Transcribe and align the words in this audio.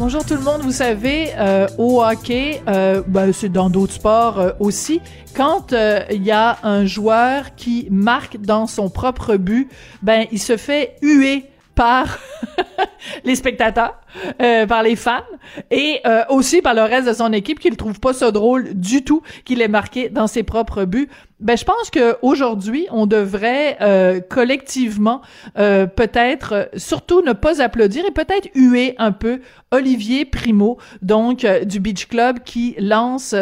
Bonjour 0.00 0.24
tout 0.24 0.32
le 0.34 0.40
monde. 0.40 0.62
Vous 0.62 0.72
savez, 0.72 1.28
euh, 1.36 1.68
au 1.76 2.02
hockey, 2.02 2.62
euh, 2.68 3.02
ben, 3.06 3.34
c'est 3.34 3.50
dans 3.50 3.68
d'autres 3.68 3.92
sports 3.92 4.40
euh, 4.40 4.52
aussi, 4.58 5.02
quand 5.36 5.74
euh, 5.74 6.00
il 6.10 6.24
y 6.24 6.30
a 6.30 6.58
un 6.62 6.86
joueur 6.86 7.54
qui 7.54 7.86
marque 7.90 8.38
dans 8.38 8.66
son 8.66 8.88
propre 8.88 9.36
but, 9.36 9.68
ben 10.00 10.26
il 10.32 10.38
se 10.38 10.56
fait 10.56 10.96
huer 11.02 11.50
par 11.74 12.18
les 13.24 13.34
spectateurs, 13.34 14.00
euh, 14.42 14.66
par 14.66 14.82
les 14.82 14.96
fans 14.96 15.24
et 15.70 16.00
euh, 16.06 16.22
aussi 16.28 16.62
par 16.62 16.74
le 16.74 16.82
reste 16.82 17.08
de 17.08 17.12
son 17.12 17.32
équipe 17.32 17.58
qui 17.58 17.70
ne 17.70 17.76
trouve 17.76 18.00
pas 18.00 18.12
ça 18.12 18.30
drôle 18.30 18.74
du 18.74 19.04
tout 19.04 19.22
qu'il 19.44 19.62
ait 19.62 19.68
marqué 19.68 20.08
dans 20.08 20.26
ses 20.26 20.42
propres 20.42 20.84
buts. 20.84 21.08
Ben 21.40 21.56
je 21.56 21.64
pense 21.64 21.88
que 21.90 22.18
aujourd'hui 22.20 22.86
on 22.90 23.06
devrait 23.06 23.78
euh, 23.80 24.20
collectivement 24.20 25.22
euh, 25.58 25.86
peut-être 25.86 26.68
surtout 26.76 27.22
ne 27.22 27.32
pas 27.32 27.62
applaudir 27.62 28.04
et 28.04 28.10
peut-être 28.10 28.50
huer 28.54 28.94
un 28.98 29.10
peu 29.10 29.40
Olivier 29.70 30.26
Primo 30.26 30.76
donc 31.00 31.44
euh, 31.44 31.64
du 31.64 31.80
Beach 31.80 32.08
Club 32.08 32.40
qui 32.44 32.74
lance 32.78 33.34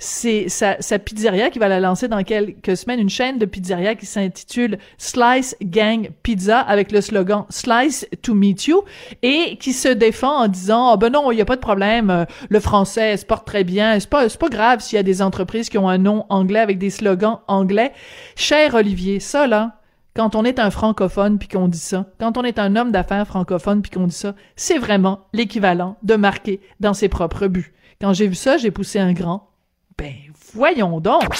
ses, 0.00 0.48
sa, 0.48 0.82
sa 0.82 0.98
pizzeria 0.98 1.48
qui 1.50 1.60
va 1.60 1.68
la 1.68 1.78
lancer 1.78 2.08
dans 2.08 2.24
quelques 2.24 2.76
semaines 2.76 2.98
une 2.98 3.08
chaîne 3.08 3.38
de 3.38 3.46
pizzeria 3.46 3.94
qui 3.94 4.06
s'intitule 4.06 4.78
Slice 4.98 5.54
Gang 5.62 6.10
Pizza 6.24 6.58
avec 6.58 6.90
le 6.90 7.00
slogan 7.00 7.44
Slice 7.50 8.08
to 8.22 8.34
meet 8.34 8.66
you 8.66 8.82
et 9.22 9.58
qui 9.58 9.72
se 9.72 9.88
défend 9.88 10.13
en 10.22 10.48
disant 10.48 10.94
oh, 10.94 10.96
ben 10.96 11.10
non 11.10 11.32
il 11.32 11.38
y 11.38 11.40
a 11.40 11.44
pas 11.44 11.56
de 11.56 11.60
problème 11.60 12.26
le 12.48 12.60
français 12.60 13.16
se 13.16 13.26
porte 13.26 13.46
très 13.46 13.64
bien 13.64 13.98
c'est 13.98 14.08
pas 14.08 14.28
c'est 14.28 14.38
pas 14.38 14.48
grave 14.48 14.80
s'il 14.80 14.96
y 14.96 15.00
a 15.00 15.02
des 15.02 15.22
entreprises 15.22 15.68
qui 15.68 15.78
ont 15.78 15.88
un 15.88 15.98
nom 15.98 16.26
anglais 16.28 16.60
avec 16.60 16.78
des 16.78 16.90
slogans 16.90 17.38
anglais. 17.48 17.92
Cher 18.36 18.74
Olivier, 18.74 19.20
ça 19.20 19.46
là, 19.46 19.80
quand 20.14 20.34
on 20.34 20.44
est 20.44 20.58
un 20.58 20.70
francophone 20.70 21.38
puis 21.38 21.48
qu'on 21.48 21.68
dit 21.68 21.78
ça, 21.78 22.06
quand 22.20 22.38
on 22.38 22.44
est 22.44 22.58
un 22.58 22.76
homme 22.76 22.92
d'affaires 22.92 23.26
francophone 23.26 23.82
puis 23.82 23.90
qu'on 23.90 24.06
dit 24.06 24.14
ça, 24.14 24.34
c'est 24.56 24.78
vraiment 24.78 25.26
l'équivalent 25.32 25.96
de 26.02 26.14
marquer 26.14 26.60
dans 26.80 26.94
ses 26.94 27.08
propres 27.08 27.46
buts. 27.46 27.74
Quand 28.00 28.12
j'ai 28.12 28.28
vu 28.28 28.34
ça, 28.34 28.56
j'ai 28.56 28.70
poussé 28.70 28.98
un 28.98 29.12
grand. 29.12 29.50
Ben, 29.98 30.14
voyons 30.52 31.00
donc. 31.00 31.34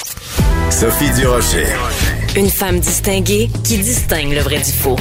Sophie 0.69 1.11
Durocher. 1.13 1.67
Une 2.35 2.49
femme 2.49 2.79
distinguée 2.79 3.49
qui 3.63 3.77
distingue 3.77 4.33
le 4.33 4.41
vrai 4.41 4.57
du 4.57 4.71
faux. 4.71 4.97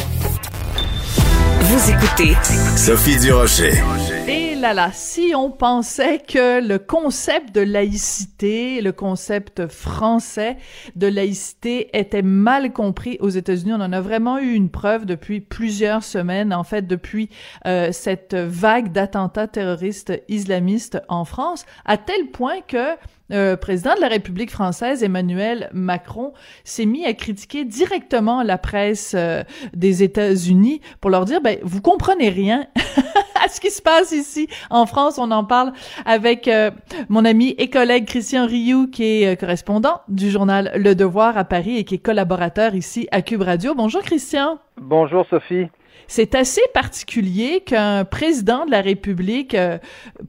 Vous 1.77 1.91
écoutez 1.91 2.37
Sophie 2.77 3.19
Durocher. 3.19 3.83
Et 4.29 4.44
si 4.93 5.35
on 5.37 5.51
pensait 5.51 6.19
que 6.19 6.67
le 6.67 6.79
concept 6.79 7.55
de 7.55 7.61
laïcité, 7.61 8.81
le 8.81 8.93
concept 8.93 9.67
français 9.67 10.57
de 10.97 11.07
laïcité 11.07 11.91
était 11.93 12.23
mal 12.23 12.73
compris 12.73 13.19
aux 13.21 13.29
États-Unis, 13.29 13.75
on 13.75 13.83
en 13.83 13.93
a 13.93 14.01
vraiment 14.01 14.39
eu 14.39 14.55
une 14.55 14.71
preuve 14.71 15.05
depuis 15.05 15.41
plusieurs 15.41 16.03
semaines, 16.03 16.55
en 16.55 16.65
fait 16.65 16.87
depuis 16.87 17.29
euh, 17.67 17.93
cette 17.93 18.35
vague 18.35 18.91
d'attentats 18.91 19.49
terroristes 19.49 20.13
islamistes 20.29 20.99
en 21.09 21.27
France, 21.27 21.67
à 21.85 21.99
tel 21.99 22.29
point 22.33 22.63
que 22.67 22.97
euh, 23.33 23.57
président 23.57 23.95
de 23.95 24.01
la 24.01 24.09
République 24.09 24.51
française, 24.51 25.03
Emmanuel 25.03 25.71
Macron, 25.73 26.33
s'est 26.65 26.87
mis 26.87 27.05
à 27.05 27.13
critiquer 27.13 27.65
directement 27.65 28.43
la 28.43 28.57
presse 28.57 29.13
euh, 29.15 29.43
des 29.75 30.03
États-Unis 30.03 30.81
pour 31.01 31.11
leur 31.11 31.25
dire, 31.25 31.41
ben, 31.43 31.59
vous 31.63 31.81
comprenez 31.83 32.31
rien 32.31 32.67
à 33.45 33.49
ce 33.49 33.61
qui 33.61 33.71
se 33.71 33.83
passe 33.83 34.13
ici 34.13 34.49
en 34.71 34.87
France. 34.87 35.19
On 35.19 35.31
en 35.31 35.45
parle 35.45 35.73
avec 36.05 36.49
euh, 36.49 36.71
mon 37.09 37.25
ami 37.25 37.55
et 37.59 37.71
collègue 37.71 38.07
Christian 38.07 38.47
Rioux, 38.47 38.89
qui 38.89 39.23
est 39.23 39.33
euh, 39.33 39.37
correspondant 39.37 40.01
du 40.09 40.31
journal 40.31 40.73
Le 40.77 40.95
Devoir 40.95 41.37
à 41.37 41.45
Paris 41.45 41.77
et 41.77 41.85
qui 41.85 41.97
est 41.97 41.99
collaborateur 41.99 42.75
ici 42.75 43.09
à 43.11 43.23
Cube 43.23 43.43
Radio. 43.43 43.75
Bonjour 43.75 44.03
Christian. 44.03 44.59
Bonjour 44.81 45.27
Sophie. 45.29 45.69
C'est 46.07 46.35
assez 46.35 46.61
particulier 46.73 47.61
qu'un 47.61 48.05
président 48.05 48.67
de 48.67 48.71
la 48.71 48.81
République 48.81 49.55
euh, 49.55 49.79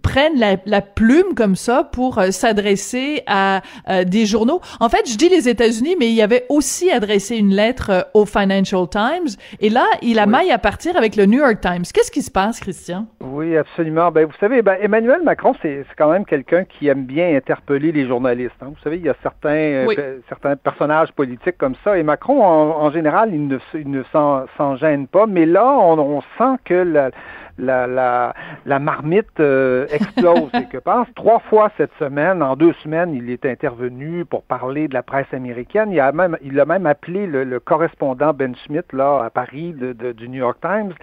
prenne 0.01 0.37
la, 0.37 0.57
la, 0.65 0.81
plume 0.81 1.35
comme 1.35 1.55
ça 1.55 1.83
pour 1.83 2.17
euh, 2.17 2.31
s'adresser 2.31 3.23
à 3.27 3.61
euh, 3.89 4.03
des 4.03 4.25
journaux. 4.25 4.61
En 4.79 4.89
fait, 4.89 5.09
je 5.09 5.17
dis 5.17 5.29
les 5.29 5.49
États-Unis, 5.49 5.95
mais 5.99 6.11
il 6.11 6.21
avait 6.21 6.45
aussi 6.49 6.91
adressé 6.91 7.37
une 7.37 7.53
lettre 7.53 8.09
au 8.13 8.25
Financial 8.25 8.87
Times. 8.89 9.35
Et 9.59 9.69
là, 9.69 9.85
il 10.01 10.19
a 10.19 10.25
oui. 10.25 10.31
maille 10.31 10.51
à 10.51 10.57
partir 10.57 10.95
avec 10.97 11.15
le 11.15 11.25
New 11.25 11.39
York 11.39 11.59
Times. 11.61 11.83
Qu'est-ce 11.93 12.11
qui 12.11 12.21
se 12.21 12.31
passe, 12.31 12.59
Christian? 12.59 13.07
Oui, 13.21 13.57
absolument. 13.57 14.11
Ben, 14.11 14.25
vous 14.25 14.37
savez, 14.39 14.61
ben, 14.61 14.77
Emmanuel 14.81 15.21
Macron, 15.23 15.53
c'est 15.61 15.85
quand 15.97 16.11
même 16.11 16.25
quelqu'un 16.25 16.63
qui 16.65 16.87
aime 16.87 17.05
bien 17.05 17.35
interpeller 17.35 17.91
les 17.91 18.07
journalistes. 18.07 18.55
Hein. 18.61 18.67
Vous 18.69 18.81
savez, 18.83 18.97
il 18.97 19.05
y 19.05 19.09
a 19.09 19.15
certains, 19.21 19.85
oui. 19.87 19.95
certains 20.29 20.55
personnages 20.55 21.11
politiques 21.11 21.57
comme 21.57 21.75
ça. 21.83 21.97
Et 21.97 22.03
Macron, 22.03 22.43
en, 22.43 22.85
en 22.85 22.91
général, 22.91 23.29
il 23.33 23.47
ne, 23.47 23.57
il 23.73 23.89
ne 23.89 24.03
s'en 24.11 24.75
gêne 24.77 25.07
pas. 25.07 25.25
Mais 25.25 25.45
là, 25.45 25.54
on, 25.63 25.99
on 25.99 26.21
sent 26.37 26.59
que 26.65 26.73
la, 26.73 27.11
la, 27.57 27.87
la, 27.87 28.33
la 28.65 28.79
marmite 28.79 29.39
euh, 29.39 29.87
explose 29.91 30.49
quelque 30.51 30.77
part. 30.77 31.05
Trois 31.15 31.39
fois 31.39 31.71
cette 31.77 31.93
semaine, 31.99 32.41
en 32.43 32.55
deux 32.55 32.73
semaines, 32.83 33.13
il 33.13 33.29
est 33.29 33.45
intervenu 33.45 34.25
pour 34.25 34.43
parler 34.43 34.87
de 34.87 34.93
la 34.93 35.03
presse 35.03 35.31
américaine. 35.33 35.91
Il 35.91 35.99
a 35.99 36.11
même, 36.11 36.37
il 36.41 36.59
a 36.59 36.65
même 36.65 36.85
appelé 36.85 37.27
le, 37.27 37.43
le 37.43 37.59
correspondant 37.59 38.33
Ben 38.33 38.55
Schmidt 38.55 38.87
là 38.93 39.23
à 39.23 39.29
Paris 39.29 39.73
de, 39.73 39.93
de, 39.93 40.11
du 40.11 40.29
New 40.29 40.39
York 40.39 40.57
Times. 40.61 40.93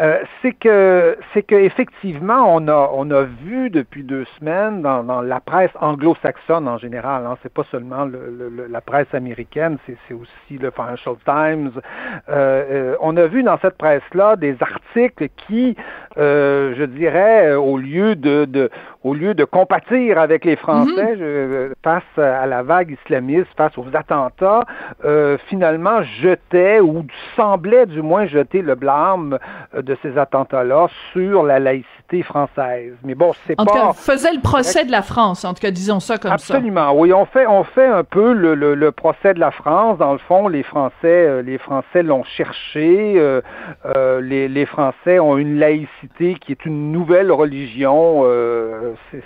Euh, 0.00 0.22
c'est 0.40 0.52
que 0.52 1.18
c'est 1.34 1.42
que 1.42 1.54
effectivement 1.54 2.46
on 2.54 2.66
a 2.66 2.90
on 2.94 3.10
a 3.10 3.24
vu 3.24 3.68
depuis 3.68 4.02
deux 4.02 4.24
semaines 4.38 4.80
dans, 4.80 5.20
la 5.20 5.38
presse 5.40 5.70
anglo-saxonne 5.78 6.66
en 6.66 6.78
général, 6.78 7.26
hein, 7.26 7.36
c'est 7.42 7.52
pas 7.52 7.64
seulement 7.70 8.06
le, 8.06 8.66
la 8.70 8.80
presse 8.80 9.12
américaine, 9.12 9.76
c'est 9.86 10.14
aussi 10.14 10.56
le 10.58 10.70
Financial 10.70 11.14
Times. 11.26 11.72
Euh, 12.30 12.64
euh, 12.70 12.96
on 13.02 13.18
a 13.18 13.26
vu 13.26 13.42
dans 13.42 13.58
cette 13.58 13.76
presse 13.76 14.02
là 14.14 14.36
des 14.36 14.56
articles 14.62 15.28
qui, 15.46 15.76
euh, 16.18 16.74
je 16.76 16.84
dirais, 16.84 17.54
au 17.54 17.76
lieu 17.78 18.14
de, 18.16 18.44
de 18.44 18.70
au 19.04 19.14
lieu 19.14 19.34
de 19.34 19.44
compatir 19.44 20.18
avec 20.18 20.44
les 20.44 20.56
Français 20.56 21.14
mm 21.14 21.14
-hmm. 21.14 21.18
je, 21.18 21.72
face 21.82 22.18
à 22.18 22.46
la 22.46 22.62
vague 22.62 22.90
islamiste, 22.98 23.48
face 23.56 23.76
aux 23.76 23.90
attentats, 23.94 24.64
finalement 25.50 26.02
jetaient 26.22 26.80
ou 26.80 27.04
semblaient 27.36 27.86
du 27.86 28.02
moins 28.02 28.26
jeter 28.26 28.60
le 28.62 28.74
blâme 28.74 29.38
de 29.88 29.94
ces 30.02 30.12
attentats-là 30.18 30.82
sur 31.12 31.42
la 31.42 31.58
laïcité 31.58 32.12
française. 32.22 32.92
Mais 33.04 33.14
bon, 33.14 33.32
c'est 33.46 33.56
pas. 33.56 33.62
En 33.62 33.66
tout 33.66 33.72
cas, 33.72 33.92
faisait 33.94 34.34
le 34.34 34.40
procès 34.42 34.84
de 34.84 34.90
la 34.90 35.00
France, 35.00 35.46
en 35.46 35.54
tout 35.54 35.62
cas, 35.62 35.70
disons 35.70 36.00
ça 36.00 36.18
comme 36.18 36.32
Absolument, 36.32 36.74
ça. 36.74 36.88
Absolument, 36.88 37.00
oui, 37.00 37.12
on 37.14 37.24
fait, 37.24 37.46
on 37.46 37.64
fait 37.64 37.86
un 37.86 38.04
peu 38.04 38.34
le, 38.34 38.54
le, 38.54 38.74
le, 38.74 38.92
procès 38.92 39.32
de 39.32 39.40
la 39.40 39.50
France. 39.50 39.96
Dans 39.98 40.12
le 40.12 40.18
fond, 40.18 40.48
les 40.48 40.62
Français, 40.62 40.92
euh, 41.04 41.42
les 41.42 41.56
Français 41.56 42.02
l'ont 42.02 42.24
cherché. 42.24 43.14
Euh, 43.16 43.40
euh, 43.86 44.20
les, 44.20 44.48
les, 44.48 44.66
Français 44.66 45.18
ont 45.18 45.38
une 45.38 45.58
laïcité 45.58 46.01
qui 46.18 46.52
est 46.52 46.64
une 46.66 46.92
nouvelle 46.92 47.30
religion 47.32 48.24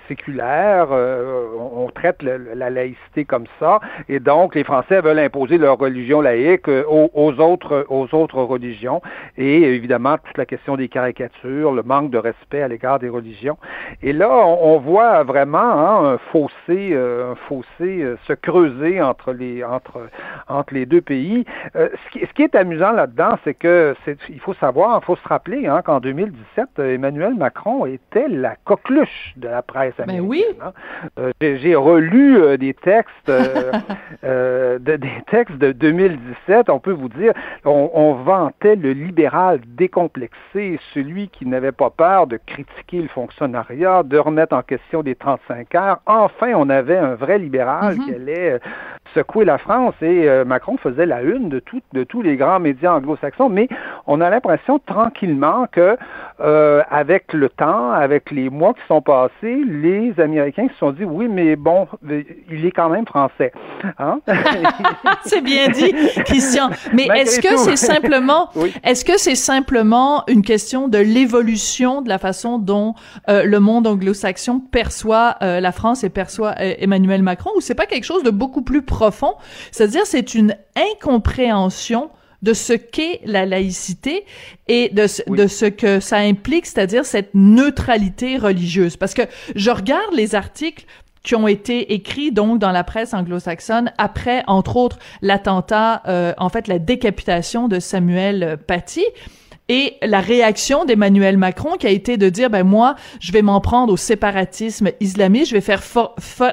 séculaire. 0.09 0.89
On, 0.91 1.85
on, 1.85 1.91
traite 1.91 2.23
la 2.23 2.71
laïcité 2.71 3.25
comme 3.25 3.47
ça, 3.59 3.81
et 4.09 4.21
donc 4.21 4.55
les 4.55 4.65
Français 4.65 5.01
veulent 5.01 5.19
imposer 5.19 5.59
leur 5.59 5.79
religion 5.79 6.21
laïque 6.21 6.69
aux, 6.69 7.11
aux 7.15 7.41
autres, 7.41 7.87
aux 7.89 8.15
autres 8.15 8.43
religions. 8.43 9.01
Et 9.37 9.63
évidemment, 9.63 10.17
toute 10.19 10.39
la 10.39 10.47
question 10.47 10.77
des 10.77 10.89
caricatures, 10.89 11.73
le 11.73 11.83
manque 11.83 12.11
de 12.11 12.19
respect 12.19 12.63
à 12.63 12.69
l'égard 12.69 12.99
des 12.99 13.09
religions. 13.09 13.59
Et 14.03 14.13
là, 14.13 14.29
on, 14.31 14.79
voit 14.79 15.23
vraiment 15.23 15.59
hein, 15.59 16.15
un 16.15 16.19
fossé, 16.33 16.91
euh, 16.93 17.33
un 17.33 17.35
fossé 17.35 18.03
euh, 18.03 18.17
se 18.27 18.33
creuser 18.33 19.01
entre 19.01 19.33
les 19.33 19.65
entre 19.65 20.09
entre 20.49 20.75
les 20.75 20.87
deux 20.87 21.01
pays. 21.01 21.45
Euh, 21.77 21.89
ce, 22.13 22.33
qui, 22.35 22.43
est 22.43 22.55
amusant 22.55 22.93
là-dedans, 22.93 23.39
c'est 23.45 23.55
que 23.55 23.95
il 24.29 24.41
faut 24.41 24.55
savoir, 24.55 25.01
il 25.03 25.05
faut 25.05 25.17
se 25.17 25.29
rappeler 25.29 25.67
hein, 25.67 25.83
qu'en 25.83 26.01
2017, 26.01 26.66
Emmanuel 26.79 27.35
Macron 27.35 27.87
était 27.87 28.29
la 28.29 28.57
coqueluche 28.65 29.35
de 29.37 29.49
la 29.49 29.63
presse 29.63 29.99
américaine. 29.99 30.23
Mais 30.23 30.29
oui. 30.29 30.45
Hein. 30.63 31.31
J'ai, 31.41 31.59
j'ai 31.59 31.75
relu 31.75 32.59
des 32.59 32.75
textes, 32.75 33.27
de, 34.23 34.79
des 34.79 35.23
textes 35.31 35.59
de 35.59 35.73
2017. 35.73 36.71
On 36.71 36.79
peut 36.79 36.93
vous 36.93 37.09
dire, 37.09 37.33
on, 37.65 37.91
on 37.95 38.15
vantait 38.15 38.77
le 38.77 38.93
libéral 38.93 39.61
décomplexé, 39.67 40.79
celui 40.95 41.29
qui 41.29 41.47
n'avait 41.47 41.73
pas 41.73 41.91
peur 41.91 42.27
de 42.27 42.39
critiquer 42.45 43.03
le 43.03 43.09
fonctionnariat, 43.09 44.03
de 44.03 44.19
remettre 44.19 44.55
en 44.55 44.63
question 44.63 45.03
les 45.03 45.15
35 45.15 45.75
heures. 45.75 46.01
Enfin, 46.07 46.53
on 46.55 46.69
avait 46.71 46.99
un 46.99 47.15
vrai 47.15 47.39
libéral 47.39 47.95
mm 47.95 47.99
-hmm. 47.99 48.05
qui 48.05 48.15
allait 48.15 48.61
secouer 49.15 49.45
la 49.45 49.59
France 49.59 49.95
et 50.03 50.29
euh, 50.29 50.45
Macron 50.45 50.77
faisait 50.77 51.07
la 51.07 51.23
une 51.23 51.49
de, 51.49 51.61
tout, 51.69 51.81
de 51.93 52.03
tous 52.05 52.23
les 52.23 52.37
grands 52.37 52.61
médias 52.61 52.93
anglo-saxons. 52.97 53.49
Mais 53.49 53.69
on 54.07 54.21
a 54.21 54.29
l'impression 54.35 54.79
tranquillement 54.95 55.61
que 55.77 55.89
euh, 56.41 56.56
avec 56.91 57.33
le 57.33 57.49
temps, 57.49 57.91
avec 57.91 58.31
les 58.31 58.51
mois 58.51 58.75
qui 58.75 58.81
sont 58.89 59.03
passés, 59.03 59.63
les 59.67 60.19
Américains 60.21 60.69
se 60.69 60.79
sont 60.79 60.93
dit 60.93 61.05
oui, 61.05 61.29
mais 61.29 61.57
bon, 61.57 61.87
il 62.51 62.65
est 62.67 62.71
quand 62.71 62.89
même 62.89 63.07
français. 63.07 63.53
Hein? 63.99 64.21
c'est 65.25 65.41
bien 65.41 65.69
dit, 65.69 65.93
Christian. 66.25 66.71
Mais 66.93 67.09
est-ce 67.15 67.41
que 67.41 67.57
c'est 67.57 67.77
simplement, 67.77 68.51
est-ce 68.85 69.05
que 69.05 69.19
c'est 69.19 69.35
simplement 69.35 70.25
une 70.29 70.43
question 70.43 70.89
de 70.89 70.99
l'évolution 70.99 72.03
de 72.03 72.09
la 72.09 72.19
façon 72.19 72.59
dont 72.59 72.95
euh, 73.29 73.45
le 73.45 73.61
monde 73.61 73.87
anglo-saxon 73.87 74.61
perçoit 74.61 75.37
euh, 75.43 75.61
la 75.61 75.73
France 75.73 76.05
et 76.05 76.11
perçoit 76.11 76.55
euh, 76.61 76.75
Emmanuel 76.79 77.23
Macron, 77.23 77.51
ou 77.57 77.61
c'est 77.61 77.75
pas 77.75 77.87
quelque 77.87 78.05
chose 78.05 78.23
de 78.23 78.31
beaucoup 78.31 78.63
plus 78.63 78.83
profond? 78.83 79.35
C'est-à-dire, 79.71 80.03
c'est 80.05 80.35
une 80.35 80.57
incompréhension 80.77 82.11
de 82.43 82.53
ce 82.53 82.73
qu'est 82.73 83.21
la 83.25 83.47
laïcité 83.47 84.25
et 84.69 84.89
de, 84.91 85.07
de 85.35 85.47
ce 85.47 85.67
que 85.67 86.01
ça 86.01 86.19
implique, 86.19 86.67
c'est-à-dire 86.67 87.05
cette 87.05 87.31
neutralité 87.35 88.37
religieuse. 88.39 88.97
Parce 88.97 89.15
que 89.15 89.23
je 89.55 89.71
regarde 89.71 90.15
les 90.15 90.35
articles 90.35 90.85
qui 91.23 91.35
ont 91.35 91.49
été 91.49 91.93
écrits 91.93 92.31
donc 92.31 92.61
dans 92.61 92.71
la 92.71 92.85
presse 92.85 93.13
anglo-saxonne 93.13 93.93
après, 93.99 94.45
entre 94.47 94.77
autres, 94.77 94.99
l'attentat, 95.23 96.03
euh, 96.07 96.33
en 96.39 96.49
fait, 96.49 96.69
la 96.69 96.79
décapitation 96.79 97.67
de 97.67 97.81
Samuel 97.81 98.59
Paty 98.65 99.05
et 99.69 99.95
la 100.03 100.21
réaction 100.21 100.85
d'Emmanuel 100.85 101.37
Macron 101.37 101.77
qui 101.77 101.87
a 101.87 101.91
été 101.91 102.17
de 102.17 102.29
dire 102.29 102.51
ben 102.51 102.63
moi 102.63 102.95
je 103.21 103.33
vais 103.33 103.43
m'en 103.43 103.61
prendre 103.61 103.93
au 103.93 103.97
séparatisme 103.97 104.91
islamiste, 105.01 105.51
je 105.51 105.57
vais 105.57 105.61
faire 105.61 105.83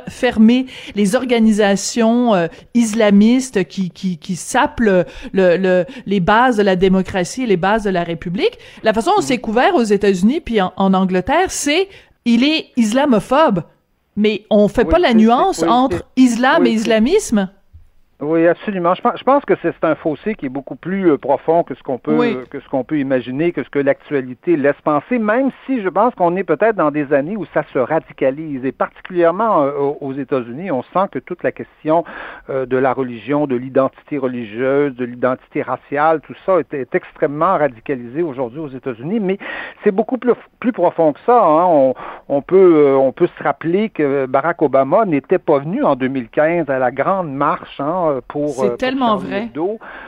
fermer 0.08 0.66
les 0.96 1.16
organisations 1.16 2.34
euh, 2.34 2.48
islamistes 2.74 3.66
qui 3.66 3.92
qui 3.92 4.18
qui 4.18 4.36
sapent 4.36 4.80
le, 4.80 5.06
le, 5.34 5.86
les 6.06 6.20
bases 6.20 6.58
de 6.58 6.64
la 6.64 6.76
démocratie, 6.76 7.46
les 7.46 7.58
bases 7.58 7.84
de 7.84 7.90
la 7.90 8.04
République. 8.04 8.58
La 8.84 8.94
façon 8.94 9.12
dont 9.16 9.22
c'est 9.22 9.38
couvert 9.38 9.76
aux 9.76 9.84
États-Unis 9.84 10.42
puis 10.42 10.60
en, 10.62 10.72
Angleterre, 10.78 11.50
c'est 11.50 11.88
il 12.26 12.44
est 12.44 12.68
islamophobe, 12.78 13.64
mais 14.16 14.46
on 14.50 14.68
fait 14.68 14.86
pas 14.86 15.00
la 15.00 15.14
nuance 15.14 15.64
entre 15.64 16.04
islam 16.16 16.66
et 16.66 16.72
islamisme? 16.72 17.50
Oui, 18.22 18.48
absolument. 18.48 18.94
Je 18.94 19.24
pense, 19.24 19.44
que 19.44 19.56
c'est 19.62 19.74
un 19.84 19.96
fossé 19.96 20.36
qui 20.36 20.46
est 20.46 20.50
beaucoup 20.50 20.76
plus 20.76 21.12
euh, 21.12 21.18
profond 21.18 21.64
que 21.64 21.74
ce 21.74 21.82
qu'on 21.82 21.98
peut 21.98 22.46
que 22.50 22.60
ce 22.60 22.70
qu'on 22.70 22.84
peut 22.84 23.00
imaginer, 23.00 23.52
que 23.52 23.64
ce 23.64 23.70
que 23.70 23.80
l'actualité 23.80 24.56
laisse 24.56 24.80
penser, 24.84 25.18
même 25.18 25.50
si 25.66 25.82
je 25.82 25.90
pense 25.90 26.14
qu'on 26.16 26.36
est 26.36 26.44
peut-être 26.44 26.76
dans 26.76 26.92
des 26.92 27.12
années 27.12 27.36
où 27.36 27.46
ça 27.54 27.64
se 27.74 27.80
radicalise. 27.80 28.64
Et 28.64 28.72
particulièrement 28.72 29.64
euh, 29.64 29.72
aux 30.00 30.14
États-Unis, 30.14 30.72
on 30.72 30.84
sent 30.84 31.08
que 31.12 31.20
toute 31.20 31.44
la 31.44 31.52
question 31.52 32.06
euh, 32.50 32.66
de 32.66 32.78
la 32.78 32.94
religion, 32.94 33.48
de 33.48 33.56
l'identité 33.56 34.20
religieuse, 34.20 34.96
de 34.96 35.06
l'identité 35.06 35.64
raciale, 35.64 36.22
tout 36.22 36.36
ça 36.46 36.60
est, 36.60 36.96
extrêmement 36.96 37.58
radicalisé 37.58 38.22
aujourd'hui 38.22 38.60
aux 38.60 38.70
États-Unis. 38.70 39.20
Mais 39.20 39.40
c'est 39.84 39.92
beaucoup 39.92 40.20
plus, 40.20 40.34
plus 40.60 40.72
profond 40.72 41.14
que 41.14 41.20
ça. 41.26 41.44
Hein. 41.44 41.66
On, 41.66 41.96
on, 42.30 42.42
peut 42.42 42.96
on 42.96 43.12
peut 43.12 43.28
se 43.28 43.44
rappeler 43.44 43.90
que 43.90 44.28
Barack 44.28 44.62
Obama 44.62 45.06
n'était 45.06 45.40
pas 45.40 45.58
venu 45.58 45.84
en 45.84 45.96
2015 45.96 46.70
à 46.70 46.78
la 46.78 46.92
grande 46.92 47.34
marche. 47.34 47.82
Hein, 47.82 48.03
euh, 48.10 48.22
pour. 48.28 48.50
C'est 48.52 48.72
euh, 48.72 48.76
tellement 48.76 49.18
vrai. 49.18 49.50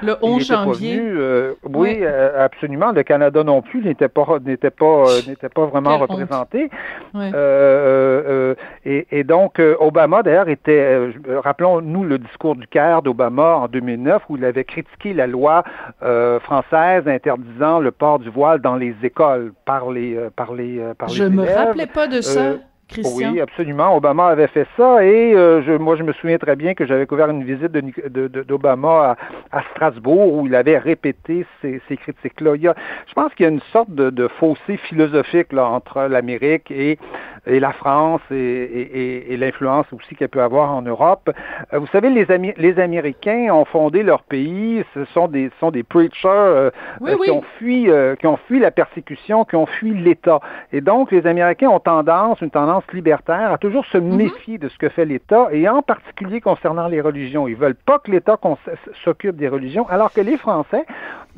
Le 0.01 0.15
11 0.21 0.45
janvier. 0.45 0.99
Euh, 0.99 1.53
oui, 1.63 2.03
absolument. 2.05 2.91
Le 2.91 3.03
Canada 3.03 3.43
non 3.43 3.61
plus 3.61 3.81
n'était 3.81 4.07
pas 4.07 4.39
n'était 4.43 4.69
pas 4.69 5.05
n'était 5.27 5.49
pas 5.49 5.65
vraiment 5.65 5.97
représenté. 5.97 6.69
Et, 8.85 9.07
et, 9.11 9.23
donc 9.23 9.59
Obama 9.79 10.23
d'ailleurs 10.23 10.49
était, 10.49 11.09
rappelons-nous 11.43 12.03
le 12.03 12.17
discours 12.19 12.55
du 12.55 12.67
Caire 12.67 13.01
d'Obama 13.01 13.55
en 13.55 13.67
2009 13.67 14.23
où 14.29 14.37
il 14.37 14.45
avait 14.45 14.63
critiqué 14.63 15.13
la 15.13 15.27
loi 15.27 15.63
française 16.41 17.07
interdisant 17.07 17.79
le 17.79 17.91
port 17.91 18.19
du 18.19 18.29
voile 18.29 18.61
dans 18.61 18.75
les 18.75 18.95
écoles 19.03 19.53
par 19.65 19.91
les 19.91 20.17
par 20.35 20.53
les 20.53 20.81
par 20.97 21.09
Je 21.09 21.23
me 21.23 21.43
rappelais 21.43 21.87
pas 21.87 22.07
de 22.07 22.21
ça. 22.21 22.53
Oui, 23.03 23.41
absolument. 23.41 23.95
Obama 23.97 24.27
avait 24.27 24.47
fait 24.47 24.67
ça 24.77 25.03
et 25.03 25.33
euh, 25.33 25.61
je, 25.63 25.71
moi, 25.73 25.95
je 25.95 26.03
me 26.03 26.13
souviens 26.13 26.37
très 26.37 26.55
bien 26.55 26.73
que 26.75 26.85
j'avais 26.85 27.05
couvert 27.05 27.29
une 27.29 27.43
visite 27.43 27.71
d'Obama 27.71 29.17
à, 29.51 29.63
Strasbourg 29.71 30.33
où 30.33 30.47
il 30.47 30.55
avait 30.55 30.77
répété 30.77 31.45
ces, 31.61 31.81
critiques-là. 31.97 32.55
Je 32.55 33.13
pense 33.13 33.33
qu'il 33.33 33.45
y 33.45 33.47
a 33.47 33.51
une 33.51 33.61
sorte 33.73 33.89
de, 33.89 34.27
fossé 34.39 34.77
philosophique 34.77 35.51
là, 35.51 35.65
entre 35.65 36.03
l'Amérique 36.03 36.71
et, 36.71 36.97
et, 37.47 37.59
la 37.59 37.71
France 37.71 38.21
et, 38.31 39.33
et 39.33 39.37
l'influence 39.37 39.85
aussi 39.91 40.15
qu'elle 40.15 40.29
peut 40.29 40.41
avoir 40.41 40.71
en 40.71 40.81
Europe. 40.81 41.29
Euh, 41.73 41.79
vous 41.79 41.87
savez, 41.87 42.09
les, 42.09 42.53
les 42.57 42.79
Américains 42.79 43.49
ont 43.51 43.65
fondé 43.65 44.03
leur 44.03 44.23
pays. 44.23 44.83
Ce 44.93 45.05
sont 45.05 45.27
des, 45.27 45.49
sont 45.59 45.71
des 45.71 45.83
preachers 45.83 46.27
euh, 46.27 46.69
qui, 46.99 47.31
Ont 47.31 47.43
fui, 47.57 47.89
qui 48.19 48.27
ont 48.27 48.37
fui 48.47 48.59
la 48.59 48.71
persécution, 48.71 49.45
qui 49.45 49.55
ont 49.55 49.65
fui 49.65 49.93
l'État. 49.93 50.39
Et 50.71 50.81
donc, 50.81 51.11
les 51.11 51.25
Américains 51.27 51.69
ont 51.69 51.79
tendance, 51.79 52.39
une 52.41 52.51
tendance 52.51 52.83
libertaire 52.93 53.51
à 53.51 53.57
toujours 53.57 53.85
se 53.87 53.97
mhm. 53.97 54.15
méfier 54.15 54.57
de 54.57 54.69
ce 54.69 54.77
que 54.77 54.89
fait 54.89 55.05
l'État, 55.05 55.47
et 55.51 55.67
en 55.67 55.81
particulier 55.81 56.41
concernant 56.41 56.87
les 56.87 57.01
religions. 57.01 57.47
Ils 57.47 57.55
veulent 57.55 57.75
pas 57.75 57.99
que 57.99 58.11
l'État 58.11 58.37
s'occupe 59.03 59.35
des 59.35 59.47
religions, 59.47 59.87
alors 59.89 60.13
que 60.13 60.21
les 60.21 60.37
Français 60.37 60.85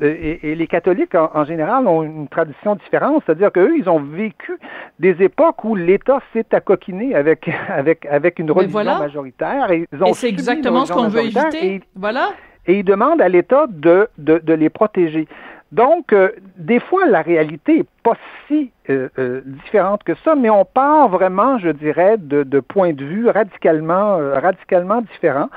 euh, 0.02 0.36
et, 0.42 0.54
les 0.54 0.66
catholiques 0.66 1.14
en, 1.14 1.44
général 1.44 1.86
ont 1.86 2.02
une 2.02 2.28
tradition 2.28 2.76
différente, 2.76 3.22
c'est-à-dire 3.26 3.52
qu'eux, 3.52 3.76
ils 3.76 3.88
ont 3.88 4.00
vécu 4.00 4.58
des 4.98 5.22
époques 5.22 5.64
où 5.64 5.74
l'État 5.74 5.97
s'est 6.32 6.46
accoquiné 6.52 7.14
avec, 7.14 7.50
avec, 7.68 8.06
avec 8.06 8.38
une 8.38 8.50
religion 8.50 8.84
majoritaire. 8.84 9.70
Et, 9.70 9.86
et 10.06 10.12
c'est 10.14 10.28
exactement 10.28 10.84
ce 10.84 10.92
qu'on 10.92 11.08
veut 11.08 11.24
éviter. 11.24 11.82
voilà. 11.94 12.30
Et 12.66 12.80
ils 12.80 12.84
demandent 12.84 13.22
à 13.22 13.28
l'État 13.28 13.66
de, 13.68 14.08
de, 14.18 14.38
de 14.38 14.52
les 14.52 14.68
protéger. 14.68 15.26
Donc, 15.72 16.12
euh, 16.12 16.30
des 16.56 16.80
fois, 16.80 17.06
la 17.06 17.20
réalité 17.20 17.78
n'est 17.78 17.86
pas 18.02 18.16
si 18.46 18.70
euh, 18.88 19.08
euh, 19.18 19.42
différente 19.44 20.02
que 20.02 20.14
ça, 20.24 20.34
mais 20.34 20.48
on 20.48 20.64
part 20.64 21.08
vraiment, 21.08 21.58
je 21.58 21.68
dirais, 21.68 22.16
de, 22.18 22.42
de 22.42 22.60
points 22.60 22.94
de 22.94 23.04
vue 23.04 23.28
radicalement, 23.28 24.18
radicalement 24.34 25.02
différents 25.02 25.50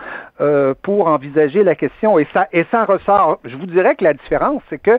pour 0.82 1.08
envisager 1.08 1.64
la 1.64 1.76
question. 1.76 2.18
Et 2.18 2.28
ça, 2.34 2.48
et 2.52 2.66
ça 2.72 2.84
ressort. 2.84 3.40
Je 3.46 3.56
vous 3.56 3.68
dirais 3.68 3.96
que 3.96 4.04
la 4.04 4.14
différence, 4.14 4.62
c'est 4.70 4.82
que 4.82 4.98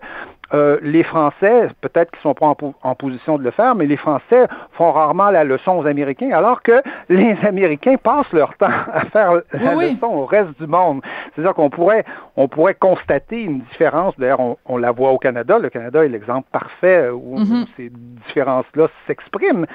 euh, 0.54 0.78
les 0.82 1.02
Français, 1.02 1.69
peut-être 1.81 2.10
qu'ils 2.10 2.20
sont 2.20 2.34
pas 2.34 2.54
en, 2.82 2.94
position 2.94 3.38
de 3.38 3.43
le 3.43 3.50
faire, 3.50 3.75
mais 3.75 3.87
les 3.87 3.96
Français 3.96 4.46
font 4.72 4.93
rarement 4.93 5.31
la 5.31 5.44
leçon 5.44 5.78
aux 5.78 5.87
Américains, 5.87 6.31
alors 6.32 6.62
que 6.62 6.82
les 7.08 7.37
Américains 7.43 7.96
passent 7.96 8.32
leur 8.32 8.54
temps 8.56 8.66
à 8.93 9.06
faire 9.06 9.40
la 9.52 9.75
leçon 9.75 10.06
au 10.06 10.26
reste 10.26 10.60
du 10.60 10.66
monde. 10.66 11.00
C'est-à-dire 11.34 11.54
qu'on 11.54 11.70
pourrait, 11.70 12.04
on 12.37 12.49
pourrait 12.49 12.75
constater 12.75 13.43
une 13.43 13.60
différence. 13.60 14.14
D'ailleurs, 14.19 14.40
on, 14.66 14.76
la 14.76 14.93
voit 14.93 15.12
au 15.12 15.19
Canada. 15.19 15.58
Le 15.58 15.70
Canada 15.70 16.04
est 16.04 16.08
l'exemple 16.08 16.49
parfait 16.52 17.08
où, 17.08 17.38
mm-hmm. 17.38 17.66
ces 17.76 17.90
différences-là 18.26 18.88
s'expriment. 19.06 19.66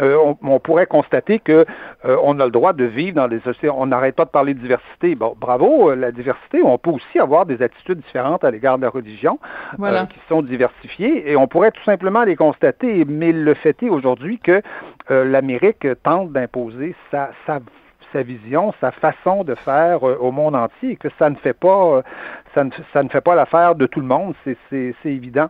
Euh, 0.00 0.34
on, 0.42 0.60
pourrait 0.60 0.86
constater 0.86 1.38
que 1.38 1.64
euh, 2.04 2.16
on 2.24 2.40
a 2.40 2.44
le 2.44 2.50
droit 2.50 2.72
de 2.72 2.84
vivre 2.84 3.16
dans 3.16 3.28
des 3.28 3.40
sociétés. 3.40 3.70
On 3.70 3.86
n'arrête 3.86 4.16
pas 4.16 4.24
de 4.24 4.30
parler 4.30 4.54
de 4.54 4.60
diversité. 4.60 5.14
Bon, 5.14 5.34
bravo, 5.38 5.94
la 5.94 6.12
diversité. 6.12 6.62
On 6.62 6.76
peut 6.78 6.90
aussi 6.90 7.18
avoir 7.18 7.46
des 7.46 7.62
attitudes 7.62 8.00
différentes 8.00 8.44
à 8.44 8.50
l'égard 8.50 8.76
de 8.76 8.82
la 8.82 8.90
religion. 8.90 9.38
Voilà 9.78 10.06
diversifiées 10.42 11.30
et 11.30 11.36
on 11.36 11.46
pourrait 11.46 11.70
tout 11.70 11.82
simplement 11.84 12.24
les 12.24 12.36
constater, 12.36 13.04
mais 13.04 13.32
le 13.32 13.54
fait 13.54 13.82
est 13.82 13.88
aujourd'hui 13.88 14.38
que 14.38 14.62
euh, 15.10 15.24
l'Amérique 15.24 15.86
tente 16.02 16.32
d'imposer 16.32 16.94
sa, 17.10 17.30
vision, 18.22 18.72
sa 18.80 18.92
façon 18.92 19.44
de 19.44 19.54
faire 19.54 20.08
euh, 20.08 20.16
au 20.18 20.32
monde 20.32 20.56
entier 20.56 20.92
et 20.92 20.96
que 20.96 21.08
ça 21.18 21.28
ne 21.28 21.34
fait 21.36 21.52
pas, 21.52 21.96
euh, 21.96 22.02
ça 22.54 23.02
ne 23.02 23.08
fait 23.08 23.20
pas 23.20 23.34
l'affaire 23.34 23.74
de 23.74 23.86
tout 23.86 24.00
le 24.00 24.06
monde, 24.06 24.34
c'est 24.70 24.94
évident. 25.04 25.48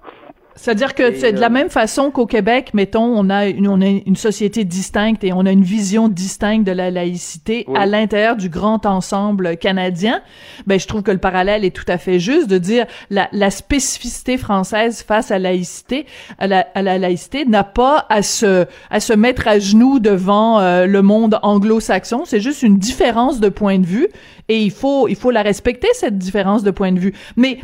C'est-à-dire 0.56 0.94
que 0.94 1.14
c'est 1.14 1.32
de 1.32 1.40
la 1.40 1.46
euh, 1.46 1.50
même 1.50 1.68
façon 1.68 2.10
qu'au 2.10 2.26
Québec, 2.26 2.70
mettons, 2.72 3.04
on 3.04 3.28
a 3.28 3.46
une, 3.46 3.68
on 3.68 3.80
a 3.82 3.86
une 3.86 4.16
société 4.16 4.64
distincte 4.64 5.22
et 5.22 5.32
on 5.32 5.44
a 5.44 5.52
une 5.52 5.62
vision 5.62 6.08
distincte 6.08 6.66
de 6.66 6.72
la 6.72 6.90
laïcité 6.90 7.66
à 7.74 7.84
l'intérieur 7.84 8.36
du 8.36 8.48
grand 8.48 8.86
ensemble 8.86 9.58
canadien. 9.58 10.22
Ben, 10.66 10.80
je 10.80 10.86
trouve 10.86 11.02
que 11.02 11.10
le 11.10 11.18
parallèle 11.18 11.64
est 11.64 11.76
tout 11.76 11.84
à 11.88 11.98
fait 11.98 12.18
juste 12.18 12.48
de 12.48 12.58
dire 12.58 12.86
la, 13.10 13.28
la 13.32 13.50
spécificité 13.50 14.38
française 14.38 15.02
face 15.06 15.30
à 15.30 15.38
laïcité, 15.38 16.06
à 16.38 16.46
la, 16.46 16.66
à 16.74 16.82
la 16.82 16.98
laïcité 16.98 17.44
n'a 17.44 17.64
pas 17.64 18.06
à 18.08 18.22
se, 18.22 18.66
à 18.90 19.00
se 19.00 19.12
mettre 19.12 19.48
à 19.48 19.58
genoux 19.58 19.98
devant 19.98 20.60
euh, 20.60 20.86
le 20.86 21.02
monde 21.02 21.38
anglo-saxon. 21.42 22.22
C'est 22.24 22.40
juste 22.40 22.62
une 22.62 22.78
différence 22.78 23.40
de 23.40 23.50
point 23.50 23.78
de 23.78 23.86
vue 23.86 24.08
et 24.48 24.62
il 24.62 24.70
faut, 24.70 25.08
il 25.08 25.16
faut 25.16 25.30
la 25.30 25.42
respecter 25.42 25.88
cette 25.92 26.18
différence 26.18 26.62
de 26.62 26.70
point 26.70 26.92
de 26.92 26.98
vue. 26.98 27.12
Mais 27.36 27.58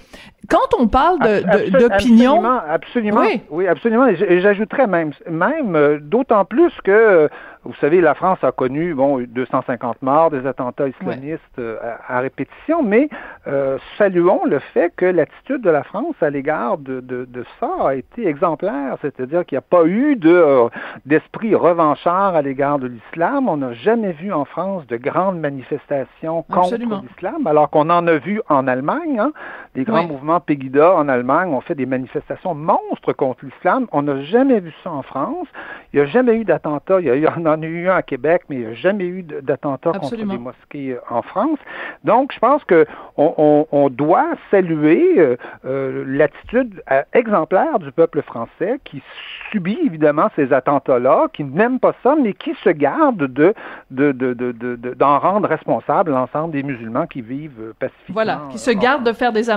quand 0.48 0.78
on 0.78 0.88
parle 0.88 1.18
d'opinion... 1.18 2.44
Absolument, 2.44 2.60
absolument. 2.68 3.20
Oui, 3.20 3.42
oui 3.50 3.68
absolument. 3.68 4.06
Et 4.06 4.40
j'ajouterais 4.40 4.86
même, 4.86 5.12
même 5.28 5.76
euh, 5.76 5.98
d'autant 6.00 6.44
plus 6.44 6.72
que 6.84 7.28
vous 7.64 7.74
savez, 7.80 8.00
la 8.00 8.14
France 8.14 8.42
a 8.42 8.50
connu, 8.50 8.92
bon, 8.92 9.20
250 9.20 10.02
morts, 10.02 10.30
des 10.30 10.46
attentats 10.48 10.88
islamistes 10.88 11.40
euh, 11.60 11.78
à, 12.08 12.18
répétition, 12.18 12.82
mais 12.82 13.08
euh, 13.46 13.78
saluons 13.98 14.44
le 14.44 14.58
fait 14.58 14.92
que 14.96 15.06
l'attitude 15.06 15.62
de 15.62 15.70
la 15.70 15.84
France 15.84 16.16
à 16.20 16.30
l'égard 16.30 16.78
de, 16.78 16.98
de, 16.98 17.24
de, 17.24 17.44
ça 17.60 17.70
a 17.86 17.94
été 17.94 18.26
exemplaire, 18.26 18.96
c'est-à-dire 19.00 19.46
qu'il 19.46 19.54
n'y 19.54 19.60
a 19.60 19.62
pas 19.62 19.84
eu 19.84 20.16
de, 20.16 20.30
euh, 20.30 20.68
d'esprit 21.06 21.54
revanchard 21.54 22.34
à 22.34 22.42
l'égard 22.42 22.80
de 22.80 22.88
l'islam. 22.88 23.48
On 23.48 23.58
n'a 23.58 23.74
jamais 23.74 24.12
vu 24.12 24.32
en 24.32 24.44
France 24.44 24.84
de 24.88 24.96
grandes 24.96 25.38
manifestations 25.38 26.42
contre 26.42 26.74
l'islam, 26.74 27.46
alors 27.46 27.70
qu'on 27.70 27.90
en 27.90 28.08
a 28.08 28.16
vu 28.16 28.40
en 28.48 28.66
Allemagne. 28.66 29.20
Hein, 29.20 29.32
les 29.74 29.84
grands 29.84 30.06
mouvements 30.06 30.38
Pegida 30.40 30.94
en 30.94 31.08
Allemagne 31.08 31.48
ont 31.48 31.62
fait 31.62 31.74
des 31.74 31.86
manifestations 31.86 32.54
monstres 32.54 33.14
contre 33.14 33.46
l'islam. 33.46 33.86
On 33.92 34.02
n'a 34.02 34.22
jamais 34.22 34.60
vu 34.60 34.72
ça 34.84 34.90
en 34.90 35.02
France. 35.02 35.48
Il 35.92 36.00
n'y 36.00 36.06
a 36.06 36.10
jamais 36.10 36.34
eu 36.34 36.44
d'attentat. 36.44 37.00
Il 37.00 37.06
y 37.06 37.26
en 37.28 37.46
a 37.46 37.56
eu 37.56 37.88
un 37.88 37.96
à 37.96 38.02
Québec, 38.02 38.42
mais 38.48 38.56
il 38.56 38.60
n'y 38.60 38.72
a 38.72 38.74
jamais 38.74 39.06
eu 39.06 39.22
d'attentat 39.22 39.92
contre 39.92 40.16
des 40.16 40.24
mosquées 40.24 40.92
euh, 40.92 41.00
en 41.08 41.22
France. 41.22 41.58
Donc, 42.04 42.32
je 42.34 42.38
pense 42.38 42.62
qu'on 42.64 42.84
on, 43.16 43.66
on, 43.72 43.88
doit 43.88 44.32
saluer 44.50 45.18
euh, 45.18 45.36
euh, 45.64 46.04
l'attitude 46.06 46.82
exemplaire 47.14 47.78
du 47.78 47.92
peuple 47.92 48.22
français 48.22 48.78
qui 48.84 49.02
subit 49.50 49.78
évidemment 49.84 50.28
ces 50.36 50.52
attentats-là, 50.52 51.28
qui 51.32 51.44
n'aime 51.44 51.78
pas 51.78 51.94
ça, 52.02 52.14
mais 52.20 52.34
qui 52.34 52.54
se 52.62 52.70
garde 52.70 53.26
de, 53.26 53.54
d'en 53.90 54.12
de, 54.12 54.32
de, 54.34 55.04
rendre 55.04 55.48
responsable 55.48 56.10
l'ensemble 56.10 56.52
des 56.52 56.62
musulmans 56.62 57.06
qui 57.06 57.22
vivent 57.22 57.72
pacifiquement. 57.78 58.14
Voilà, 58.14 58.42
qui 58.50 58.58
se 58.58 58.70
garde 58.70 59.04
de 59.04 59.12
faire 59.12 59.32
des 59.32 59.50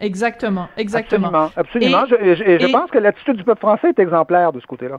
Exactement, 0.00 0.68
exactement. 0.76 1.48
Absolument, 1.56 1.98
absolument. 2.00 2.04
Et, 2.20 2.36
je, 2.36 2.66
je 2.66 2.72
pense 2.72 2.90
que 2.90 2.98
l'attitude 2.98 3.36
du 3.36 3.44
peuple 3.44 3.60
français 3.60 3.88
est 3.90 3.98
exemplaire 3.98 4.52
de 4.52 4.60
ce 4.60 4.66
côté-là. 4.66 4.98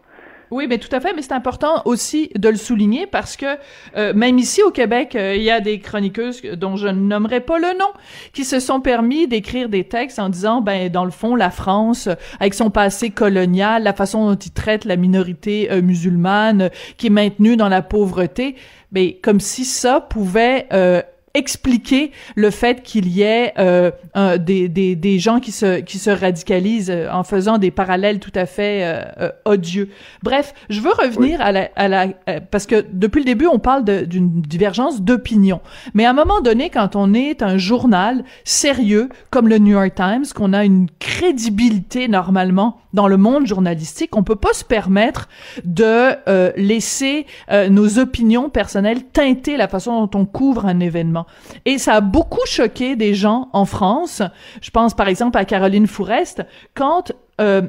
Oui, 0.53 0.67
mais 0.69 0.77
tout 0.77 0.93
à 0.95 0.99
fait, 0.99 1.13
mais 1.15 1.23
c'est 1.23 1.33
important 1.33 1.81
aussi 1.85 2.29
de 2.35 2.47
le 2.47 2.57
souligner 2.57 3.07
parce 3.07 3.37
que 3.37 3.57
euh, 3.97 4.13
même 4.13 4.37
ici 4.37 4.61
au 4.61 4.69
Québec, 4.69 5.15
euh, 5.15 5.35
il 5.35 5.41
y 5.41 5.49
a 5.49 5.59
des 5.59 5.79
chroniqueuses 5.79 6.43
dont 6.43 6.75
je 6.75 6.87
ne 6.87 6.99
nommerai 6.99 7.39
pas 7.39 7.57
le 7.57 7.75
nom 7.79 7.91
qui 8.33 8.45
se 8.45 8.59
sont 8.59 8.79
permis 8.79 9.27
d'écrire 9.27 9.67
des 9.67 9.83
textes 9.83 10.19
en 10.19 10.29
disant 10.29 10.61
ben 10.61 10.89
dans 10.89 11.05
le 11.05 11.11
fond 11.11 11.35
la 11.35 11.49
France 11.49 12.07
avec 12.39 12.53
son 12.53 12.69
passé 12.69 13.09
colonial, 13.09 13.81
la 13.81 13.93
façon 13.93 14.29
dont 14.29 14.35
il 14.35 14.51
traite 14.51 14.85
la 14.85 14.95
minorité 14.95 15.71
euh, 15.71 15.81
musulmane 15.81 16.69
qui 16.97 17.07
est 17.07 17.09
maintenue 17.09 17.57
dans 17.57 17.69
la 17.69 17.81
pauvreté, 17.81 18.55
ben 18.91 19.11
comme 19.23 19.39
si 19.39 19.65
ça 19.65 20.01
pouvait 20.01 20.67
expliquer 21.35 22.11
le 22.35 22.51
fait 22.51 22.83
qu'il 22.83 23.07
y 23.07 23.23
ait 23.23 23.53
euh, 23.57 23.89
des, 24.37 24.69
des, 24.69 24.95
des, 24.95 25.17
gens 25.17 25.39
qui 25.39 25.51
se, 25.51 25.79
qui 25.79 25.97
se 25.97 26.11
radicalisent 26.11 26.91
euh, 26.91 27.09
en 27.11 27.23
faisant 27.23 27.57
des 27.57 27.71
parallèles 27.71 28.19
tout 28.19 28.31
à 28.35 28.45
fait 28.45 28.83
euh, 28.83 29.03
euh 29.19 29.31
odieux. 29.45 29.89
Bref, 30.21 30.53
je 30.69 30.79
veux 30.79 30.91
revenir 30.91 31.41
à 31.41 31.51
la, 31.51 31.69
à 31.75 31.87
la 31.87 32.07
parce 32.51 32.67
que 32.67 32.85
depuis 32.93 33.19
le 33.19 33.25
début 33.25 33.47
on 33.47 33.57
parle 33.57 33.83
d'une 33.83 34.41
divergence 34.41 35.01
d'opinion, 35.01 35.59
mais 35.95 36.05
à 36.05 36.11
un 36.11 36.13
moment 36.13 36.39
donné, 36.39 36.69
quand 36.69 36.95
on 36.95 37.15
est 37.15 37.41
un 37.41 37.57
journal 37.57 38.23
sérieux 38.43 39.09
comme 39.31 39.47
le 39.47 39.57
New 39.57 39.71
York 39.71 39.95
Times, 39.95 40.25
qu'on 40.35 40.53
a 40.53 40.63
une 40.63 40.87
crédibilité 40.99 42.07
normalement 42.07 42.77
dans 42.93 43.07
le 43.07 43.17
monde 43.17 43.45
journalistique, 43.47 44.15
on 44.15 44.23
peut 44.23 44.35
pas 44.35 44.53
se 44.53 44.63
permettre 44.63 45.27
de 45.63 46.15
laisser 46.55 47.25
nos 47.69 47.99
opinions 47.99 48.49
personnelles 48.49 49.03
teinter 49.03 49.57
la 49.57 49.67
façon 49.67 50.05
dont 50.05 50.19
on 50.19 50.25
couvre 50.25 50.65
un 50.65 50.79
événement. 50.79 51.25
Et 51.65 51.77
ça 51.77 51.95
a 51.95 52.01
beaucoup 52.01 52.45
choqué 52.45 52.95
des 52.95 53.13
gens 53.13 53.49
en 53.53 53.65
France. 53.65 54.21
Je 54.61 54.69
pense 54.69 54.93
par 54.93 55.07
exemple 55.07 55.37
à 55.37 55.45
Caroline 55.45 55.87
Fourest 55.87 56.43
quand 56.73 57.11
euh, 57.41 57.63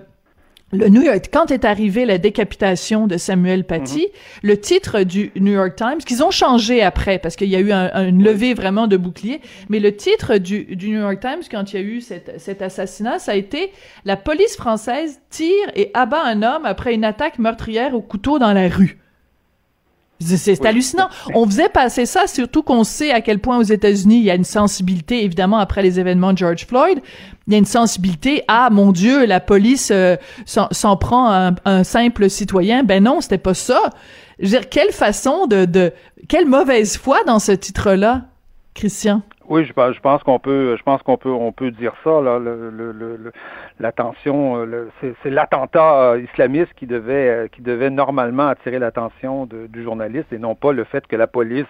le 0.74 0.88
New 0.88 1.02
York, 1.02 1.30
quand 1.32 1.50
est 1.50 1.64
arrivée 1.64 2.04
la 2.04 2.18
décapitation 2.18 3.06
de 3.06 3.16
Samuel 3.16 3.64
Paty, 3.64 4.00
mhm. 4.00 4.48
le 4.48 4.60
titre 4.60 5.02
du 5.02 5.30
New 5.36 5.52
York 5.52 5.76
Times, 5.76 5.98
qu'ils 5.98 6.22
ont 6.22 6.30
changé 6.30 6.82
après, 6.82 7.18
parce 7.18 7.36
qu'il 7.36 7.48
y 7.48 7.56
a 7.56 7.60
eu 7.60 7.72
un, 7.72 8.08
une 8.08 8.22
levée 8.22 8.54
vraiment 8.54 8.86
de 8.86 8.96
bouclier, 8.96 9.40
mais 9.68 9.80
le 9.80 9.94
titre 9.94 10.38
du, 10.38 10.64
du 10.64 10.90
New 10.90 11.00
York 11.00 11.20
Times, 11.20 11.42
quand 11.50 11.72
il 11.72 11.76
y 11.76 11.82
a 11.82 11.86
eu 11.86 12.00
cet 12.00 12.62
assassinat, 12.62 13.18
ça 13.18 13.32
a 13.32 13.36
été 13.36 13.72
«La 14.04 14.16
police 14.16 14.56
française 14.56 15.20
tire 15.30 15.70
et 15.74 15.90
abat 15.94 16.22
un 16.24 16.42
homme 16.42 16.64
après 16.64 16.94
une 16.94 17.04
attaque 17.04 17.38
meurtrière 17.38 17.94
au 17.94 18.00
couteau 18.00 18.38
dans 18.38 18.52
la 18.52 18.68
rue». 18.68 18.98
C'est 20.20 20.64
hallucinant. 20.64 21.08
On 21.34 21.44
faisait 21.44 21.68
passer 21.68 22.06
ça, 22.06 22.26
surtout 22.26 22.62
qu'on 22.62 22.84
sait 22.84 23.10
à 23.10 23.20
quel 23.20 23.40
point 23.40 23.58
aux 23.58 23.62
États-Unis 23.62 24.18
il 24.18 24.24
y 24.24 24.30
a 24.30 24.34
une 24.34 24.44
sensibilité, 24.44 25.24
évidemment 25.24 25.58
après 25.58 25.82
les 25.82 26.00
événements 26.00 26.32
de 26.32 26.38
George 26.38 26.66
Floyd, 26.66 27.00
il 27.46 27.52
y 27.52 27.56
a 27.56 27.58
une 27.58 27.64
sensibilité 27.64 28.42
à 28.48 28.70
mon 28.70 28.92
Dieu, 28.92 29.26
la 29.26 29.40
police 29.40 29.90
euh, 29.92 30.16
s'en 30.46 30.96
prend 30.96 31.30
un, 31.30 31.54
un, 31.64 31.84
simple 31.84 32.30
citoyen. 32.30 32.84
Ben 32.84 33.02
non, 33.02 33.20
c'était 33.20 33.38
pas 33.38 33.54
ça. 33.54 33.80
Je 34.38 34.44
veux 34.44 34.50
dire, 34.58 34.68
quelle 34.68 34.92
façon 34.92 35.46
de, 35.46 35.64
de 35.64 35.92
quelle 36.28 36.46
mauvaise 36.46 36.96
foi 36.96 37.22
dans 37.26 37.38
ce 37.38 37.52
titre-là, 37.52 38.22
Christian? 38.74 39.22
Oui, 39.48 39.64
je, 39.64 39.68
je 39.68 40.00
pense 40.00 40.22
qu'on 40.22 40.38
peut, 40.38 40.74
je 40.76 40.82
pense 40.82 41.02
qu'on 41.02 41.18
peut, 41.18 41.30
on 41.30 41.52
peut 41.52 41.70
dire 41.70 41.92
ça. 42.02 42.20
Là, 42.22 42.38
le, 42.38 42.70
le, 42.70 42.92
le, 42.92 43.32
l'attention, 43.80 44.56
euh, 44.66 44.88
c'est, 45.00 45.30
l'attentat 45.30 46.12
euh, 46.12 46.20
islamiste 46.20 46.72
qui 46.74 46.86
devait, 46.86 47.28
euh, 47.28 47.48
qui 47.48 47.60
devait 47.60 47.90
normalement 47.90 48.48
attirer 48.48 48.78
l'attention 48.78 49.46
du 49.46 49.82
journaliste 49.82 50.32
et 50.32 50.38
non 50.38 50.54
pas 50.54 50.72
le 50.72 50.84
fait 50.84 51.06
que 51.06 51.16
la 51.16 51.26
police, 51.26 51.66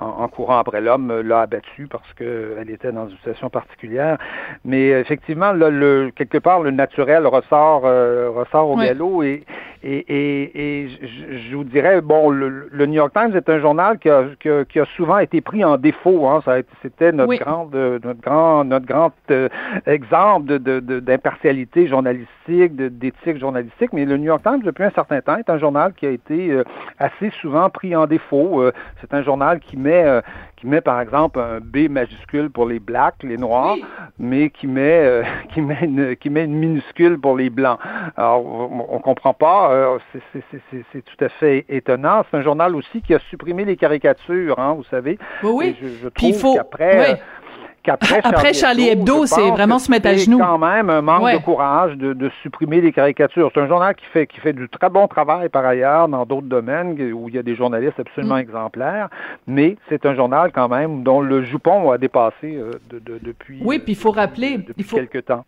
en, 0.00 0.28
courant 0.28 0.58
après 0.58 0.80
l'homme, 0.80 1.20
l'a 1.20 1.42
abattu 1.42 1.86
parce 1.88 2.12
qu'elle 2.14 2.70
était 2.70 2.92
dans 2.92 3.08
une 3.08 3.16
situation 3.16 3.50
particulière. 3.50 4.18
Mais 4.64 4.88
effectivement, 4.88 5.52
là, 5.52 5.70
le, 5.70 6.10
quelque 6.14 6.38
part, 6.38 6.60
le 6.60 6.70
naturel 6.70 7.26
ressort, 7.26 7.82
ressort 7.82 8.70
au 8.70 8.76
galop 8.76 9.22
et, 9.22 9.44
et, 9.84 9.98
et, 10.08 10.84
et 10.84 10.88
je, 10.88 11.56
vous 11.56 11.64
dirais, 11.64 12.00
bon, 12.00 12.30
le, 12.30 12.68
New 12.72 12.94
York 12.94 13.12
Times 13.12 13.36
est 13.36 13.48
un 13.48 13.60
journal 13.60 13.98
qui 13.98 14.08
a, 14.08 14.24
qui 14.40 14.80
a, 14.80 14.84
souvent 14.96 15.18
été 15.18 15.40
pris 15.40 15.62
en 15.62 15.76
défaut. 15.76 16.26
Hein. 16.26 16.40
Ça 16.44 16.56
c'était 16.82 17.12
notre, 17.12 17.34
grande, 17.36 17.74
notre 17.74 18.20
grand, 18.20 18.64
notre 18.64 18.86
grand 18.86 19.12
euh, 19.30 19.48
exemple 19.86 20.58
de, 20.58 21.00
d'impartialité 21.24 21.86
journalistique, 21.86 22.76
d'éthique 22.76 23.38
journalistique. 23.38 23.92
Mais 23.92 24.04
le 24.04 24.18
New 24.18 24.26
York 24.26 24.42
Times, 24.42 24.60
depuis 24.62 24.84
un 24.84 24.90
certain 24.90 25.20
temps, 25.22 25.36
est 25.36 25.48
un 25.48 25.58
journal 25.58 25.94
qui 25.94 26.06
a 26.06 26.10
été 26.10 26.50
euh, 26.50 26.64
assez 26.98 27.30
souvent 27.40 27.70
pris 27.70 27.96
en 27.96 28.06
défaut. 28.06 28.60
Euh, 28.60 28.72
c'est 29.00 29.14
un 29.14 29.22
journal 29.22 29.60
qui 29.60 29.78
met, 29.78 30.04
qui 30.56 30.66
met 30.66 30.80
par 30.82 31.00
exemple 31.00 31.38
un 31.38 31.60
B 31.60 31.88
majuscule 31.88 32.50
pour 32.50 32.66
les 32.66 32.78
blacks, 32.78 33.22
les 33.22 33.38
noirs, 33.38 33.76
mais 34.18 34.50
qui 34.50 34.66
met, 34.66 35.22
qui 35.54 35.62
met 35.62 35.78
une, 35.82 36.16
qui 36.16 36.28
met 36.28 36.44
une 36.44 36.54
minuscule 36.54 37.18
pour 37.18 37.36
les 37.36 37.48
blancs. 37.48 37.78
Alors, 38.16 38.44
on, 38.44 38.86
on 38.90 38.98
comprend 38.98 39.32
pas 39.32 39.72
euh, 39.72 39.98
c'est 40.92 41.04
tout 41.04 41.24
à 41.24 41.28
fait 41.28 41.64
étonnant. 41.68 42.24
C'est 42.30 42.36
un 42.36 42.42
journal 42.42 42.76
aussi 42.76 43.00
qui 43.02 43.14
a 43.14 43.18
supprimé 43.30 43.64
les 43.64 43.76
caricatures, 43.76 44.58
hein, 44.58 44.74
vous 44.74 44.84
savez. 44.84 45.18
Oui, 45.42 45.74
oui. 45.80 45.90
Je, 46.02 46.08
trouve 46.08 46.34
faut... 46.34 46.54
qu'après... 46.54 47.20
Après 47.88 48.52
Charlie 48.52 48.88
Hebdo, 48.88 49.26
c'est 49.26 49.50
vraiment 49.50 49.78
se 49.78 49.90
mettre 49.90 50.08
à 50.08 50.16
genoux. 50.16 50.38
C'est 50.38 50.44
quand 50.44 50.58
même 50.58 50.90
un 50.90 51.02
manque 51.02 51.32
de 51.32 51.38
courage 51.38 51.96
de, 51.96 52.30
supprimer 52.42 52.80
les 52.80 52.92
caricatures. 52.92 53.50
C'est 53.54 53.60
un 53.60 53.68
journal 53.68 53.94
qui 53.94 54.04
fait 54.06 54.26
qui 54.26 54.40
fait 54.40 54.52
du 54.52 54.68
très 54.68 54.88
bon 54.88 55.06
travail 55.08 55.48
par 55.48 55.64
ailleurs 55.64 56.08
dans 56.08 56.24
d'autres 56.24 56.46
domaines 56.46 56.96
où 57.12 57.28
il 57.28 57.34
y 57.34 57.38
a 57.38 57.42
des 57.42 57.54
journalistes 57.54 57.98
absolument 57.98 58.36
mm. 58.36 58.40
exemplaires, 58.40 59.08
mais 59.46 59.76
c'est 59.88 60.06
un 60.06 60.14
journal 60.14 60.52
quand 60.52 60.68
même 60.68 61.02
dont 61.02 61.20
le 61.20 61.42
jupon 61.44 61.90
a 61.90 61.98
dépassé 61.98 62.56
euh, 62.56 62.70
depuis. 62.90 63.60
Oui, 63.64 63.78
puis 63.78 63.92
il 63.92 63.98
faut 63.98 64.10
rappeler, 64.10 64.58
depuis 64.58 64.74
il 64.78 64.84
faut, 64.84 64.96
quelques 64.96 65.26
temps. 65.26 65.44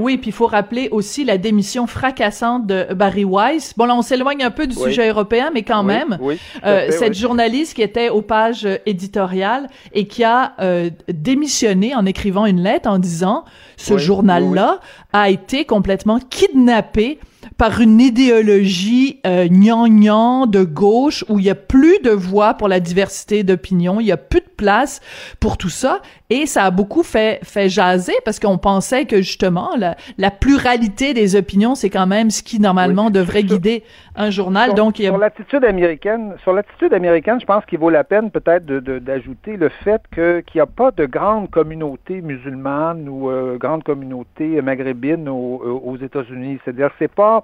Oui, 0.00 0.16
puis 0.16 0.30
il 0.30 0.32
faut 0.32 0.46
rappeler 0.46 0.88
aussi 0.90 1.24
la 1.24 1.38
démission 1.38 1.86
fracassante 1.86 2.66
de 2.66 2.86
Barry 2.94 3.24
Weiss. 3.24 3.74
Bon, 3.76 3.84
là, 3.84 3.94
on 3.94 4.02
s'éloigne 4.02 4.42
un 4.42 4.50
peu 4.50 4.66
du 4.66 4.74
sujet 4.74 5.08
européen, 5.08 5.50
mais 5.52 5.62
quand 5.62 5.82
même, 5.82 6.18
euh, 6.64 6.86
cette 6.90 7.14
journaliste 7.14 7.74
qui 7.74 7.82
était 7.82 8.08
aux 8.08 8.22
pages 8.22 8.66
éditoriales 8.86 9.68
et 9.92 10.06
qui 10.06 10.24
a 10.24 10.54
euh, 10.60 10.90
démissionné 11.08 11.94
en 11.94 12.06
écrivant 12.06 12.46
une 12.46 12.62
lettre 12.62 12.88
en 12.88 12.98
disant 12.98 13.44
ce 13.76 13.98
journal-là 13.98 14.80
a 15.12 15.30
été 15.30 15.64
complètement 15.64 16.18
kidnappé 16.18 17.18
par 17.56 17.80
une 17.80 18.00
idéologie 18.00 19.20
euh, 19.26 19.46
gnangnan 19.48 20.46
de 20.46 20.64
gauche 20.64 21.24
où 21.28 21.38
il 21.38 21.44
y 21.44 21.50
a 21.50 21.54
plus 21.54 21.98
de 22.02 22.10
voix 22.10 22.54
pour 22.54 22.68
la 22.68 22.80
diversité 22.80 23.42
d'opinion, 23.42 24.00
il 24.00 24.06
y 24.06 24.12
a 24.12 24.16
plus 24.16 24.40
de 24.40 24.50
place 24.56 25.00
pour 25.40 25.58
tout 25.58 25.68
ça 25.68 26.00
et 26.30 26.46
ça 26.46 26.64
a 26.64 26.70
beaucoup 26.70 27.02
fait 27.02 27.40
fait 27.44 27.68
jaser 27.68 28.14
parce 28.24 28.40
qu'on 28.40 28.58
pensait 28.58 29.04
que 29.04 29.18
justement 29.18 29.70
la, 29.76 29.96
la 30.18 30.30
pluralité 30.30 31.14
des 31.14 31.36
opinions 31.36 31.74
c'est 31.74 31.90
quand 31.90 32.06
même 32.06 32.30
ce 32.30 32.42
qui 32.42 32.60
normalement 32.60 33.10
devrait 33.10 33.42
guider 33.42 33.84
un 34.16 34.30
journal. 34.30 34.66
Sur, 34.66 34.74
Donc 34.74 34.98
il 34.98 35.04
y 35.04 35.06
a... 35.06 35.10
sur 35.10 35.18
l'attitude 35.18 35.64
américaine, 35.64 36.34
sur 36.42 36.52
l'attitude 36.52 36.92
américaine, 36.92 37.40
je 37.40 37.46
pense 37.46 37.64
qu'il 37.66 37.78
vaut 37.78 37.90
la 37.90 38.04
peine 38.04 38.30
peut-être 38.30 38.66
d'ajouter 38.66 39.56
de, 39.56 39.64
le 39.64 39.68
fait 39.84 40.02
que 40.10 40.40
qu'il 40.40 40.58
n'y 40.58 40.62
a 40.62 40.66
pas 40.66 40.90
de 40.90 41.06
grande 41.06 41.50
communauté 41.50 42.20
musulmane 42.20 43.08
ou 43.08 43.30
euh, 43.30 43.56
grande 43.56 43.82
communauté 43.82 44.60
maghrébine 44.62 45.28
aux, 45.28 45.82
aux 45.84 45.96
États-Unis. 45.96 46.58
C'est-à-dire 46.64 46.90
c'est 46.98 47.12
pas 47.12 47.20
pas 47.20 47.42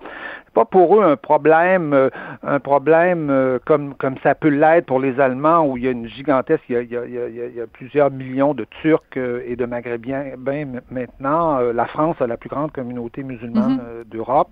pas 0.56 0.64
pour 0.64 0.96
eux 0.96 1.04
un 1.04 1.16
problème, 1.16 1.92
euh, 1.92 2.08
un 2.42 2.60
problème 2.60 3.28
euh, 3.30 3.58
comme, 3.66 3.94
comme 3.94 4.14
ça 4.22 4.34
peut 4.34 4.48
l'être 4.48 4.86
pour 4.86 5.00
les 5.00 5.20
Allemands, 5.20 5.66
où 5.66 5.76
il 5.76 5.84
y 5.84 5.88
a 5.88 5.90
une 5.90 6.08
gigantesque, 6.08 6.62
il 6.70 6.72
y 6.72 6.78
a, 6.78 6.82
il 6.82 6.90
y 6.90 6.96
a, 6.96 7.28
il 7.28 7.56
y 7.56 7.60
a, 7.60 7.66
plusieurs 7.66 8.10
millions 8.10 8.54
de 8.54 8.66
Turcs 8.82 9.00
euh, 9.16 9.42
et 9.46 9.56
de 9.56 9.64
Maghrébiens 9.64 10.24
ben, 10.38 10.80
maintenant. 10.90 11.58
la 11.60 11.86
France 11.86 12.16
a 12.20 12.26
la 12.26 12.36
plus 12.36 12.48
grande 12.48 12.72
communauté 12.72 13.22
musulmane 13.22 13.74
mhm. 13.74 14.04
d'Europe 14.06 14.50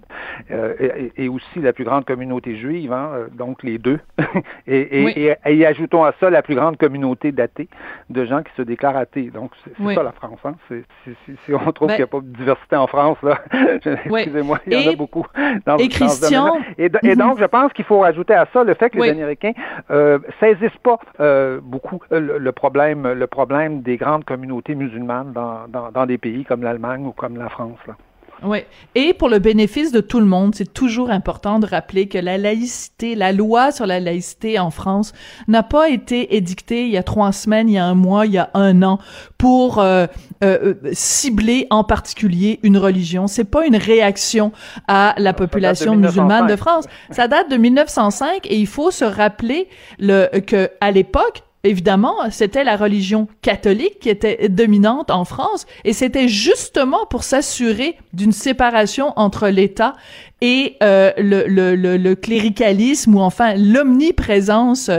et, 0.50 1.12
et, 1.16 1.28
aussi 1.28 1.60
la 1.60 1.72
plus 1.72 1.84
grande 1.84 2.04
communauté 2.04 2.56
juive, 2.56 2.92
hein, 2.92 3.26
donc 3.32 3.62
les 3.62 3.78
deux. 3.78 4.00
et, 4.66 4.78
et, 5.00 5.36
et, 5.44 5.66
ajoutons 5.66 6.04
à 6.04 6.12
ça 6.20 6.30
la 6.30 6.42
plus 6.42 6.54
grande 6.54 6.76
communauté 6.76 7.32
d'athées, 7.32 7.68
de 8.10 8.24
gens 8.24 8.42
qui 8.42 8.52
se 8.56 8.62
déclarent 8.62 8.96
athées. 8.96 9.30
Donc 9.30 9.52
c'est 9.64 9.94
ça 9.94 10.02
la 10.02 10.12
France. 10.12 10.40
Hein. 10.44 10.54
si 10.68 11.54
on 11.54 11.72
trouve 11.72 11.88
ben 11.88 11.94
qu'il 11.94 12.04
n'y 12.04 12.04
a 12.04 12.06
pas 12.06 12.20
de 12.20 12.36
diversité 12.36 12.76
en 12.76 12.86
France, 12.86 13.18
là, 13.22 13.40
excusez-moi, 13.52 14.58
il 14.66 14.72
y 14.72 14.88
en 14.88 14.92
a 14.92 14.96
beaucoup. 14.96 15.26
Dans, 15.66 15.76
Christian? 15.76 16.58
Et, 16.78 16.88
mhm. 16.88 17.16
donc, 17.16 17.38
je 17.38 17.44
pense 17.44 17.72
qu'il 17.72 17.84
faut 17.84 18.00
rajouter 18.00 18.34
à 18.34 18.46
ça 18.52 18.64
le 18.64 18.74
fait 18.74 18.90
que 18.90 18.98
les 18.98 19.10
Américains 19.10 19.52
euh, 19.90 20.18
saisissent 20.40 20.70
pas 20.82 20.98
euh, 21.20 21.60
beaucoup 21.62 22.00
euh, 22.12 22.38
le, 22.38 22.52
problème, 22.52 23.12
le 23.12 23.26
problème 23.26 23.82
des 23.82 23.96
grandes 24.14 24.24
communautés 24.24 24.74
musulmanes 24.76 25.32
dans, 25.32 25.66
dans, 25.68 25.90
dans 25.90 26.06
des 26.06 26.18
pays 26.18 26.44
comme 26.44 26.62
l'Allemagne 26.62 27.04
ou 27.04 27.12
comme 27.12 27.36
la 27.36 27.48
France. 27.48 27.78
Là. 27.86 27.96
Oui. 28.42 28.58
Et 28.94 29.14
pour 29.14 29.28
le 29.28 29.38
bénéfice 29.38 29.90
de 29.90 30.00
tout 30.00 30.20
le 30.20 30.26
monde, 30.26 30.54
c'est 30.54 30.72
toujours 30.72 31.10
important 31.10 31.58
de 31.58 31.66
rappeler 31.66 32.08
que 32.08 32.18
la 32.18 32.36
laïcité, 32.36 33.14
la 33.14 33.32
loi 33.32 33.72
sur 33.72 33.86
la 33.86 34.00
laïcité 34.00 34.58
en 34.58 34.70
France 34.70 35.12
n'a 35.48 35.62
pas 35.62 35.88
été 35.88 36.36
édictée 36.36 36.84
il 36.84 36.92
y 36.92 36.96
a 36.96 37.02
trois 37.02 37.32
semaines, 37.32 37.68
il 37.68 37.74
y 37.74 37.78
a 37.78 37.86
un 37.86 37.94
mois, 37.94 38.26
il 38.26 38.32
y 38.32 38.38
a 38.38 38.50
un 38.54 38.82
an 38.82 38.98
pour 39.38 39.78
euh, 39.78 40.06
euh, 40.42 40.74
cibler 40.92 41.66
en 41.70 41.84
particulier 41.84 42.60
une 42.62 42.76
religion. 42.76 43.26
C'est 43.26 43.44
pas 43.44 43.66
une 43.66 43.76
réaction 43.76 44.52
à 44.88 45.14
la 45.16 45.32
population 45.32 45.96
musulmane 45.96 46.46
de 46.46 46.56
France. 46.56 46.86
Ça 47.10 47.28
date 47.28 47.50
de 47.50 47.56
1905 47.56 48.46
et 48.46 48.58
il 48.58 48.66
faut 48.66 48.90
se 48.90 49.04
rappeler 49.04 49.68
le 49.98 50.28
que 50.40 50.70
à 50.80 50.90
l'époque 50.90 51.44
évidemment, 51.64 52.14
c'était 52.30 52.62
la 52.62 52.76
religion 52.76 53.26
catholique 53.42 53.98
qui 53.98 54.10
était 54.10 54.48
dominante 54.48 55.10
en 55.10 55.24
France, 55.24 55.66
et 55.84 55.92
c'était 55.92 56.28
justement 56.28 57.06
pour 57.06 57.24
s'assurer 57.24 57.96
d'une 58.12 58.32
séparation 58.32 59.12
entre 59.16 59.48
l'État 59.48 59.94
et 60.40 60.76
euh, 60.82 61.12
le, 61.16 61.46
le, 61.46 61.96
le, 61.96 62.14
cléricalisme 62.14 63.14
ou 63.14 63.20
enfin 63.20 63.54
l'omniprésence 63.54 64.90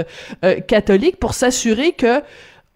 euh, 0.44 0.60
catholique, 0.60 1.18
pour 1.18 1.34
s'assurer 1.36 1.92
que 1.92 2.22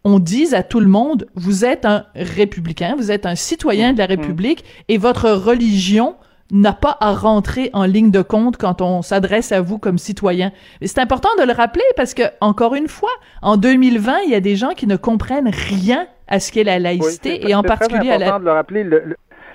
on 0.05 0.19
dise 0.19 0.53
à 0.53 0.63
tout 0.63 0.79
le 0.79 0.87
monde, 0.87 1.27
vous 1.35 1.65
êtes 1.65 1.85
un 1.85 2.05
républicain, 2.15 2.95
vous 2.97 3.11
êtes 3.11 3.25
un 3.25 3.35
citoyen 3.35 3.91
de 3.91 3.97
la 3.97 4.05
mmh. 4.05 4.09
République, 4.09 4.63
et 4.87 4.97
votre 4.97 5.29
religion 5.31 6.15
n'a 6.51 6.73
pas 6.73 6.97
à 6.99 7.13
rentrer 7.13 7.69
en 7.73 7.85
ligne 7.85 8.11
de 8.11 8.21
compte 8.21 8.57
quand 8.57 8.81
on 8.81 9.01
s'adresse 9.01 9.51
à 9.51 9.61
vous 9.61 9.77
comme 9.77 9.97
citoyen. 9.97 10.51
C'est 10.81 10.99
important 10.99 11.29
de 11.39 11.43
le 11.43 11.53
rappeler 11.53 11.83
parce 11.95 12.13
que, 12.13 12.23
encore 12.41 12.75
une 12.75 12.87
fois, 12.87 13.11
en 13.41 13.57
2020, 13.57 14.19
il 14.25 14.31
y 14.31 14.35
a 14.35 14.41
des 14.41 14.55
gens 14.55 14.69
qui 14.69 14.87
ne 14.87 14.95
comprennent 14.95 15.49
rien 15.49 16.07
à 16.27 16.39
ce 16.39 16.51
qu'est 16.51 16.63
la 16.63 16.79
laïcité 16.79 17.49
et 17.49 17.55
en 17.55 17.63
particulier 17.63 18.11
à 18.11 18.17
la... 18.17 18.39
de 18.39 18.45
le 18.45 18.51
rappeler. 18.51 18.85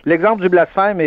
L'exemple 0.07 0.43
du 0.43 0.51
blasphème 0.51 0.99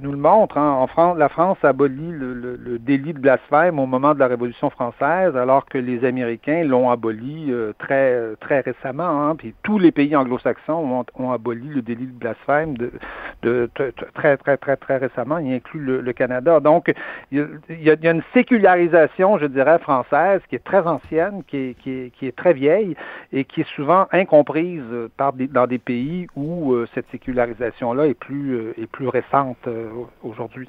nous 0.00 0.12
le 0.12 0.16
montre. 0.16 0.56
Hein. 0.56 0.70
En 0.70 0.86
France, 0.86 1.18
la 1.18 1.28
France 1.28 1.58
abolit 1.62 2.10
le, 2.10 2.32
le, 2.32 2.78
délit 2.78 3.12
de 3.12 3.18
blasphème 3.18 3.78
au 3.78 3.84
moment 3.84 4.14
de 4.14 4.18
la 4.18 4.28
Révolution 4.28 4.70
française, 4.70 5.36
alors 5.36 5.66
que 5.66 5.76
les 5.76 6.06
Américains 6.06 6.64
l'ont 6.64 6.90
aboli 6.90 7.48
euh, 7.50 7.74
très 7.78 8.34
très 8.40 8.60
récemment. 8.60 9.28
Hein. 9.28 9.36
Puis 9.36 9.54
tous 9.62 9.78
les 9.78 9.92
pays 9.92 10.16
anglo-saxons 10.16 11.04
ont, 11.18 11.32
aboli 11.32 11.68
le 11.68 11.82
délit 11.82 12.06
de 12.06 12.18
blasphème 12.18 12.78
de, 12.78 12.92
de, 13.42 13.68
très 14.14 14.38
très 14.38 14.56
très 14.56 14.76
très 14.76 14.96
récemment. 14.96 15.36
Il 15.36 15.52
inclut 15.52 15.80
le, 15.80 16.12
Canada. 16.14 16.60
Donc 16.60 16.94
il 17.30 17.46
y, 17.68 17.90
a, 17.90 18.10
une 18.10 18.22
sécularisation, 18.32 19.36
je 19.38 19.46
dirais, 19.46 19.78
française 19.80 20.40
qui 20.48 20.54
est 20.54 20.64
très 20.64 20.86
ancienne, 20.86 21.42
qui 21.46 21.56
est, 21.56 21.74
qui 21.74 21.90
est, 21.90 22.10
qui 22.14 22.26
est 22.26 22.36
très 22.36 22.54
vieille 22.54 22.96
et 23.32 23.44
qui 23.44 23.62
est 23.62 23.74
souvent 23.74 24.06
incomprise 24.12 24.84
par 25.18 25.34
dans 25.34 25.66
des 25.66 25.78
pays 25.78 26.26
où 26.36 26.72
euh, 26.72 26.86
cette 26.94 27.10
sécularisation 27.10 27.92
là 27.92 28.13
plus, 28.14 28.54
euh, 28.54 28.74
est 28.80 28.86
plus 28.86 29.08
récente 29.08 29.56
euh, 29.66 29.90
aujourd'hui. 30.22 30.68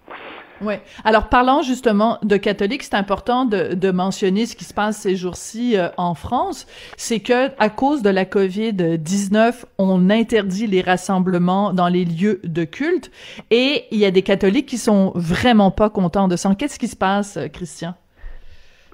Oui. 0.62 0.76
Alors, 1.04 1.30
parlant 1.30 1.62
justement 1.62 2.18
de 2.24 2.38
catholiques, 2.38 2.84
c'est 2.84 2.96
important 2.96 3.46
de, 3.46 3.92
mentionner 3.92 4.46
ce 4.46 4.56
qui 4.56 4.64
se 4.64 4.74
passe 4.74 4.98
ces 4.98 5.16
jours-ci 5.16 5.78
euh, 5.78 5.90
en 5.98 6.16
France. 6.16 6.68
C'est 6.98 7.20
que, 7.20 7.50
à 7.60 7.70
cause 7.70 8.02
de 8.02 8.10
la 8.10 8.26
COVID-19, 8.26 9.64
on 9.78 10.10
interdit 10.10 10.68
les 10.68 10.82
rassemblements 10.82 11.72
dans 11.72 11.88
les 11.88 12.06
lieux 12.06 12.42
de 12.44 12.64
culte 12.64 13.12
et 13.52 13.86
il 13.92 14.00
y 14.00 14.06
a 14.06 14.12
des 14.12 14.24
catholiques 14.24 14.66
qui 14.66 14.78
sont 14.78 15.12
vraiment 15.16 15.72
pas 15.72 15.90
contents 15.90 16.28
de 16.28 16.36
ça. 16.36 16.54
Qu'est-ce 16.56 16.80
qui 16.80 16.88
se 16.88 16.96
passe, 16.96 17.38
Christian? 17.54 17.96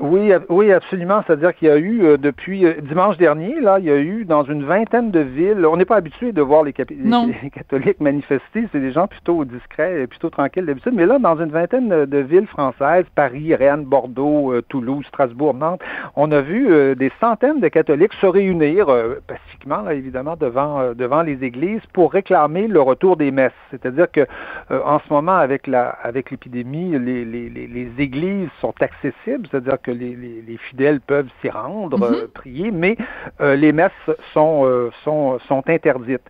Oui, 0.01 0.31
oui, 0.50 0.72
absolument. 0.74 1.22
C'est-à-dire 1.25 1.53
qu'il 1.53 1.67
y 1.67 1.72
a 1.72 1.77
eu 1.77 2.03
euh, 2.03 2.17
depuis 2.17 2.65
euh, 2.65 2.74
dimanche 2.81 3.17
dernier, 3.17 3.60
là, 3.62 3.77
il 3.77 3.86
y 3.86 3.91
a 3.91 3.98
eu 3.98 4.25
dans 4.25 4.43
une 4.43 4.63
vingtaine 4.63 5.12
de 5.12 5.20
villes. 5.20 5.63
On 5.63 5.77
n'est 5.77 5.86
pas 5.86 5.98
habitué 5.98 6.31
de 6.31 6.41
voir 6.41 6.63
les, 6.63 6.74
catholiques 7.53 8.00
manifester. 8.00 8.67
C'est 8.72 8.79
des 8.79 8.91
gens 8.91 9.05
plutôt 9.05 9.46
discrets, 9.46 10.08
plutôt 10.08 10.31
tranquilles 10.31 10.65
d'habitude. 10.65 10.93
Mais 10.96 11.05
là, 11.05 11.20
dans 11.20 11.39
une 11.39 11.51
vingtaine 11.51 12.05
de 12.05 12.17
villes 12.17 12.48
françaises, 12.48 13.05
Paris, 13.13 13.53
Rennes, 13.53 13.84
Bordeaux, 13.84 14.51
euh, 14.51 14.63
Toulouse, 14.70 15.05
Strasbourg, 15.08 15.53
Nantes, 15.53 15.81
on 16.15 16.31
a 16.31 16.41
vu 16.41 16.96
des 16.96 17.12
centaines 17.20 17.60
de 17.60 17.67
catholiques 17.67 18.13
se 18.13 18.25
réunir 18.25 18.88
pacifiquement, 19.27 19.81
là, 19.81 19.93
évidemment, 19.93 20.36
devant 20.36 20.93
devant 20.93 21.22
les 21.22 21.43
églises 21.43 21.81
pour 21.93 22.12
réclamer 22.12 22.67
le 22.67 22.81
retour 22.81 23.17
des 23.17 23.29
messes. 23.31 23.51
C'est-à-dire 23.70 24.10
que 24.12 24.25
en 24.70 25.00
ce 25.00 25.13
moment, 25.13 25.36
avec 25.36 25.67
la 25.67 25.89
avec 25.89 26.31
l'épidémie, 26.31 26.97
les, 26.97 27.23
les, 27.25 27.49
les 27.49 27.91
églises 27.99 28.49
sont 28.60 28.73
accessibles. 28.82 29.47
C'est-à-dire 29.52 29.82
que 29.82 29.90
les, 29.93 30.58
fidèles 30.69 30.99
peuvent 31.01 31.30
s'y 31.41 31.49
rendre, 31.49 31.97
mhm. 31.97 32.15
euh, 32.15 32.27
prier, 32.34 32.71
mais 32.71 32.97
euh, 33.39 33.56
les 33.56 33.71
messes 33.71 33.91
sont, 34.34 34.65
euh, 34.65 34.89
sont, 35.04 35.39
sont 35.47 35.63
interdites. 35.67 36.21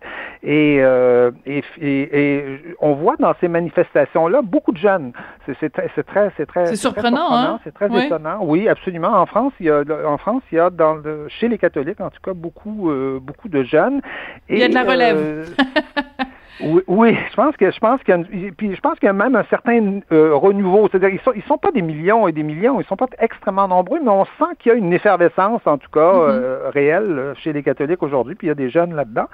Et, 0.42 0.82
et, 1.46 2.58
on 2.80 2.94
voit 2.94 3.16
dans 3.16 3.34
ces 3.40 3.48
manifestations-là 3.48 4.42
beaucoup 4.42 4.72
de 4.72 4.78
jeunes. 4.78 5.12
C'est 5.46 5.72
très, 5.72 5.90
c'est 5.94 6.04
très, 6.04 6.32
c'est 6.36 6.46
très, 6.46 6.66
c'est 6.66 6.76
surprenant, 6.76 7.32
hein? 7.32 7.60
C'est 7.64 7.72
très 7.72 7.86
étonnant. 8.04 8.40
Oui, 8.42 8.68
absolument. 8.68 9.14
En 9.14 9.26
France, 9.26 9.52
il 9.60 9.66
y 9.66 9.70
a, 9.70 9.82
en 10.06 10.18
France, 10.18 10.42
il 10.50 10.56
y 10.56 10.58
a 10.58 10.70
dans 10.70 11.00
chez 11.28 11.48
les 11.48 11.58
catholiques, 11.58 12.00
en 12.00 12.10
tout 12.10 12.20
cas, 12.22 12.34
beaucoup, 12.34 12.90
beaucoup 13.20 13.48
de 13.48 13.62
jeunes. 13.62 14.00
Et, 14.48 14.54
il 14.54 14.58
y 14.58 14.64
a 14.64 14.68
de 14.68 14.74
la 14.74 14.82
relève. 14.82 15.54
Oui, 16.86 17.16
je 17.30 17.36
pense 17.36 17.56
que 17.56 17.70
je 17.70 17.78
pense 17.80 18.02
qu'il 18.02 18.14
y 18.14 18.48
a, 18.48 18.52
puis 18.56 18.74
je 18.74 18.80
pense 18.80 18.98
qu'il 18.98 19.06
y 19.06 19.10
a 19.10 19.12
même 19.12 19.34
un 19.34 19.44
certain 19.44 20.00
euh, 20.12 20.34
renouveau. 20.34 20.88
C'est-à-dire 20.90 21.08
ils 21.08 21.20
sont 21.20 21.32
ils 21.34 21.42
sont 21.42 21.58
pas 21.58 21.72
des 21.72 21.82
millions 21.82 22.28
et 22.28 22.32
des 22.32 22.42
millions, 22.42 22.80
ils 22.80 22.86
sont 22.86 22.96
pas 22.96 23.06
extrêmement 23.18 23.68
nombreux, 23.68 24.00
mais 24.02 24.10
on 24.10 24.24
sent 24.24 24.54
qu'il 24.58 24.72
y 24.72 24.74
a 24.74 24.78
une 24.78 24.92
effervescence 24.92 25.62
en 25.66 25.78
tout 25.78 25.90
cas 25.92 26.00
mm-hmm. 26.00 26.30
euh, 26.30 26.70
réelle 26.70 27.18
euh, 27.18 27.34
chez 27.36 27.52
les 27.52 27.62
catholiques 27.62 28.02
aujourd'hui. 28.02 28.34
Puis 28.34 28.46
il 28.46 28.48
y 28.48 28.52
a 28.52 28.54
des 28.54 28.70
jeunes 28.70 28.94
là-dedans 28.94 29.28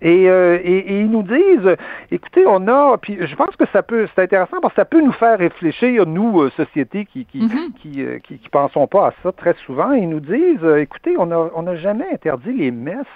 et, 0.00 0.24
et, 0.24 1.00
ils 1.00 1.10
nous 1.10 1.22
disent, 1.22 1.76
écoutez, 2.10 2.44
on 2.46 2.66
a, 2.68 2.96
puis 2.98 3.18
je 3.20 3.36
pense 3.36 3.54
que 3.56 3.64
ça 3.72 3.82
peut, 3.82 4.08
c'est 4.14 4.22
intéressant 4.22 4.60
parce 4.60 4.74
que 4.74 4.80
ça 4.80 4.84
peut 4.84 5.00
nous 5.00 5.12
faire 5.12 5.38
réfléchir 5.38 6.06
nous 6.06 6.48
sociétés 6.50 7.06
qui 7.06 7.26
qui, 7.26 7.46
mm-hmm. 7.46 7.72
qui, 7.80 8.04
qui, 8.24 8.38
qui 8.38 8.48
pensons 8.48 8.86
pas 8.86 9.08
à 9.08 9.12
ça 9.22 9.32
très 9.32 9.54
souvent. 9.66 9.92
Ils 9.92 10.08
nous 10.08 10.20
disent, 10.20 10.64
écoutez, 10.78 11.14
on 11.18 11.30
a 11.30 11.50
on 11.54 11.62
n'a 11.62 11.76
jamais 11.76 12.06
interdit 12.12 12.52
les 12.52 12.70
messes 12.70 13.06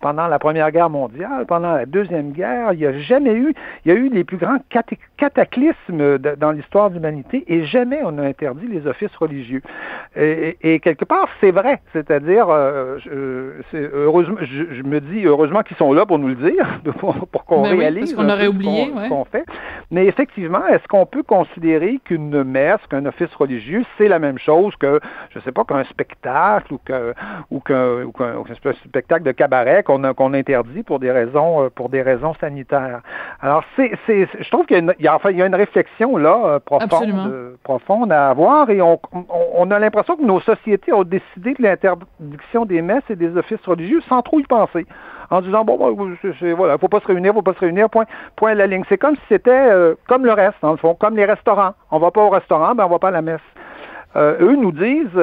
pendant 0.00 0.26
la 0.26 0.38
Première 0.38 0.70
Guerre 0.70 0.90
mondiale, 0.90 1.46
pendant 1.46 1.72
la 1.72 1.86
Deuxième 1.86 2.32
Guerre. 2.32 2.72
Il 2.72 2.80
y 2.80 2.86
a 2.86 2.95
jamais 3.00 3.34
eu, 3.34 3.54
il 3.84 3.92
y 3.92 3.94
a 3.94 3.98
eu 3.98 4.08
les 4.08 4.24
plus 4.24 4.36
grands 4.36 4.58
cataclysmes 5.16 6.18
dans 6.18 6.50
l'histoire 6.50 6.90
de 6.90 6.94
l'humanité 6.94 7.44
et 7.46 7.64
jamais 7.64 8.00
on 8.04 8.18
a 8.18 8.22
interdit 8.22 8.66
les 8.66 8.86
offices 8.86 9.14
religieux. 9.16 9.62
Et, 10.16 10.80
quelque 10.80 11.04
part, 11.04 11.28
c'est 11.40 11.50
vrai, 11.50 11.80
c'est-à-dire, 11.92 12.46
euh, 12.48 12.98
heureusement, 13.74 14.36
je, 14.40 14.82
me 14.82 15.00
dis 15.00 15.26
heureusement 15.26 15.62
qu'ils 15.62 15.76
sont 15.76 15.92
là 15.92 16.06
pour 16.06 16.18
nous 16.18 16.28
le 16.28 16.34
dire, 16.34 16.80
pour, 16.98 17.44
qu'on 17.44 17.62
ben 17.62 17.78
réalise 17.78 18.14
qu'on 18.14 18.28
aurait 18.28 18.46
oublié, 18.46 18.92
ce 19.04 19.08
qu'on 19.08 19.24
fait. 19.24 19.44
Mais 19.90 20.06
effectivement, 20.06 20.66
est-ce 20.66 20.86
qu'on 20.88 21.06
peut 21.06 21.22
considérer 21.22 22.00
qu'une 22.04 22.42
messe, 22.44 22.80
qu'un 22.90 23.06
office 23.06 23.32
religieux, 23.34 23.84
c'est 23.98 24.08
la 24.08 24.18
même 24.18 24.38
chose 24.38 24.74
que, 24.76 25.00
je 25.30 25.38
sais 25.40 25.52
pas, 25.52 25.64
qu'un 25.64 25.84
spectacle 25.84 26.74
ou 26.74 26.78
qu'un 26.78 27.12
ou 27.50 27.60
qu'un 27.60 28.72
spectacle 28.84 29.24
de 29.24 29.32
cabaret 29.32 29.82
qu'on 29.82 30.14
qu'on 30.14 30.34
interdit 30.34 30.82
pour 30.82 30.98
des 30.98 31.10
raisons 31.10 31.64
euh, 31.64 31.68
pour 31.70 31.88
des 31.88 32.02
raisons 32.02 32.34
sanitaires? 32.40 32.75
Alors, 33.40 33.64
c'est, 33.76 33.90
je 34.06 34.50
trouve 34.50 34.66
qu'il 34.66 34.94
y 34.98 35.06
a, 35.06 35.14
enfin, 35.14 35.30
il 35.30 35.38
y 35.38 35.42
a 35.42 35.46
une 35.46 35.54
réflexion 35.54 36.16
là 36.16 36.40
euh, 36.44 36.58
profonde, 36.58 37.30
euh, 37.30 37.56
profonde 37.62 38.12
à 38.12 38.30
avoir 38.30 38.70
et 38.70 38.80
on, 38.80 38.98
on, 39.54 39.70
a 39.70 39.78
l'impression 39.78 40.16
que 40.16 40.22
nos 40.22 40.40
sociétés 40.40 40.92
ont 40.92 41.04
décidé 41.04 41.54
de 41.54 41.62
l'interdiction 41.62 42.64
des 42.64 42.82
messes 42.82 43.04
et 43.10 43.16
des 43.16 43.36
offices 43.36 43.64
religieux 43.66 44.00
sans 44.08 44.22
trop 44.22 44.40
y 44.40 44.44
penser 44.44 44.86
en 45.30 45.40
disant 45.42 45.64
bon, 45.64 46.16
c'est, 46.22 46.52
voilà, 46.52 46.78
faut 46.78 46.88
pas 46.88 47.00
se 47.00 47.06
réunir, 47.06 47.34
faut 47.34 47.42
pas 47.42 47.54
se 47.54 47.60
réunir, 47.60 47.90
point, 47.90 48.04
point 48.36 48.54
la 48.54 48.66
ligne. 48.66 48.84
C'est 48.88 48.98
comme 48.98 49.16
si 49.16 49.22
c'était 49.28 49.50
euh, 49.50 49.94
comme 50.08 50.24
le 50.24 50.32
reste, 50.32 50.56
dans 50.62 50.70
le 50.70 50.76
fond, 50.78 50.94
comme 50.94 51.16
les 51.16 51.24
restaurants. 51.24 51.74
On 51.90 51.98
va 51.98 52.10
pas 52.10 52.22
au 52.22 52.30
restaurant, 52.30 52.74
ben 52.74 52.86
on 52.86 52.90
va 52.90 52.98
pas 52.98 53.08
à 53.08 53.12
la 53.12 53.22
messe. 53.22 53.40
eux 54.16 54.56
nous 54.56 54.72
disent 54.72 55.18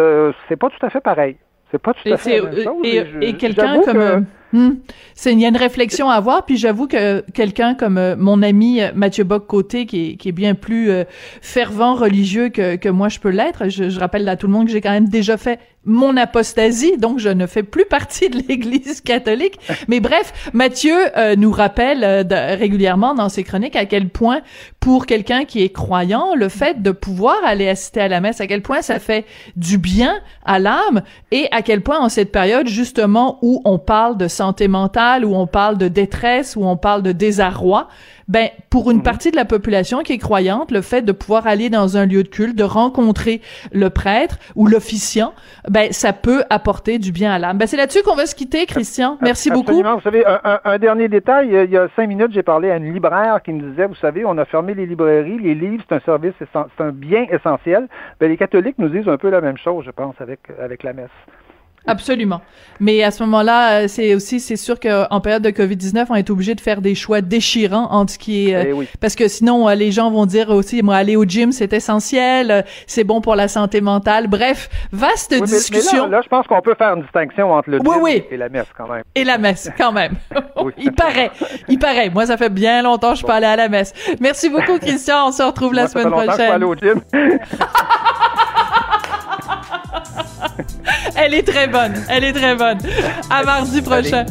c'est 0.48 0.58
pas 0.58 0.70
tout 0.70 0.86
à 0.86 0.90
fait 0.90 1.02
pareil. 1.02 1.38
C'est 1.72 1.82
pas 1.82 1.94
tout 1.94 2.08
à 2.12 2.18
fait 2.18 2.40
la 2.40 2.50
même 2.50 2.64
chose. 2.64 2.86
Et, 3.22 3.34
quelqu'un 3.34 3.82
comme 3.82 4.26
Hmm. 4.54 4.76
C'est 5.16 5.34
il 5.34 5.40
y 5.40 5.46
a 5.46 5.50
une 5.50 5.58
réflexion 5.58 6.12
à 6.12 6.14
avoir, 6.14 6.46
puis 6.46 6.58
j'avoue 6.58 6.88
que 6.88 7.22
quelqu'un 7.34 7.74
comme 7.74 7.98
euh, 7.98 8.16
mon 8.16 8.44
ami 8.44 8.82
euh, 8.82 8.92
Mathieu 8.94 9.24
Bock-Côté, 9.24 9.88
qui 9.88 10.12
est, 10.12 10.16
qui 10.16 10.30
est 10.30 10.34
bien 10.34 10.54
plus 10.54 10.92
euh, 10.92 11.06
fervent 11.42 11.96
religieux 11.96 12.50
que, 12.50 12.76
que 12.76 12.88
moi 12.88 13.10
je 13.10 13.20
peux 13.20 13.30
l'être, 13.30 13.70
je, 13.70 13.90
je 13.90 14.00
rappelle 14.00 14.30
à 14.30 14.36
tout 14.36 14.46
le 14.46 14.54
monde 14.54 14.68
que 14.68 14.72
j'ai 14.72 14.82
quand 14.82 14.92
même 14.92 15.10
déjà 15.10 15.38
fait 15.38 15.60
mon 15.86 16.16
apostasie, 16.16 16.98
donc 16.98 17.20
je 17.20 17.30
ne 17.30 17.46
fais 17.48 17.64
plus 17.64 17.86
partie 17.90 18.30
de 18.30 18.44
l'Église 18.48 19.02
catholique. 19.02 19.60
Mais 19.88 20.00
bref, 20.00 20.52
Mathieu 20.54 20.96
euh, 21.18 21.36
nous 21.36 21.52
rappelle 21.52 22.06
régulièrement 22.32 23.16
dans 23.16 23.30
ses 23.30 23.44
chroniques 23.44 23.76
à 23.76 23.86
quel 23.86 24.10
point, 24.10 24.42
pour 24.80 25.08
quelqu'un 25.08 25.46
qui 25.46 25.64
est 25.64 25.70
croyant, 25.70 26.36
le 26.36 26.48
fait 26.48 26.82
de 26.82 26.92
pouvoir 26.92 27.38
aller 27.44 27.68
assister 27.68 28.02
à 28.02 28.08
la 28.08 28.22
messe, 28.22 28.40
à 28.40 28.48
quel 28.48 28.62
point 28.62 28.82
ça 28.82 29.00
fait 29.00 29.26
du 29.56 29.78
bien 29.78 30.14
à 30.46 30.60
l'âme 30.60 31.02
et 31.32 31.48
à 31.52 31.64
quel 31.64 31.82
point 31.82 32.00
en 32.00 32.08
cette 32.08 32.32
période 32.32 32.68
justement 32.68 33.40
où 33.42 33.62
on 33.66 33.80
parle 33.80 34.18
de 34.18 34.28
santé 34.28 34.43
mentale, 34.68 35.26
où 35.26 35.36
on 35.36 35.48
parle 35.48 35.78
de 35.78 35.88
détresse, 35.88 36.56
où 36.56 36.66
on 36.66 36.78
parle 36.78 37.04
de 37.04 37.12
désarroi, 37.12 37.88
ben 38.28 38.50
pour 38.70 38.90
une 38.92 38.98
mhm. 38.98 39.04
partie 39.04 39.32
de 39.32 39.36
la 39.36 39.46
population 39.46 40.00
qui 40.00 40.14
est 40.14 40.18
croyante, 40.18 40.72
le 40.72 40.82
fait 40.82 41.02
de 41.02 41.12
pouvoir 41.12 41.48
aller 41.48 41.70
dans 41.70 41.98
un 41.98 42.06
lieu 42.06 42.24
de 42.24 42.28
culte, 42.28 42.56
de 42.56 42.64
rencontrer 42.64 43.42
le 43.72 43.90
prêtre 43.90 44.38
ou 44.56 44.68
l'officiant, 44.68 45.34
ben 45.70 45.92
ça 45.92 46.14
peut 46.14 46.44
apporter 46.50 47.00
du 47.00 47.12
bien 47.12 47.34
à 47.34 47.40
l'âme. 47.40 47.58
Ben 47.58 47.68
c'est 47.68 47.78
là-dessus 47.78 48.02
qu'on 48.04 48.16
va 48.16 48.26
se 48.26 48.36
quitter, 48.36 48.66
Christian. 48.66 49.18
Merci 49.22 49.50
Absolument. 49.50 49.84
beaucoup. 49.84 49.98
Vous 49.98 50.02
savez, 50.04 50.24
un, 50.26 50.78
dernier 50.78 51.08
détail. 51.08 51.50
Il 51.66 51.72
y 51.72 51.78
a 51.78 51.88
cinq 51.96 52.08
minutes, 52.08 52.32
j'ai 52.32 52.44
parlé 52.44 52.72
à 52.72 52.78
une 52.78 52.94
libraire 52.94 53.42
qui 53.44 53.52
me 53.52 53.70
disait, 53.70 53.88
vous 53.88 53.96
savez, 53.96 54.26
on 54.26 54.38
a 54.38 54.46
fermé 54.46 54.74
les 54.74 54.86
librairies, 54.86 55.40
les 55.40 55.56
livres, 55.56 55.84
c'est 55.88 55.96
un 55.96 56.02
service, 56.02 56.34
c'est 56.40 56.84
un 56.84 56.92
bien 56.92 57.26
essentiel. 57.32 57.88
Ben, 58.20 58.30
les 58.30 58.38
catholiques 58.38 58.80
nous 58.80 58.90
disent 58.90 59.08
un 59.08 59.18
peu 59.18 59.30
la 59.30 59.42
même 59.42 59.58
chose, 59.58 59.84
je 59.86 59.92
pense, 59.92 60.16
avec 60.20 60.40
avec 60.62 60.84
la 60.84 60.94
messe. 60.94 61.10
Absolument. 61.86 62.42
Mais 62.80 63.04
à 63.04 63.12
ce 63.12 63.24
moment-là, 63.24 63.82
euh, 63.82 63.88
c'est 63.88 64.16
aussi, 64.16 64.40
c'est 64.40 64.56
sûr 64.56 64.80
qu'en 64.80 65.22
période 65.22 65.44
de 65.44 65.50
COVID-19, 65.50 66.08
on 66.10 66.16
est 66.16 66.30
obligé 66.30 66.56
de 66.56 66.62
faire 66.62 66.82
des 66.82 66.96
choix 66.96 67.22
déchirants 67.22 67.88
entre 67.92 68.14
ce 68.14 68.18
qui 68.18 68.50
est, 68.50 68.56
euh, 68.56 68.84
eh 68.84 68.98
parce 69.00 69.16
que 69.16 69.28
sinon, 69.28 69.70
euh, 69.70 69.76
les 69.76 69.92
gens 69.92 70.10
vont 70.12 70.26
dire 70.26 70.50
aussi, 70.50 70.82
moi, 70.82 70.96
aller 70.96 71.16
au 71.16 71.26
gym, 71.26 71.52
c'est 71.52 71.74
essentiel, 71.74 72.66
c'est 72.88 73.04
bon 73.04 73.22
pour 73.22 73.36
la 73.36 73.48
santé 73.48 73.82
mentale. 73.82 74.28
Bref, 74.28 74.70
vaste 74.92 75.34
discussion. 75.44 76.08
là, 76.08 76.22
je 76.24 76.30
pense 76.30 76.48
qu'on 76.48 76.62
peut 76.62 76.76
faire 76.76 76.96
une 76.96 77.04
distinction 77.04 77.52
entre 77.52 77.70
le 77.70 77.80
gym 77.80 78.24
et 78.32 78.38
la 78.38 78.50
messe, 78.50 78.68
quand 78.78 78.88
même. 78.88 79.04
Et 79.16 79.24
la 79.24 79.38
messe, 79.38 79.70
quand 79.78 79.92
même. 79.92 80.14
il 80.78 80.92
paraît, 80.94 81.32
il 81.68 81.80
paraît. 81.80 82.10
Moi, 82.10 82.26
ça 82.26 82.38
fait 82.38 82.50
bien 82.50 82.82
longtemps 82.82 83.10
que 83.10 83.16
je 83.16 83.18
suis 83.20 83.28
pas 83.28 83.36
allé 83.36 83.46
à 83.46 83.56
la 83.56 83.70
messe. 83.70 83.94
Merci 84.20 84.50
beaucoup, 84.50 84.80
Christian. 84.80 85.28
On 85.28 85.32
se 85.32 85.44
retrouve 85.44 85.74
la 85.74 85.88
semaine 85.88 86.10
prochaine. 86.10 86.64
au 86.64 86.76
gym. 86.76 87.02
Elle 91.16 91.34
est 91.34 91.48
très 91.48 91.68
bonne. 91.68 91.94
Elle 92.10 92.24
est 92.24 92.34
très 92.34 92.56
bonne. 92.56 92.78
À 93.30 93.44
mardi 93.44 93.82
prochain. 93.82 94.26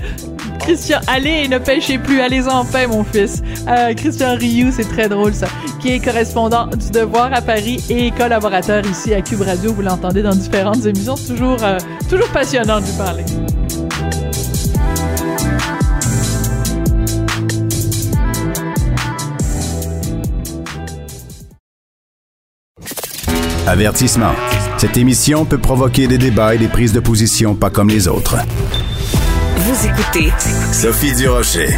Christian, 0.61 1.01
allez, 1.09 1.49
ne 1.49 1.59
pêchez 1.59 1.99
plus, 1.99 2.21
allez 2.21 2.47
en 2.47 2.65
paix, 2.65 2.87
mon 2.87 3.03
fils. 3.03 3.43
Euh, 3.67 3.95
Christian 3.95 4.37
Rioux, 4.37 4.71
c'est 4.73 4.89
très 4.89 5.09
drôle 5.09 5.35
ça, 5.35 5.49
qui 5.81 5.91
est 5.91 5.99
correspondant 5.99 6.67
du 6.69 6.91
Devoir 6.93 7.35
à 7.35 7.41
Paris 7.41 7.83
et 7.91 8.13
collaborateur 8.13 8.87
ici 8.87 9.13
à 9.13 9.23
Cube 9.23 9.41
Radio. 9.41 9.73
Vous 9.73 9.83
l'entendez 9.83 10.23
dans 10.23 10.35
différentes 10.35 10.87
émissions, 10.87 11.17
toujours, 11.17 11.59
euh, 11.65 11.79
toujours 12.09 12.29
passionnant 12.29 12.81
de 12.81 12.87
lui 12.87 12.93
parler. 12.93 13.25
Avertissement. 23.67 24.33
Cette 24.83 24.97
émission 24.97 25.45
peut 25.45 25.59
provoquer 25.59 26.09
des 26.09 26.18
débats 26.18 26.57
et 26.57 26.59
des 26.59 26.66
prises 26.66 26.92
de 26.92 26.99
position 26.99 27.55
pas 27.55 27.71
comme 27.71 27.87
les 27.88 28.09
autres. 28.09 28.35
Vous 29.55 29.87
écoutez 29.87 30.33
Sophie 30.73 31.14
Durocher. 31.14 31.68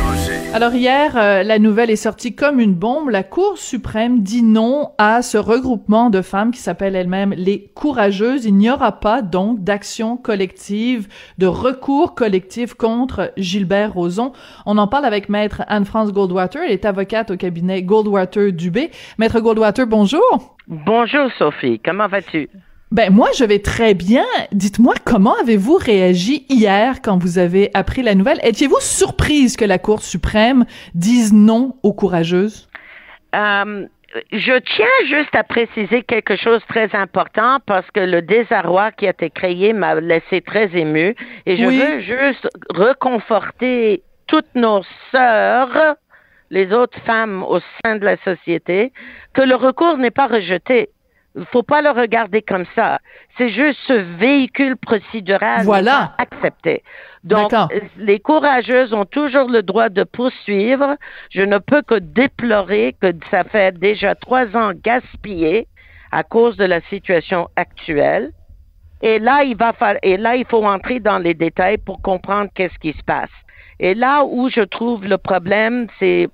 Alors 0.55 0.73
hier, 0.73 1.15
euh, 1.15 1.43
la 1.43 1.59
nouvelle 1.59 1.91
est 1.91 1.97
sortie 1.97 2.35
comme 2.35 2.61
une 2.61 2.73
bombe. 2.73 3.11
La 3.11 3.23
Cour 3.23 3.59
suprême 3.59 4.23
dit 4.23 4.43
non 4.43 4.93
à 4.97 5.21
ce 5.21 5.37
regroupement 5.37 6.09
de 6.09 6.23
femmes 6.23 6.51
qui 6.51 6.61
s'appelle 6.61 6.97
elles-mêmes 6.97 7.35
les 7.37 7.71
courageuses. 7.75 8.47
Il 8.47 8.55
n'y 8.55 8.71
aura 8.71 8.93
pas 8.93 9.21
donc 9.21 9.63
d'action 9.63 10.17
collective, 10.17 11.07
de 11.37 11.47
recours 11.47 12.15
collectif 12.15 12.73
contre 12.73 13.35
Gilbert 13.37 13.93
Rozon. 13.93 14.33
On 14.65 14.79
en 14.79 14.89
parle 14.89 15.05
avec 15.05 15.29
maître 15.29 15.61
Anne-France 15.69 16.11
Goldwater. 16.11 16.63
Elle 16.63 16.73
est 16.73 16.87
avocate 16.87 17.33
au 17.33 17.37
cabinet 17.37 17.83
Goldwater 17.83 18.51
Dubé. 18.51 18.91
Maître 19.19 19.41
Goldwater, 19.41 19.87
bonjour. 19.87 20.57
Bonjour 20.69 21.29
Sophie, 21.39 21.83
comment 21.85 22.09
vas-tu? 22.09 22.49
Ben 22.95 23.13
moi 23.13 23.27
je 23.37 23.45
vais 23.45 23.59
très 23.59 23.93
bien. 23.93 24.25
Dites-moi 24.53 24.95
comment 25.05 25.35
avez-vous 25.41 25.75
réagi 25.75 26.47
hier 26.49 27.03
quand 27.03 27.19
vous 27.19 27.39
avez 27.41 27.73
appris 27.75 28.03
la 28.03 28.15
nouvelle? 28.15 28.39
Étiez-vous 28.45 28.79
surprise 28.79 29.57
que 29.57 29.65
la 29.65 29.79
Cour 29.79 30.01
suprême 30.01 30.65
dise 30.95 31.33
non 31.33 31.75
aux 31.83 31.93
courageuses? 31.93 32.69
Euh, 33.35 33.89
je 34.31 34.59
tiens 34.77 35.09
juste 35.09 35.35
à 35.35 35.43
préciser 35.43 36.05
quelque 36.05 36.37
chose 36.37 36.61
de 36.61 36.67
très 36.69 36.95
important 36.95 37.59
parce 37.67 37.91
que 37.91 37.99
le 37.99 38.23
désarroi 38.23 38.93
qui 38.93 39.09
a 39.09 39.11
été 39.11 39.29
créé 39.29 39.73
m'a 39.73 39.97
laissé 39.97 40.41
très 40.41 40.71
ému 40.79 41.17
et 41.47 41.57
je 41.57 41.65
veux 41.65 41.99
juste 41.99 42.49
reconforter 42.73 44.05
toutes 44.29 44.55
nos 44.55 44.83
sœurs, 45.11 45.97
les 46.51 46.73
autres 46.73 47.01
femmes 47.05 47.43
au 47.43 47.59
sein 47.83 47.97
de 47.97 48.05
la 48.05 48.19
société, 48.19 48.93
que 49.33 49.43
le 49.43 49.57
recours 49.57 49.97
n'est 49.97 50.13
pas 50.13 50.29
rejeté. 50.29 50.91
Faut 51.51 51.65
pas 51.65 51.83
le 51.83 51.91
regarder 51.91 52.43
comme 52.43 52.65
ça. 52.77 53.01
C'est 53.37 53.49
juste 53.49 53.79
ce 53.89 53.93
véhicule 53.93 54.77
procédural 54.77 55.65
voilà. 55.65 56.15
accepté. 56.19 56.85
Donc, 57.25 57.53
les 57.97 58.21
courageuses 58.21 58.93
ont 58.93 59.05
toujours 59.05 59.49
le 59.49 59.63
droit 59.63 59.89
de 59.89 60.05
poursuivre. 60.05 60.97
Je 61.31 61.43
ne 61.43 61.59
peux 61.59 61.83
que 61.83 61.97
déplorer 61.97 62.95
que 63.01 63.13
ça 63.31 63.43
fait 63.45 63.77
déjà 63.77 64.15
trois 64.15 64.47
ans 64.57 64.73
gaspillés 64.75 65.67
à 66.13 66.23
cause 66.23 66.57
de 66.57 66.65
la 66.65 66.81
situation 66.83 67.49
actuelle. 67.57 68.31
Et 69.03 69.19
là, 69.19 69.43
il 69.43 69.57
va 69.57 69.73
falloir, 69.73 69.99
et 70.03 70.17
là, 70.17 70.37
il 70.37 70.47
faut 70.47 70.65
entrer 70.65 71.01
dans 71.01 71.19
les 71.19 71.35
détails 71.35 71.79
pour 71.79 72.01
comprendre 72.01 72.49
qu'est-ce 72.55 72.79
qui 72.79 72.93
se 72.93 73.03
passe. 73.03 73.31
Et 73.81 73.95
là 73.95 74.25
où 74.25 74.49
je 74.49 74.61
trouve 74.61 75.05
le 75.05 75.19
problème, 75.19 75.89
c'est 75.99 76.29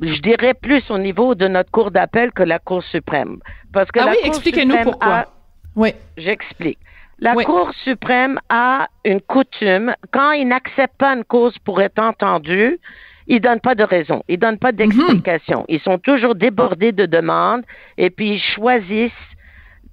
je 0.00 0.20
dirais 0.20 0.54
plus 0.54 0.82
au 0.90 0.98
niveau 0.98 1.34
de 1.34 1.48
notre 1.48 1.70
Cour 1.70 1.90
d'appel 1.90 2.32
que 2.32 2.42
la 2.42 2.58
Cour 2.58 2.82
suprême. 2.84 3.38
Parce 3.72 3.90
que 3.90 4.00
ah 4.00 4.08
oui, 4.10 4.16
expliquez-nous 4.24 4.82
pourquoi. 4.82 5.26
oui. 5.74 5.92
J'explique. 6.16 6.78
La 7.18 7.34
Cour 7.34 7.72
suprême 7.84 8.38
a 8.50 8.88
une 9.04 9.22
coutume, 9.22 9.94
quand 10.12 10.32
il 10.32 10.48
n'accepte 10.48 10.96
pas 10.98 11.14
une 11.14 11.24
cause 11.24 11.56
pour 11.60 11.80
être 11.80 11.98
entendu, 11.98 12.78
ils 13.26 13.40
donnent 13.40 13.60
pas 13.60 13.74
de 13.74 13.84
raison, 13.84 14.22
ils 14.28 14.38
donnent 14.38 14.58
pas 14.58 14.72
d'explication. 14.72 15.64
Ils 15.68 15.80
sont 15.80 15.98
toujours 15.98 16.34
débordés 16.34 16.92
de 16.92 17.06
demandes 17.06 17.64
et 17.96 18.10
puis 18.10 18.34
ils 18.34 18.42
choisissent, 18.54 19.12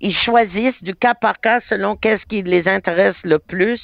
ils 0.01 0.15
choisissent 0.15 0.81
du 0.83 0.93
cas 0.95 1.13
par 1.13 1.39
cas 1.39 1.61
selon 1.69 1.95
qu'est-ce 1.95 2.25
qui 2.25 2.41
les 2.41 2.67
intéresse 2.67 3.15
le 3.23 3.39
plus 3.39 3.81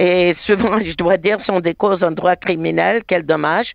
et 0.00 0.34
souvent, 0.46 0.80
je 0.84 0.94
dois 0.94 1.18
dire, 1.18 1.38
sont 1.44 1.60
des 1.60 1.74
causes 1.74 2.02
en 2.02 2.10
droit 2.10 2.34
criminel, 2.34 3.02
quel 3.06 3.24
dommage, 3.24 3.72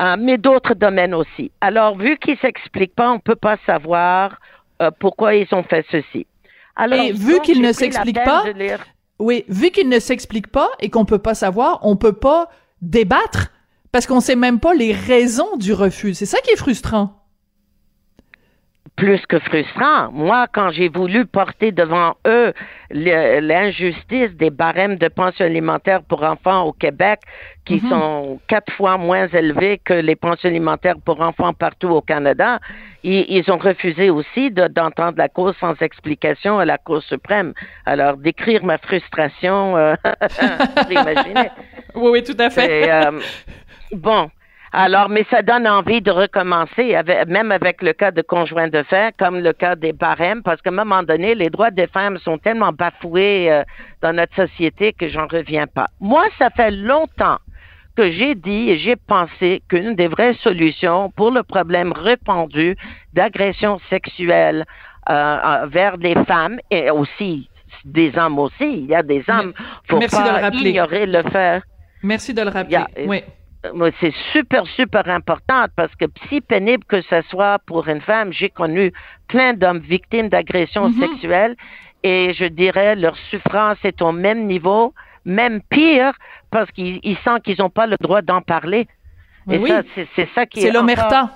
euh, 0.00 0.16
mais 0.18 0.38
d'autres 0.38 0.74
domaines 0.74 1.12
aussi. 1.12 1.50
Alors, 1.60 1.98
vu 1.98 2.16
qu'ils 2.18 2.38
s'expliquent 2.38 2.94
pas, 2.94 3.10
on 3.10 3.18
peut 3.18 3.36
pas 3.36 3.56
savoir 3.66 4.38
euh, 4.80 4.90
pourquoi 5.00 5.34
ils 5.34 5.48
ont 5.52 5.64
fait 5.64 5.84
ceci. 5.90 6.26
Alors, 6.76 7.00
et 7.00 7.12
vu 7.12 7.40
qu'ils 7.40 7.60
ne 7.60 7.72
s'expliquent 7.72 8.24
pas, 8.24 8.44
oui, 9.18 9.44
vu 9.48 9.70
qu'ils 9.70 9.88
ne 9.88 9.98
s'expliquent 9.98 10.52
pas 10.52 10.68
et 10.78 10.88
qu'on 10.88 11.04
peut 11.04 11.18
pas 11.18 11.34
savoir, 11.34 11.80
on 11.82 11.96
peut 11.96 12.12
pas 12.12 12.48
débattre 12.80 13.48
parce 13.90 14.06
qu'on 14.06 14.20
sait 14.20 14.36
même 14.36 14.60
pas 14.60 14.74
les 14.74 14.92
raisons 14.92 15.56
du 15.56 15.72
refus. 15.72 16.14
C'est 16.14 16.26
ça 16.26 16.38
qui 16.42 16.50
est 16.50 16.56
frustrant 16.56 17.25
plus 18.96 19.24
que 19.26 19.38
frustrant. 19.38 20.10
Moi, 20.10 20.46
quand 20.52 20.70
j'ai 20.70 20.88
voulu 20.88 21.26
porter 21.26 21.70
devant 21.70 22.14
eux 22.26 22.52
l'injustice 22.90 24.30
des 24.36 24.50
barèmes 24.50 24.96
de 24.96 25.08
pension 25.08 25.44
alimentaire 25.44 26.02
pour 26.02 26.22
enfants 26.22 26.62
au 26.62 26.72
Québec, 26.72 27.20
qui 27.66 27.80
mhm. 27.82 27.90
sont 27.90 28.40
quatre 28.48 28.72
fois 28.72 28.96
moins 28.96 29.28
élevés 29.28 29.78
que 29.84 29.92
les 29.92 30.16
pensions 30.16 30.48
alimentaires 30.48 30.96
pour 31.04 31.20
enfants 31.20 31.52
partout 31.52 31.88
au 31.88 32.00
Canada, 32.00 32.58
ils, 33.02 33.44
ont 33.50 33.58
refusé 33.58 34.10
aussi 34.10 34.50
d'entendre 34.50 35.18
la 35.18 35.28
cause 35.28 35.54
sans 35.60 35.74
explication 35.80 36.58
à 36.58 36.64
la 36.64 36.78
Cour 36.78 37.02
suprême. 37.02 37.52
Alors, 37.84 38.16
décrire 38.16 38.64
ma 38.64 38.78
frustration, 38.78 39.76
euh, 39.76 39.94
vous 40.04 40.92
imaginez. 40.92 41.50
Oui, 41.94 42.10
oui, 42.12 42.22
tout 42.24 42.36
à 42.38 42.50
fait. 42.50 42.90
Euh, 42.90 43.20
bon, 43.92 44.30
alors, 44.78 45.08
mais 45.08 45.24
ça 45.30 45.40
donne 45.40 45.66
envie 45.66 46.02
de 46.02 46.10
recommencer, 46.10 46.94
même 47.28 47.50
avec 47.50 47.80
le 47.80 47.94
cas 47.94 48.10
de 48.10 48.20
conjoint 48.20 48.68
de 48.68 48.82
fait, 48.82 49.14
comme 49.18 49.40
le 49.40 49.54
cas 49.54 49.74
des 49.74 49.94
barèmes, 49.94 50.42
parce 50.42 50.60
qu'à 50.60 50.68
un 50.68 50.74
moment 50.74 51.02
donné, 51.02 51.34
les 51.34 51.48
droits 51.48 51.70
des 51.70 51.86
femmes 51.86 52.18
sont 52.18 52.36
tellement 52.36 52.72
bafoués 52.72 53.50
euh, 53.50 53.62
dans 54.02 54.12
notre 54.12 54.36
société 54.36 54.92
que 54.92 55.08
j'en 55.08 55.28
reviens 55.28 55.66
pas. 55.66 55.86
Moi, 55.98 56.24
ça 56.38 56.50
fait 56.50 56.70
longtemps 56.70 57.38
que 57.96 58.10
j'ai 58.12 58.34
dit 58.34 58.68
et 58.68 58.78
j'ai 58.78 58.96
pensé 58.96 59.62
qu'une 59.70 59.94
des 59.94 60.08
vraies 60.08 60.34
solutions 60.42 61.10
pour 61.16 61.30
le 61.30 61.42
problème 61.42 61.92
répandu 61.92 62.76
d'agression 63.14 63.80
sexuelle 63.88 64.66
euh, 65.08 65.66
vers 65.70 65.96
les 65.96 66.16
femmes 66.26 66.58
et 66.70 66.90
aussi 66.90 67.48
des 67.86 68.12
hommes 68.18 68.38
aussi, 68.38 68.54
il 68.60 68.86
y 68.86 68.94
a 68.94 69.02
des 69.02 69.24
hommes, 69.28 69.54
faut 69.88 70.00
pas 70.00 70.50
ignorer 70.52 71.06
le 71.06 71.22
fait 71.30 71.62
Merci 72.02 72.34
de 72.34 72.42
le 72.42 72.50
rappeler. 72.50 72.84
oui. 73.06 73.22
C'est 74.00 74.14
super, 74.32 74.66
super 74.66 75.08
important 75.08 75.66
parce 75.76 75.94
que 75.96 76.06
si 76.28 76.40
pénible 76.40 76.84
que 76.84 77.02
ce 77.02 77.22
soit 77.30 77.58
pour 77.66 77.88
une 77.88 78.00
femme, 78.00 78.32
j'ai 78.32 78.48
connu 78.48 78.92
plein 79.28 79.54
d'hommes 79.54 79.80
victimes 79.80 80.28
d'agressions 80.28 80.90
mm-hmm. 80.90 81.00
sexuelles 81.00 81.56
et 82.02 82.34
je 82.34 82.44
dirais 82.44 82.96
leur 82.96 83.16
souffrance 83.30 83.78
est 83.84 84.00
au 84.02 84.12
même 84.12 84.46
niveau, 84.46 84.94
même 85.24 85.60
pire, 85.70 86.12
parce 86.50 86.70
qu'ils 86.70 87.18
sentent 87.24 87.42
qu'ils 87.42 87.58
n'ont 87.58 87.70
pas 87.70 87.86
le 87.86 87.96
droit 88.00 88.22
d'en 88.22 88.42
parler. 88.42 88.86
Et 89.50 89.58
oui. 89.58 89.68
ça, 89.68 89.82
c'est 90.14 90.28
ça 90.34 90.46
qui 90.46 90.60
est. 90.60 90.62
C'est 90.62 90.70
l'omerta. 90.72 91.30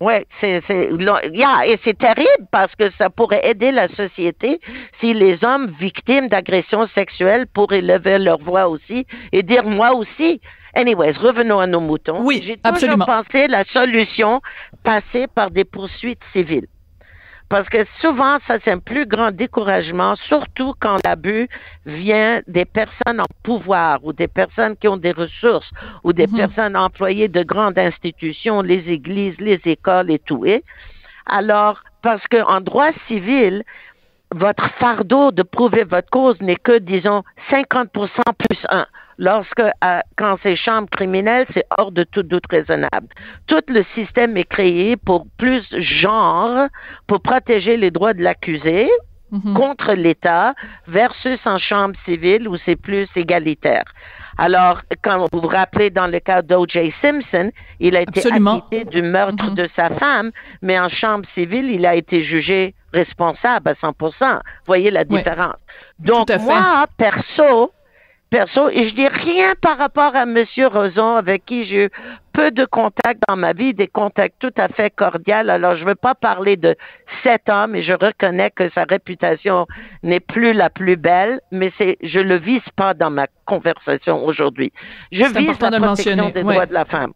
Oui, 0.00 0.14
c'est 0.40 0.62
c'est 0.66 0.88
et 0.88 1.78
c'est 1.84 1.98
terrible 1.98 2.46
parce 2.50 2.74
que 2.74 2.90
ça 2.92 3.10
pourrait 3.10 3.46
aider 3.46 3.70
la 3.70 3.86
société 3.88 4.58
si 4.98 5.12
les 5.12 5.44
hommes 5.44 5.74
victimes 5.78 6.28
d'agressions 6.28 6.88
sexuelles 6.94 7.46
pourraient 7.46 7.82
lever 7.82 8.18
leur 8.18 8.38
voix 8.38 8.68
aussi 8.68 9.06
et 9.32 9.42
dire 9.42 9.64
moi 9.64 9.92
aussi. 9.94 10.40
Anyways, 10.74 11.12
revenons 11.12 11.58
à 11.58 11.66
nos 11.66 11.80
moutons. 11.80 12.22
Oui, 12.22 12.42
J'ai 12.44 12.56
toujours 12.56 13.04
pensé 13.04 13.48
la 13.48 13.64
solution 13.64 14.40
passer 14.84 15.26
par 15.26 15.50
des 15.50 15.64
poursuites 15.64 16.22
civiles. 16.32 16.66
Parce 17.48 17.68
que 17.68 17.84
souvent, 18.00 18.38
ça, 18.46 18.58
c'est 18.64 18.70
un 18.70 18.78
plus 18.78 19.06
grand 19.06 19.32
découragement, 19.32 20.14
surtout 20.14 20.72
quand 20.80 20.98
l'abus 21.04 21.48
vient 21.84 22.42
des 22.46 22.64
personnes 22.64 23.20
en 23.20 23.26
pouvoir 23.42 23.98
ou 24.04 24.12
des 24.12 24.28
personnes 24.28 24.76
qui 24.76 24.86
ont 24.86 24.96
des 24.96 25.10
ressources 25.10 25.68
ou 26.04 26.12
des 26.12 26.28
mhm. 26.28 26.36
personnes 26.36 26.76
employées 26.76 27.26
de 27.26 27.42
grandes 27.42 27.76
institutions, 27.76 28.62
les 28.62 28.88
églises, 28.88 29.34
les 29.40 29.60
écoles 29.64 30.12
et 30.12 30.20
tout. 30.20 30.46
Et 30.46 30.62
alors, 31.26 31.82
parce 32.02 32.24
qu'en 32.28 32.60
droit 32.60 32.92
civil, 33.08 33.64
votre 34.32 34.70
fardeau 34.78 35.32
de 35.32 35.42
prouver 35.42 35.82
votre 35.82 36.08
cause 36.08 36.40
n'est 36.40 36.54
que, 36.54 36.78
disons, 36.78 37.24
50% 37.50 37.88
plus 38.38 38.64
1 38.70 38.86
lorsque 39.20 39.60
euh, 39.60 40.00
quand 40.16 40.38
c'est 40.42 40.56
chambre 40.56 40.88
criminelle, 40.90 41.46
c'est 41.54 41.66
hors 41.78 41.92
de 41.92 42.04
tout 42.04 42.24
doute 42.24 42.44
raisonnable. 42.50 43.06
Tout 43.46 43.62
le 43.68 43.84
système 43.94 44.36
est 44.36 44.48
créé 44.48 44.96
pour 44.96 45.26
plus 45.38 45.62
genre, 45.78 46.66
pour 47.06 47.20
protéger 47.20 47.76
les 47.76 47.90
droits 47.90 48.14
de 48.14 48.22
l'accusé 48.22 48.88
mhm. 49.30 49.54
contre 49.54 49.92
l'État 49.92 50.54
versus 50.88 51.38
en 51.44 51.58
chambre 51.58 51.94
civile 52.06 52.48
où 52.48 52.56
c'est 52.64 52.76
plus 52.76 53.08
égalitaire. 53.14 53.84
Alors, 54.38 54.80
quand 55.04 55.26
vous 55.30 55.40
vous 55.40 55.48
rappelez 55.48 55.90
dans 55.90 56.06
le 56.06 56.18
cas 56.18 56.40
d'O.J. 56.40 56.94
Simpson, 57.02 57.50
il 57.78 57.94
a 57.96 58.00
été 58.00 58.26
acquitté 58.26 58.86
du 58.86 59.02
meurtre 59.02 59.50
mhm. 59.50 59.54
de 59.54 59.68
sa 59.76 59.90
femme, 59.90 60.30
mais 60.62 60.80
en 60.80 60.88
chambre 60.88 61.26
civile, 61.34 61.70
il 61.70 61.84
a 61.84 61.94
été 61.94 62.24
jugé 62.24 62.74
responsable 62.94 63.68
à 63.68 63.74
100%. 63.74 63.92
Vous 64.00 64.38
voyez 64.66 64.90
la 64.90 65.04
différence. 65.04 65.56
Donc, 65.98 66.30
moi, 66.40 66.86
perso, 66.96 67.70
perso, 68.30 68.68
et 68.70 68.88
je 68.88 68.94
dis 68.94 69.08
rien 69.08 69.54
par 69.60 69.76
rapport 69.76 70.14
à 70.14 70.24
Monsieur 70.24 70.68
Roson, 70.68 71.16
avec 71.16 71.44
qui 71.44 71.66
j'ai 71.66 71.86
eu 71.86 71.90
peu 72.32 72.50
de 72.50 72.64
contacts 72.64 73.20
dans 73.28 73.36
ma 73.36 73.52
vie, 73.52 73.74
des 73.74 73.88
contacts 73.88 74.36
tout 74.38 74.52
à 74.56 74.68
fait 74.68 74.90
cordiaux. 74.90 75.34
Alors, 75.34 75.76
je 75.76 75.82
ne 75.82 75.88
veux 75.88 75.94
pas 75.96 76.14
parler 76.14 76.56
de 76.56 76.76
cet 77.22 77.48
homme, 77.48 77.74
et 77.74 77.82
je 77.82 77.92
reconnais 77.92 78.50
que 78.50 78.70
sa 78.70 78.84
réputation 78.84 79.66
n'est 80.02 80.20
plus 80.20 80.52
la 80.52 80.70
plus 80.70 80.96
belle, 80.96 81.40
mais 81.50 81.72
c'est, 81.76 81.98
je 82.02 82.20
le 82.20 82.36
vise 82.36 82.68
pas 82.76 82.94
dans 82.94 83.10
ma 83.10 83.26
conversation 83.46 84.24
aujourd'hui. 84.24 84.72
Je 85.12 85.24
vise 85.24 85.60
la 85.60 85.70
protection 85.70 86.30
des 86.30 86.42
droits 86.42 86.66
de 86.66 86.74
la 86.74 86.84
femme. 86.84 87.12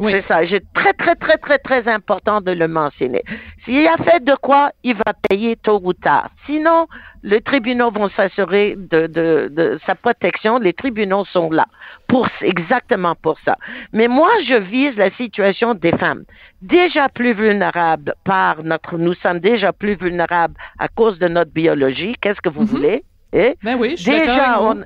Oui. 0.00 0.12
C'est 0.12 0.26
ça. 0.26 0.40
C'est 0.48 0.64
très, 0.72 0.94
très, 0.94 1.14
très, 1.14 1.36
très, 1.36 1.58
très 1.58 1.86
important 1.86 2.40
de 2.40 2.52
le 2.52 2.66
mentionner. 2.68 3.22
S'il 3.64 3.86
a 3.86 3.98
fait 3.98 4.24
de 4.24 4.34
quoi, 4.34 4.70
il 4.82 4.94
va 4.94 5.12
payer 5.28 5.56
tôt 5.56 5.78
ou 5.84 5.92
tard. 5.92 6.30
Sinon, 6.46 6.86
les 7.22 7.42
tribunaux 7.42 7.90
vont 7.90 8.08
s'assurer 8.08 8.76
de, 8.78 9.06
de, 9.06 9.48
de, 9.52 9.78
sa 9.84 9.94
protection. 9.94 10.58
Les 10.58 10.72
tribunaux 10.72 11.26
sont 11.26 11.50
là 11.50 11.66
pour 12.08 12.26
exactement 12.40 13.14
pour 13.14 13.38
ça. 13.44 13.58
Mais 13.92 14.08
moi, 14.08 14.30
je 14.48 14.54
vise 14.54 14.96
la 14.96 15.10
situation 15.12 15.74
des 15.74 15.92
femmes 15.92 16.24
déjà 16.62 17.10
plus 17.10 17.34
vulnérables 17.34 18.14
par 18.24 18.62
notre. 18.64 18.96
Nous 18.96 19.14
sommes 19.14 19.40
déjà 19.40 19.74
plus 19.74 19.96
vulnérables 19.96 20.54
à 20.78 20.88
cause 20.88 21.18
de 21.18 21.28
notre 21.28 21.52
biologie. 21.52 22.14
Qu'est-ce 22.22 22.40
que 22.40 22.48
vous 22.48 22.64
mm-hmm. 22.64 22.68
voulez? 22.68 23.04
Eh? 23.34 23.54
Ben 23.62 23.76
oui, 23.78 23.90
je 23.96 24.02
suis 24.02 24.10
déjà, 24.10 24.60
on, 24.62 24.82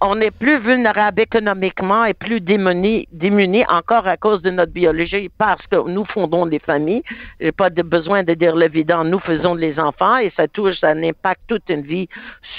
on 0.00 0.20
est 0.20 0.30
plus 0.30 0.58
vulnérable 0.60 1.20
économiquement 1.20 2.04
et 2.04 2.14
plus 2.14 2.40
démuni, 2.40 3.08
démunis 3.12 3.64
encore 3.68 4.06
à 4.06 4.16
cause 4.16 4.42
de 4.42 4.50
notre 4.50 4.72
biologie 4.72 5.28
parce 5.38 5.66
que 5.66 5.88
nous 5.88 6.04
fondons 6.04 6.44
les 6.44 6.60
familles. 6.60 7.02
J'ai 7.40 7.52
pas 7.52 7.70
besoin 7.70 8.22
de 8.22 8.34
dire 8.34 8.54
l'évident. 8.54 9.02
Nous 9.02 9.18
faisons 9.18 9.54
les 9.54 9.78
enfants 9.80 10.18
et 10.18 10.32
ça 10.36 10.46
touche, 10.46 10.76
ça 10.80 10.90
impacte 10.90 11.42
toute 11.48 11.68
une 11.68 11.82
vie 11.82 12.08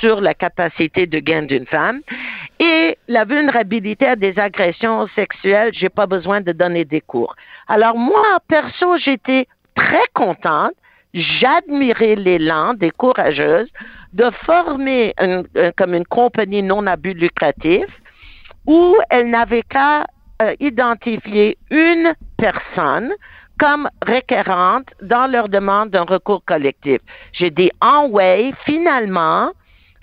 sur 0.02 0.19
la 0.19 0.34
capacité 0.34 1.08
de 1.08 1.19
gain 1.19 1.43
d'une 1.43 1.65
femme. 1.65 2.02
Et 2.60 2.97
la 3.08 3.23
vulnérabilité 3.23 4.06
à 4.06 4.15
des 4.17 4.38
agressions 4.38 5.08
sexuelles, 5.15 5.71
j'ai 5.73 5.89
pas 5.89 6.08
besoin 6.08 6.41
de 6.41 6.52
donner 6.52 6.84
des 6.84 7.02
cours. 7.02 7.36
Alors 7.67 7.95
moi, 7.95 8.39
perso, 8.49 8.97
j'étais 8.97 9.47
très 9.75 10.08
contente. 10.13 10.73
J'admirais 11.13 12.15
l'élan 12.15 12.74
des 12.76 12.91
courageuses 12.91 13.69
de 14.13 14.30
former 14.45 15.13
comme 15.78 15.93
une 15.93 16.06
compagnie 16.06 16.63
non 16.63 16.86
à 16.88 16.95
but 16.95 17.13
lucratif 17.13 17.86
où 18.67 18.95
elle 19.10 19.30
n'avait 19.30 19.63
qu'à 19.63 20.06
euh, 20.41 20.56
identifier 20.60 21.58
une 21.72 22.13
personne 22.38 23.12
comme 23.60 23.89
requérante 24.08 24.88
dans 25.02 25.28
leur 25.28 25.50
demande 25.50 25.89
d'un 25.89 26.04
recours 26.04 26.43
collectif. 26.45 27.00
J'ai 27.34 27.50
dit 27.50 27.72
en 27.82 28.08
way, 28.08 28.54
finalement, 28.65 29.52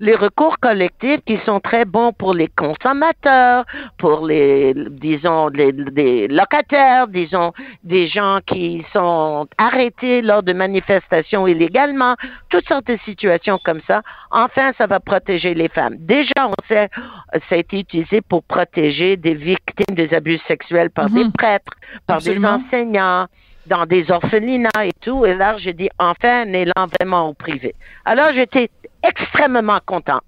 les 0.00 0.14
recours 0.14 0.58
collectifs 0.58 1.20
qui 1.26 1.38
sont 1.46 1.60
très 1.60 1.84
bons 1.84 2.12
pour 2.12 2.34
les 2.34 2.48
consommateurs, 2.48 3.64
pour 3.98 4.26
les, 4.26 4.74
disons, 4.90 5.48
les, 5.48 6.28
locataires, 6.28 7.08
disons, 7.08 7.52
des 7.82 8.08
gens 8.08 8.40
qui 8.46 8.84
sont 8.92 9.48
arrêtés 9.58 10.22
lors 10.22 10.42
de 10.42 10.52
manifestations 10.52 11.46
illégalement, 11.46 12.16
toutes 12.50 12.68
sortes 12.68 12.86
de 12.86 12.98
situations 13.04 13.58
comme 13.64 13.80
ça. 13.86 14.02
Enfin, 14.30 14.72
ça 14.78 14.86
va 14.86 15.00
protéger 15.00 15.54
les 15.54 15.68
femmes. 15.68 15.96
Déjà, 15.98 16.48
on 16.48 16.54
sait, 16.68 16.88
ça 17.32 17.54
a 17.54 17.56
été 17.56 17.80
utilisé 17.80 18.20
pour 18.20 18.42
protéger 18.44 19.16
des 19.16 19.34
victimes 19.34 19.94
des 19.94 20.12
abus 20.14 20.40
sexuels 20.46 20.90
par 20.90 21.10
des 21.10 21.24
mhm. 21.24 21.32
prêtres, 21.32 21.72
par 22.06 22.20
des 22.20 22.38
enseignants, 22.44 23.26
dans 23.66 23.86
des 23.86 24.10
orphelinats 24.10 24.84
et 24.84 24.92
tout. 25.00 25.24
Et 25.26 25.34
là, 25.34 25.56
j'ai 25.58 25.72
dit 25.72 25.88
enfin 25.98 26.42
un 26.42 26.52
élan 26.52 27.28
au 27.28 27.34
privé. 27.34 27.74
Alors, 28.04 28.32
j'étais 28.32 28.70
extrêmement 29.02 29.80
content. 29.84 30.20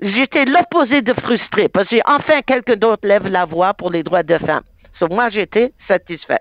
J'étais 0.00 0.44
l'opposé 0.44 1.02
de 1.02 1.14
frustré 1.14 1.68
parce 1.68 1.88
que 1.88 1.96
enfin 2.06 2.42
quelqu'un 2.42 2.76
d'autre 2.76 3.06
lève 3.06 3.26
la 3.28 3.44
voix 3.44 3.74
pour 3.74 3.90
les 3.90 4.02
droits 4.02 4.22
de 4.22 4.38
femmes. 4.38 4.64
So, 4.98 5.08
moi, 5.08 5.30
j'étais 5.30 5.72
satisfait. 5.88 6.40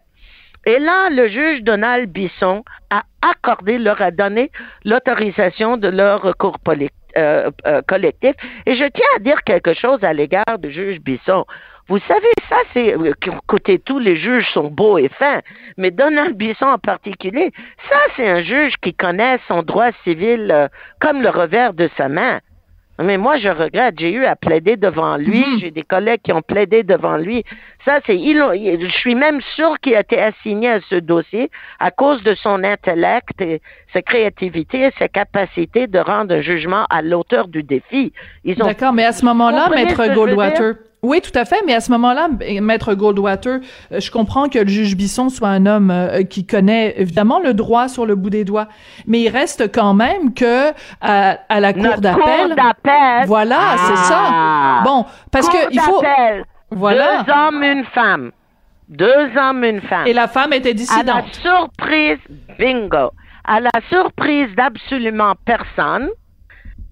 Et 0.65 0.79
là, 0.79 1.09
le 1.09 1.27
juge 1.27 1.61
Donald 1.63 2.09
Bisson 2.09 2.63
a 2.89 3.03
accordé, 3.21 3.77
leur 3.77 4.01
a 4.01 4.11
donné 4.11 4.51
l'autorisation 4.85 5.77
de 5.77 5.89
leur 5.89 6.21
recours 6.21 6.59
euh, 7.17 7.51
euh, 7.67 7.81
collectif. 7.87 8.35
Et 8.65 8.75
je 8.75 8.85
tiens 8.85 9.07
à 9.15 9.19
dire 9.19 9.43
quelque 9.43 9.73
chose 9.73 10.03
à 10.03 10.13
l'égard 10.13 10.57
du 10.59 10.71
juge 10.71 10.99
Bisson. 10.99 11.45
Vous 11.87 11.99
savez, 12.07 12.31
ça, 12.49 12.55
c'est, 12.73 12.95
euh, 12.95 13.13
côté 13.45 13.77
tous 13.77 13.99
les 13.99 14.15
juges 14.15 14.49
sont 14.53 14.69
beaux 14.69 14.97
et 14.97 15.09
fins, 15.09 15.41
mais 15.77 15.91
Donald 15.91 16.35
Bisson 16.35 16.65
en 16.65 16.79
particulier, 16.79 17.51
ça, 17.89 17.97
c'est 18.15 18.27
un 18.27 18.41
juge 18.41 18.73
qui 18.81 18.93
connaît 18.93 19.37
son 19.47 19.63
droit 19.63 19.91
civil 20.03 20.69
comme 20.99 21.21
le 21.21 21.29
revers 21.29 21.73
de 21.73 21.89
sa 21.97 22.07
main. 22.07 22.39
Mais 23.01 23.17
moi, 23.17 23.37
je 23.37 23.49
regrette, 23.49 23.95
j'ai 23.97 24.11
eu 24.11 24.25
à 24.25 24.35
plaider 24.35 24.77
devant 24.77 25.17
lui, 25.17 25.39
mhm. 25.39 25.59
j'ai 25.59 25.71
des 25.71 25.81
collègues 25.81 26.21
qui 26.23 26.31
ont 26.31 26.43
plaidé 26.43 26.83
devant 26.83 27.17
lui. 27.17 27.43
Ça, 27.85 27.99
c'est, 28.05 28.17
je 28.17 28.91
suis 28.99 29.15
même 29.15 29.41
sûr 29.55 29.79
qu'il 29.81 29.95
a 29.95 30.01
été 30.01 30.21
assigné 30.21 30.69
à 30.69 30.79
ce 30.89 30.95
dossier 30.95 31.49
à 31.79 31.89
cause 31.89 32.21
de 32.23 32.35
son 32.35 32.63
intellect 32.63 33.41
et 33.41 33.61
sa 33.91 34.01
créativité 34.01 34.81
et 34.81 34.91
sa 34.99 35.07
capacité 35.07 35.87
de 35.87 35.99
rendre 35.99 36.35
un 36.35 36.41
jugement 36.41 36.85
à 36.89 37.01
l'auteur 37.01 37.47
du 37.47 37.63
défi. 37.63 38.13
D'accord, 38.45 38.93
mais 38.93 39.05
à 39.05 39.11
ce 39.11 39.25
moment-là, 39.25 39.69
Maître 39.69 40.13
Goldwater, 40.13 40.75
oui, 41.03 41.19
tout 41.19 41.37
à 41.37 41.43
fait, 41.43 41.61
mais 41.65 41.73
à 41.73 41.81
ce 41.81 41.91
moment-là, 41.91 42.29
maître 42.61 42.93
Goldwater, 42.93 43.59
euh, 43.91 43.99
je 43.99 44.09
comprends 44.09 44.47
que 44.47 44.59
le 44.59 44.67
juge 44.69 44.95
Bisson 44.95 45.27
soit 45.27 45.49
un 45.49 45.65
homme 45.65 45.91
euh, 45.91 46.23
qui 46.23 46.47
connaît 46.47 46.95
évidemment 46.97 47.39
le 47.39 47.53
droit 47.53 47.89
sur 47.89 48.05
le 48.05 48.15
bout 48.15 48.29
des 48.29 48.45
doigts, 48.45 48.69
mais 49.05 49.19
il 49.19 49.29
reste 49.29 49.69
quand 49.73 49.93
même 49.93 50.33
que 50.33 50.71
à, 51.01 51.59
la 51.59 51.73
cour 51.73 51.97
d'appel. 51.99 52.55
Voilà, 53.27 53.75
c'est 53.77 53.97
ça. 53.97 54.21
Ah. 54.31 54.81
Bon, 54.85 55.05
parce 55.29 55.49
que 55.49 55.71
il 55.71 55.79
faut. 55.81 56.01
Voilà. 56.71 57.23
Deux 57.23 57.33
hommes, 57.33 57.63
une 57.63 57.85
femme. 57.93 58.31
Deux 58.87 59.29
hommes, 59.37 59.63
une 59.65 59.81
femme. 59.81 60.07
Et 60.07 60.13
la 60.13 60.29
femme 60.29 60.53
était 60.53 60.73
dissidente. 60.73 61.09
À 61.09 61.21
la 61.21 61.23
surprise, 61.33 62.19
bingo. 62.57 63.11
À 63.43 63.59
la 63.59 63.71
surprise 63.89 64.47
d'absolument 64.55 65.33
personne, 65.45 66.07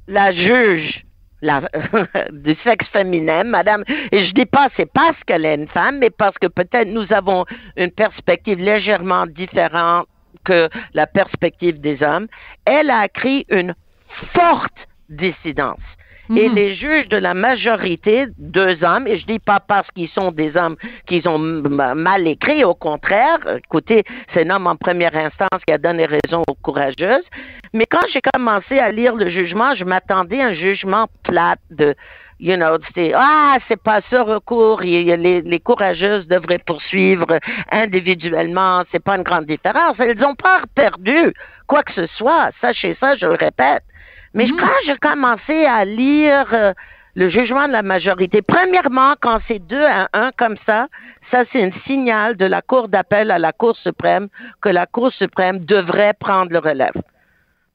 la 0.07 0.33
juge 0.33 1.05
la, 1.41 1.61
du 2.31 2.55
sexe 2.63 2.87
féminin, 2.89 3.43
madame. 3.43 3.83
Et 4.11 4.25
je 4.25 4.33
dis 4.33 4.45
pas, 4.45 4.69
c'est 4.77 4.91
parce 4.91 5.17
qu'elle 5.25 5.45
est 5.45 5.55
une 5.55 5.67
femme, 5.67 5.99
mais 5.99 6.09
parce 6.09 6.37
que 6.37 6.47
peut-être 6.47 6.87
nous 6.87 7.11
avons 7.11 7.45
une 7.77 7.91
perspective 7.91 8.59
légèrement 8.59 9.25
différente 9.27 10.07
que 10.45 10.69
la 10.93 11.07
perspective 11.07 11.79
des 11.79 12.01
hommes. 12.01 12.27
Elle 12.65 12.89
a 12.89 13.05
écrit 13.05 13.45
une 13.49 13.75
forte 14.33 14.87
dissidence. 15.09 15.79
Et 16.29 16.47
Mhm. 16.47 16.55
les 16.55 16.75
juges 16.75 17.09
de 17.09 17.17
la 17.17 17.33
majorité, 17.33 18.27
deux 18.37 18.83
hommes, 18.83 19.07
et 19.07 19.17
je 19.17 19.25
dis 19.25 19.39
pas 19.39 19.59
parce 19.59 19.89
qu'ils 19.91 20.09
sont 20.09 20.31
des 20.31 20.55
hommes 20.55 20.77
qu'ils 21.07 21.27
ont 21.27 21.39
mal 21.39 22.27
écrit, 22.27 22.63
au 22.63 22.75
contraire, 22.75 23.39
écoutez, 23.57 24.03
c'est 24.33 24.45
un 24.45 24.55
homme 24.55 24.67
en 24.67 24.75
première 24.75 25.15
instance 25.15 25.59
qui 25.67 25.73
a 25.73 25.77
donné 25.77 26.05
raison 26.05 26.43
aux 26.47 26.53
courageuses, 26.53 27.25
mais 27.73 27.85
quand 27.85 28.05
j'ai 28.13 28.21
commencé 28.33 28.79
à 28.79 28.91
lire 28.91 29.15
le 29.15 29.29
jugement, 29.29 29.75
je 29.75 29.83
m'attendais 29.83 30.41
à 30.41 30.47
un 30.47 30.53
jugement 30.53 31.07
plate 31.23 31.59
de 31.69 31.95
You 32.43 32.55
know, 32.55 32.79
c'est 32.95 33.11
ah 33.13 33.57
c'est 33.67 33.79
pas 33.79 34.01
ça 34.09 34.23
recours. 34.23 34.81
Les 34.81 35.61
courageuses 35.63 36.27
devraient 36.27 36.57
poursuivre 36.65 37.27
individuellement. 37.71 38.81
C'est 38.91 39.03
pas 39.03 39.15
une 39.15 39.21
grande 39.21 39.45
différence. 39.45 39.95
Elles 39.99 40.17
n'ont 40.17 40.33
pas 40.33 40.61
perdu 40.73 41.33
quoi 41.67 41.83
que 41.83 41.93
ce 41.93 42.07
soit. 42.17 42.49
Sachez 42.59 42.97
ça, 42.99 43.15
je 43.15 43.27
le 43.27 43.33
répète. 43.33 43.83
Mais 44.33 44.47
quand 44.49 44.67
j'ai 44.85 44.95
commencé 44.97 45.65
à 45.65 45.83
lire 45.85 46.45
euh, 46.53 46.73
le 47.15 47.29
jugement 47.29 47.67
de 47.67 47.73
la 47.73 47.81
majorité, 47.81 48.41
premièrement, 48.41 49.15
quand 49.21 49.39
c'est 49.47 49.59
deux 49.59 49.83
à 49.83 50.07
un 50.13 50.31
comme 50.37 50.55
ça, 50.65 50.87
ça 51.29 51.43
c'est 51.51 51.63
un 51.63 51.71
signal 51.85 52.37
de 52.37 52.45
la 52.45 52.61
Cour 52.61 52.87
d'appel 52.87 53.31
à 53.31 53.39
la 53.39 53.51
Cour 53.51 53.75
suprême 53.77 54.27
que 54.61 54.69
la 54.69 54.85
Cour 54.85 55.11
suprême 55.13 55.65
devrait 55.65 56.13
prendre 56.19 56.51
le 56.51 56.59
relève. 56.59 56.93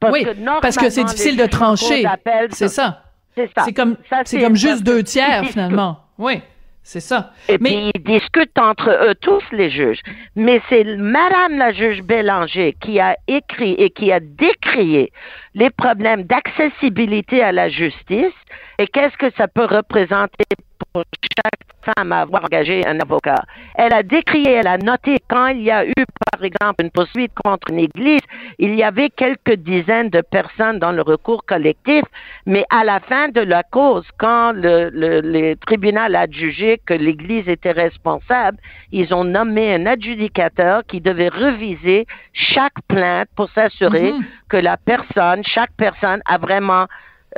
Parce 0.00 0.12
oui, 0.12 0.24
que 0.24 0.60
parce 0.60 0.76
que 0.76 0.90
c'est 0.90 1.04
difficile 1.04 1.36
de 1.36 1.46
trancher. 1.46 2.04
C'est 2.50 2.68
ça. 2.68 3.02
C'est 3.34 3.50
ça. 3.54 3.64
C'est 3.64 3.72
comme, 3.72 3.96
c'est 4.24 4.40
comme 4.40 4.56
juste 4.56 4.82
deux 4.82 5.02
tiers, 5.02 5.44
finalement. 5.44 5.98
Oui, 6.18 6.40
c'est 6.82 7.00
ça. 7.00 7.32
Et 7.48 7.58
Mais- 7.58 7.70
puis 7.70 7.90
ils 7.94 8.02
discutent 8.02 8.58
entre 8.58 8.88
eux 8.90 9.14
tous 9.16 9.42
les 9.52 9.70
juges. 9.70 10.00
Mais 10.36 10.62
c'est 10.68 10.84
Madame 10.84 11.58
la 11.58 11.72
juge 11.72 12.02
Bélanger 12.02 12.76
qui 12.80 13.00
a 13.00 13.16
écrit 13.26 13.72
et 13.72 13.90
qui 13.90 14.12
a 14.12 14.20
décrié 14.20 15.12
les 15.56 15.70
problèmes 15.70 16.24
d'accessibilité 16.24 17.42
à 17.42 17.50
la 17.50 17.68
justice 17.70 18.34
et 18.78 18.86
qu'est-ce 18.86 19.16
que 19.16 19.30
ça 19.36 19.48
peut 19.48 19.64
représenter 19.64 20.44
pour 20.92 21.02
chaque 21.22 21.94
femme 21.96 22.12
à 22.12 22.20
avoir 22.22 22.44
engagé 22.44 22.86
un 22.86 23.00
avocat. 23.00 23.42
Elle 23.76 23.92
a 23.94 24.02
décrié, 24.02 24.50
elle 24.50 24.66
a 24.66 24.76
noté 24.76 25.16
quand 25.28 25.46
il 25.48 25.62
y 25.62 25.70
a 25.70 25.86
eu, 25.86 25.94
par 26.32 26.42
exemple, 26.44 26.82
une 26.82 26.90
poursuite 26.90 27.32
contre 27.42 27.70
une 27.70 27.78
église, 27.78 28.20
il 28.58 28.74
y 28.74 28.82
avait 28.82 29.08
quelques 29.08 29.54
dizaines 29.54 30.10
de 30.10 30.20
personnes 30.20 30.78
dans 30.78 30.92
le 30.92 31.00
recours 31.02 31.44
collectif, 31.46 32.02
mais 32.44 32.64
à 32.70 32.84
la 32.84 33.00
fin 33.00 33.28
de 33.28 33.40
la 33.40 33.62
cause, 33.62 34.04
quand 34.18 34.52
le, 34.52 34.90
le, 34.90 35.20
le 35.20 35.54
tribunal 35.54 36.16
a 36.16 36.26
jugé 36.30 36.80
que 36.84 36.92
l'église 36.94 37.48
était 37.48 37.72
responsable, 37.72 38.58
ils 38.92 39.14
ont 39.14 39.24
nommé 39.24 39.74
un 39.74 39.86
adjudicateur 39.86 40.82
qui 40.86 41.00
devait 41.00 41.28
reviser 41.28 42.06
chaque 42.32 42.80
plainte 42.88 43.28
pour 43.36 43.48
s'assurer 43.50 44.12
Mhm. 44.12 44.24
que 44.50 44.56
la 44.56 44.76
personne, 44.76 45.42
chaque 45.46 45.72
personne 45.76 46.20
a 46.26 46.38
vraiment 46.38 46.86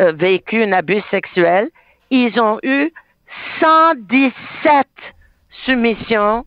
euh, 0.01 0.13
vécu 0.13 0.63
un 0.63 0.73
abus 0.73 1.03
sexuel. 1.11 1.69
Ils 2.11 2.41
ont 2.41 2.59
eu 2.63 2.93
117 3.61 4.87
soumissions, 5.65 6.45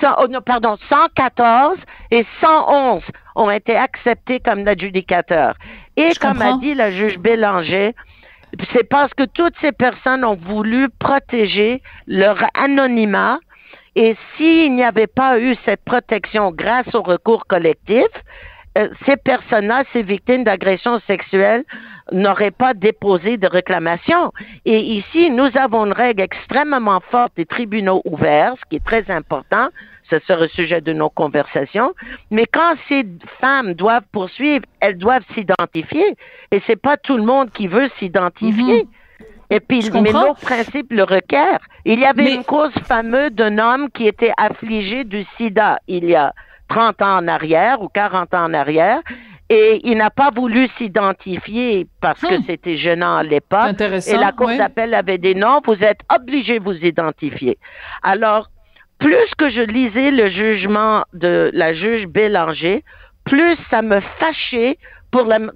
100, 0.00 0.14
oh 0.18 0.28
non, 0.28 0.40
pardon, 0.40 0.76
114 0.88 1.78
et 2.10 2.24
111 2.40 3.02
ont 3.34 3.50
été 3.50 3.76
acceptés 3.76 4.40
comme 4.40 4.66
adjudicateurs. 4.66 5.54
Et 5.96 6.10
Je 6.10 6.20
comme 6.20 6.32
comprends. 6.38 6.56
a 6.56 6.60
dit 6.60 6.74
la 6.74 6.90
juge 6.90 7.18
Bélanger, 7.18 7.94
c'est 8.72 8.88
parce 8.88 9.12
que 9.14 9.24
toutes 9.24 9.54
ces 9.60 9.72
personnes 9.72 10.24
ont 10.24 10.36
voulu 10.36 10.88
protéger 10.98 11.82
leur 12.06 12.38
anonymat 12.54 13.38
et 13.96 14.16
s'il 14.36 14.74
n'y 14.74 14.84
avait 14.84 15.06
pas 15.06 15.38
eu 15.38 15.56
cette 15.64 15.84
protection 15.84 16.50
grâce 16.52 16.94
au 16.94 17.02
recours 17.02 17.46
collectif, 17.46 18.06
euh, 18.76 18.88
ces 19.06 19.16
personnes-là, 19.16 19.84
ces 19.92 20.02
victimes 20.02 20.44
d'agressions 20.44 21.00
sexuelles, 21.06 21.64
n'auraient 22.12 22.52
pas 22.52 22.72
déposé 22.74 23.36
de 23.36 23.46
réclamation. 23.48 24.32
Et 24.64 24.78
ici, 24.80 25.30
nous 25.30 25.48
avons 25.56 25.86
une 25.86 25.92
règle 25.92 26.22
extrêmement 26.22 27.00
forte 27.10 27.32
des 27.36 27.46
tribunaux 27.46 28.00
ouverts, 28.04 28.54
ce 28.60 28.64
qui 28.68 28.76
est 28.76 28.84
très 28.84 29.10
important. 29.10 29.68
Ce 30.08 30.20
sera 30.20 30.42
le 30.42 30.48
sujet 30.48 30.80
de 30.80 30.92
nos 30.92 31.10
conversations. 31.10 31.92
Mais 32.30 32.46
quand 32.52 32.74
ces 32.88 33.04
femmes 33.40 33.74
doivent 33.74 34.06
poursuivre, 34.12 34.64
elles 34.78 34.98
doivent 34.98 35.24
s'identifier. 35.34 36.14
Et 36.52 36.62
c'est 36.66 36.80
pas 36.80 36.96
tout 36.96 37.16
le 37.16 37.24
monde 37.24 37.50
qui 37.50 37.66
veut 37.66 37.90
s'identifier. 37.98 38.86
Et 39.50 39.60
puis, 39.60 39.80
Je 39.82 39.90
mais 39.92 40.12
nos 40.12 40.34
principes 40.34 40.92
le 40.92 41.02
requièrent. 41.04 41.60
Il 41.84 41.98
y 41.98 42.04
avait 42.04 42.22
Mais- 42.24 42.34
une 42.34 42.44
cause 42.44 42.72
fameuse 42.84 43.32
d'un 43.32 43.58
homme 43.58 43.90
qui 43.90 44.06
était 44.06 44.32
affligé 44.36 45.04
du 45.04 45.24
sida 45.36 45.78
il 45.88 46.04
y 46.04 46.14
a 46.14 46.32
30 46.68 47.02
ans 47.02 47.16
en 47.18 47.28
arrière 47.28 47.80
ou 47.82 47.88
40 47.88 48.34
ans 48.34 48.44
en 48.44 48.54
arrière. 48.54 49.00
Et 49.48 49.80
il 49.84 49.96
n'a 49.98 50.10
pas 50.10 50.30
voulu 50.34 50.68
s'identifier 50.76 51.86
parce 52.00 52.20
que 52.20 52.38
Hmm. 52.38 52.42
c'était 52.46 52.76
gênant 52.76 53.16
à 53.16 53.22
l'époque. 53.22 53.80
Et 53.80 54.16
la 54.16 54.32
Cour 54.32 54.48
ouais. 54.48 54.58
d'appel 54.58 54.92
avait 54.92 55.18
dit 55.18 55.36
non, 55.36 55.60
vous 55.64 55.80
êtes 55.82 56.00
obligé 56.12 56.58
de 56.58 56.64
vous 56.64 56.76
identifier. 56.84 57.56
Alors, 58.02 58.48
plus 58.98 59.28
que 59.38 59.48
je 59.50 59.60
lisais 59.60 60.10
le 60.10 60.30
jugement 60.30 61.04
de 61.12 61.50
la 61.54 61.74
juge 61.74 62.06
Bélanger, 62.06 62.82
plus 63.24 63.56
ça 63.70 63.82
me 63.82 64.00
fâchait 64.18 64.78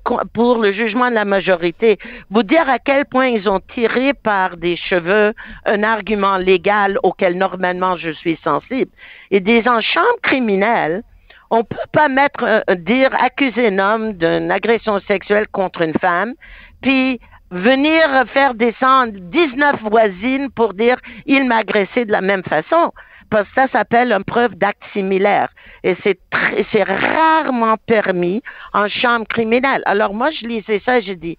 pour, 0.05 0.23
pour 0.33 0.59
le 0.59 0.73
jugement 0.73 1.11
de 1.11 1.14
la 1.14 1.25
majorité. 1.25 1.99
Vous 2.31 2.42
dire 2.42 2.68
à 2.68 2.79
quel 2.79 3.05
point 3.07 3.27
ils 3.29 3.49
ont 3.49 3.61
tiré 3.75 4.14
par 4.14 4.57
des 4.57 4.77
cheveux 4.77 5.35
un 5.66 5.83
argument 5.83 6.38
légal 6.38 6.99
auquel 7.03 7.37
normalement 7.37 7.96
je 7.96 8.11
suis 8.11 8.38
sensible. 8.42 8.90
Et 9.31 9.40
des 9.40 9.68
en 9.68 9.81
chambre 9.81 10.20
criminelle, 10.23 11.03
on 11.51 11.64
peut 11.64 11.77
pas 11.92 12.09
mettre, 12.09 12.44
euh, 12.44 12.75
dire, 12.77 13.11
accuser 13.20 13.68
un 13.68 13.79
homme 13.79 14.12
d'une 14.14 14.51
agression 14.51 15.01
sexuelle 15.01 15.49
contre 15.49 15.83
une 15.83 15.99
femme, 15.99 16.35
puis 16.81 17.20
venir 17.51 18.25
faire 18.33 18.55
descendre 18.55 19.12
19 19.14 19.83
voisines 19.83 20.51
pour 20.51 20.73
dire 20.75 20.96
il 21.27 21.44
m'a 21.46 21.59
agressé 21.59 22.05
de 22.05 22.12
la 22.12 22.20
même 22.20 22.44
façon. 22.44 22.92
Parce 23.31 23.49
que 23.49 23.55
ça 23.55 23.69
s'appelle 23.69 24.12
une 24.12 24.25
preuve 24.25 24.55
d'acte 24.57 24.83
similaire. 24.93 25.49
Et 25.85 25.97
c'est 26.05 26.83
rarement 26.83 27.77
permis 27.87 28.43
en 28.75 28.88
chambre 28.88 29.27
criminelle. 29.29 29.83
Alors 29.87 30.12
moi, 30.14 30.31
je 30.31 30.47
lisais 30.47 30.83
ça 30.85 30.99
et 30.99 31.03
j'ai 31.03 31.16
dit, 31.16 31.38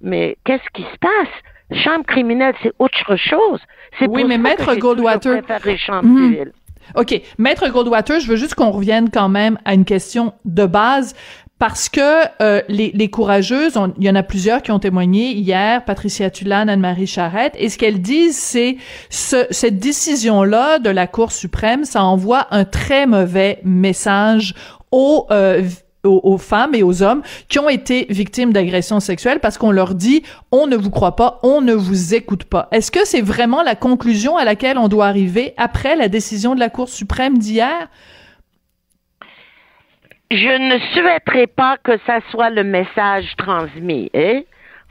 mais 0.00 0.36
qu'est-ce 0.44 0.68
qui 0.74 0.82
se 0.82 0.98
passe? 1.00 1.80
Chambre 1.82 2.04
criminelle, 2.04 2.54
c'est 2.62 2.72
autre 2.78 3.16
chose. 3.16 3.60
C'est 3.98 4.06
Oui, 4.08 4.20
pour 4.22 4.28
mais 4.28 4.36
ça 4.36 4.40
Maître 4.42 4.74
que 4.74 4.80
Goldwater- 4.80 5.76
chambre 5.78 6.02
civile. 6.08 6.52
OK. 6.96 7.20
Maître 7.38 7.68
Goldwater, 7.70 8.18
je 8.20 8.26
veux 8.26 8.36
juste 8.36 8.54
qu'on 8.54 8.70
revienne 8.70 9.10
quand 9.10 9.28
même 9.28 9.58
à 9.64 9.74
une 9.74 9.84
question 9.84 10.34
de 10.44 10.66
base 10.66 11.14
parce 11.60 11.90
que 11.90 12.00
euh, 12.42 12.62
les, 12.68 12.90
les 12.94 13.10
courageuses, 13.10 13.78
il 13.98 14.04
y 14.04 14.10
en 14.10 14.14
a 14.14 14.22
plusieurs 14.22 14.62
qui 14.62 14.72
ont 14.72 14.78
témoigné 14.78 15.32
hier, 15.32 15.84
Patricia 15.84 16.30
Tulane, 16.30 16.70
Anne-Marie 16.70 17.06
Charrette, 17.06 17.52
et 17.58 17.68
ce 17.68 17.76
qu'elles 17.76 18.00
disent, 18.00 18.38
c'est 18.38 18.78
ce, 19.10 19.46
cette 19.50 19.78
décision-là 19.78 20.78
de 20.78 20.88
la 20.88 21.06
Cour 21.06 21.32
suprême, 21.32 21.84
ça 21.84 22.02
envoie 22.02 22.46
un 22.50 22.64
très 22.64 23.06
mauvais 23.06 23.60
message 23.62 24.54
aux, 24.90 25.26
euh, 25.30 25.62
aux, 26.02 26.22
aux 26.24 26.38
femmes 26.38 26.74
et 26.74 26.82
aux 26.82 27.02
hommes 27.02 27.20
qui 27.48 27.58
ont 27.58 27.68
été 27.68 28.06
victimes 28.08 28.54
d'agressions 28.54 28.98
sexuelles 28.98 29.40
parce 29.40 29.58
qu'on 29.58 29.70
leur 29.70 29.94
dit 29.94 30.22
on 30.52 30.66
ne 30.66 30.76
vous 30.76 30.90
croit 30.90 31.14
pas, 31.14 31.40
on 31.42 31.60
ne 31.60 31.74
vous 31.74 32.14
écoute 32.14 32.44
pas. 32.44 32.68
Est-ce 32.72 32.90
que 32.90 33.04
c'est 33.04 33.20
vraiment 33.20 33.62
la 33.62 33.74
conclusion 33.74 34.38
à 34.38 34.46
laquelle 34.46 34.78
on 34.78 34.88
doit 34.88 35.08
arriver 35.08 35.52
après 35.58 35.94
la 35.94 36.08
décision 36.08 36.54
de 36.54 36.60
la 36.60 36.70
Cour 36.70 36.88
suprême 36.88 37.36
d'hier? 37.36 37.90
Je 40.30 40.36
ne 40.58 40.78
souhaiterais 40.94 41.48
pas 41.48 41.76
que 41.82 41.98
ça 42.06 42.20
soit 42.30 42.50
le 42.50 42.62
message 42.62 43.34
transmis. 43.36 44.10
Hein? 44.14 44.42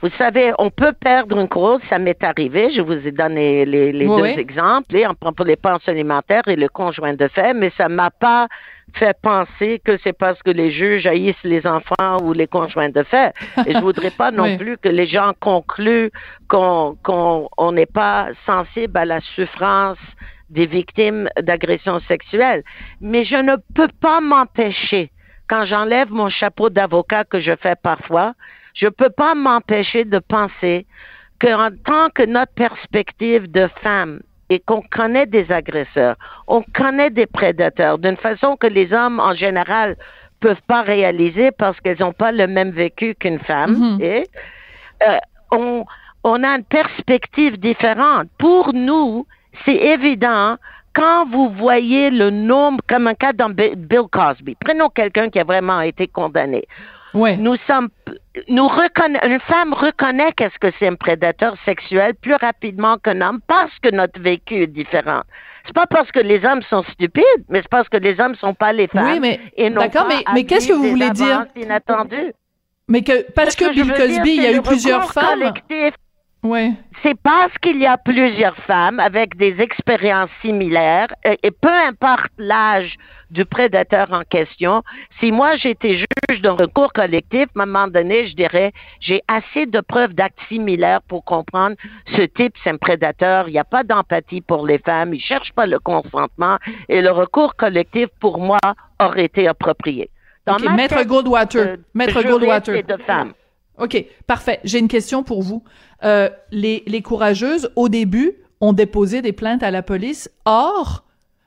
Vous 0.02 0.10
savez, 0.18 0.52
on 0.58 0.70
peut 0.70 0.92
perdre 0.92 1.38
une 1.38 1.48
cause, 1.48 1.80
ça 1.88 1.98
m'est 1.98 2.22
arrivé, 2.22 2.70
je 2.74 2.80
vous 2.82 2.92
ai 3.06 3.10
donné 3.10 3.64
les, 3.64 3.92
les 3.92 4.06
Oui, 4.06 4.20
deux 4.20 4.38
exemples, 4.38 4.96
hein, 4.96 5.14
pour 5.18 5.46
les 5.46 5.56
pensions 5.56 5.92
alimentaires 5.92 6.46
et 6.46 6.56
le 6.56 6.68
conjoint 6.68 7.14
de 7.14 7.28
fait, 7.28 7.54
mais 7.54 7.70
ça 7.76 7.88
m'a 7.88 8.10
pas 8.10 8.48
fait 8.94 9.16
penser 9.22 9.80
que 9.84 9.96
c'est 10.02 10.12
parce 10.12 10.42
que 10.42 10.50
les 10.50 10.70
juges 10.72 11.06
haïssent 11.06 11.44
les 11.44 11.66
enfants 11.66 12.18
ou 12.22 12.32
les 12.32 12.46
conjoints 12.46 12.88
de 12.90 13.02
fait. 13.02 13.32
Et 13.66 13.74
je 13.74 13.78
voudrais 13.80 14.10
pas 14.10 14.30
non 14.32 14.44
Oui. 14.44 14.58
plus 14.58 14.76
que 14.78 14.88
les 14.88 15.06
gens 15.06 15.32
concluent 15.40 16.10
qu'on 16.48 16.96
qu'on 17.02 17.48
on 17.56 17.72
n'est 17.72 17.86
pas 17.86 18.28
sensible 18.46 18.98
à 18.98 19.04
la 19.04 19.20
souffrance 19.36 19.98
des 20.50 20.66
victimes 20.66 21.28
d'agressions 21.40 22.00
sexuelles. 22.08 22.62
Mais 23.00 23.24
je 23.24 23.36
ne 23.36 23.56
peux 23.74 23.88
pas 24.00 24.20
m'empêcher, 24.20 25.10
quand 25.50 25.66
j'enlève 25.66 26.12
mon 26.12 26.28
chapeau 26.28 26.70
d'avocat 26.70 27.24
que 27.24 27.40
je 27.40 27.56
fais 27.56 27.74
parfois, 27.74 28.34
je 28.74 28.86
peux 28.86 29.10
pas 29.10 29.34
m'empêcher 29.34 30.04
de 30.04 30.20
penser 30.20 30.86
qu'en 31.40 31.70
tant 31.84 32.08
que 32.14 32.24
notre 32.24 32.54
perspective 32.54 33.50
de 33.50 33.68
femme 33.82 34.20
et 34.48 34.60
qu'on 34.60 34.82
connaît 34.82 35.26
des 35.26 35.50
agresseurs, 35.50 36.14
on 36.46 36.62
connaît 36.72 37.10
des 37.10 37.26
prédateurs 37.26 37.98
d'une 37.98 38.16
façon 38.16 38.56
que 38.56 38.68
les 38.68 38.92
hommes 38.92 39.18
en 39.18 39.34
général 39.34 39.96
peuvent 40.38 40.62
pas 40.68 40.82
réaliser 40.82 41.50
parce 41.50 41.78
qu'elles 41.80 41.98
n'ont 41.98 42.12
pas 42.12 42.30
le 42.30 42.46
même 42.46 42.70
vécu 42.70 43.16
qu'une 43.16 43.40
femme. 43.40 43.74
Mhm. 43.76 44.00
et, 44.00 44.26
euh, 45.06 45.18
on, 45.50 45.84
on 46.22 46.44
a 46.44 46.48
une 46.56 46.64
perspective 46.64 47.58
différente. 47.58 48.28
Pour 48.38 48.72
nous, 48.72 49.26
c'est 49.64 49.74
évident 49.74 50.56
quand 50.94 51.26
vous 51.30 51.50
voyez 51.50 52.10
le 52.10 52.30
nombre, 52.30 52.80
comme 52.88 53.06
un 53.06 53.14
cas 53.14 53.32
dans 53.32 53.50
Bi- 53.50 53.74
Bill 53.76 54.02
Cosby, 54.10 54.56
prenons 54.64 54.88
quelqu'un 54.88 55.30
qui 55.30 55.38
a 55.38 55.44
vraiment 55.44 55.80
été 55.80 56.06
condamné. 56.08 56.64
Ouais. 57.12 57.36
Nous 57.36 57.56
sommes, 57.66 57.88
nous 58.48 58.68
une 58.68 59.40
femme 59.40 59.72
reconnaît 59.72 60.32
qu'est-ce 60.36 60.58
que 60.60 60.68
c'est 60.78 60.86
un 60.86 60.94
prédateur 60.94 61.54
sexuel 61.64 62.14
plus 62.14 62.34
rapidement 62.34 62.98
qu'un 62.98 63.20
homme 63.20 63.40
parce 63.46 63.76
que 63.82 63.90
notre 63.90 64.20
vécu 64.20 64.62
est 64.62 64.66
différent. 64.68 65.22
C'est 65.66 65.74
pas 65.74 65.86
parce 65.86 66.10
que 66.12 66.20
les 66.20 66.44
hommes 66.44 66.62
sont 66.70 66.82
stupides, 66.92 67.24
mais 67.48 67.62
c'est 67.62 67.68
parce 67.70 67.88
que 67.88 67.96
les 67.96 68.18
hommes 68.20 68.34
sont 68.36 68.54
pas 68.54 68.72
les 68.72 68.86
femmes. 68.86 69.10
Oui, 69.12 69.20
mais 69.20 69.40
d'accord, 69.80 70.06
mais, 70.08 70.24
mais 70.34 70.44
qu'est-ce 70.44 70.68
que 70.68 70.72
vous 70.72 70.84
voulez 70.90 71.10
dire? 71.10 71.44
Mais 72.88 73.02
que 73.02 73.30
parce 73.32 73.54
que, 73.54 73.66
Bill 73.72 73.92
Cosby, 73.92 74.30
il 74.36 74.42
y 74.42 74.46
a 74.46 74.52
eu 74.52 74.62
plusieurs 74.62 75.12
femmes. 75.12 75.52
C'est 77.02 77.18
parce 77.22 77.52
qu'il 77.58 77.78
y 77.78 77.86
a 77.86 77.98
plusieurs 77.98 78.56
femmes 78.66 78.98
avec 78.98 79.36
des 79.36 79.60
expériences 79.60 80.30
similaires 80.40 81.08
et, 81.24 81.50
peu 81.50 81.68
importe 81.68 82.30
l'âge 82.38 82.94
du 83.30 83.44
prédateur 83.44 84.10
en 84.10 84.22
question, 84.22 84.82
si 85.18 85.32
moi 85.32 85.56
j'étais 85.56 85.98
juge 85.98 86.40
d'un 86.40 86.52
recours 86.52 86.92
collectif, 86.92 87.46
à 87.56 87.62
un 87.62 87.66
moment 87.66 87.88
donné, 87.88 88.26
je 88.28 88.34
dirais, 88.34 88.72
j'ai 89.00 89.22
assez 89.28 89.66
de 89.66 89.80
preuves 89.80 90.14
d'actes 90.14 90.38
similaires 90.48 91.02
pour 91.02 91.24
comprendre 91.24 91.76
ce 92.16 92.22
type, 92.22 92.54
c'est 92.64 92.70
un 92.70 92.76
prédateur, 92.76 93.48
il 93.48 93.52
n'y 93.52 93.58
a 93.58 93.64
pas 93.64 93.84
d'empathie 93.84 94.40
pour 94.40 94.66
les 94.66 94.78
femmes, 94.78 95.14
il 95.14 95.20
cherche 95.20 95.52
pas 95.52 95.66
le 95.66 95.78
consentement 95.78 96.56
et 96.88 97.02
le 97.02 97.10
recours 97.10 97.54
collectif, 97.54 98.08
pour 98.18 98.38
moi, 98.38 98.58
aurait 98.98 99.26
été 99.26 99.46
approprié. 99.46 100.10
Maître 100.74 101.02
Goldwater, 101.04 101.76
Maître 101.94 102.22
Goldwater. 102.22 102.82
De 102.82 102.96
femmes. 103.02 103.32
OK, 103.80 104.04
parfait. 104.26 104.60
J'ai 104.64 104.78
une 104.78 104.88
question 104.88 105.22
pour 105.22 105.42
vous. 105.42 105.62
Euh, 106.04 106.28
les, 106.52 106.82
les 106.86 107.02
courageuses, 107.02 107.70
au 107.76 107.88
début, 107.88 108.34
ont 108.60 108.72
déposé 108.72 109.22
des 109.22 109.32
plaintes 109.32 109.62
à 109.62 109.70
la 109.70 109.82
police. 109.82 110.30
Or, 110.44 111.04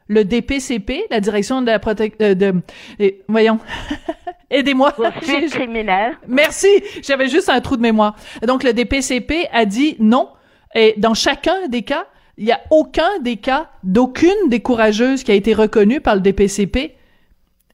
le 0.08 0.26
DPCP, 0.26 1.06
la 1.10 1.20
direction 1.20 1.62
de 1.62 1.68
la 1.68 1.80
protection 1.80 2.18
euh, 2.22 2.36
de, 2.36 2.54
voyons, 3.28 3.60
aidez-moi. 4.50 4.94
criminel. 5.50 6.18
Merci, 6.28 6.68
j'avais 7.02 7.30
juste 7.30 7.50
un 7.50 7.62
trou 7.62 7.78
de 7.78 7.82
mémoire. 7.82 8.16
Donc 8.46 8.64
le 8.64 8.74
DPCP 8.74 9.48
a 9.52 9.66
dit 9.66 9.96
non. 10.00 10.30
Et 10.76 10.96
dans 10.98 11.14
chacun 11.14 11.68
des 11.68 11.84
cas, 11.84 12.06
il 12.38 12.46
y 12.46 12.52
a 12.52 12.60
aucun 12.72 13.20
des 13.22 13.38
cas 13.38 13.70
d'aucune 13.84 14.50
des 14.50 14.60
courageuses 14.60 15.24
qui 15.24 15.32
a 15.32 15.36
été 15.36 15.54
reconnue 15.54 16.02
par 16.02 16.16
le 16.16 16.22
DPCP. 16.22 16.96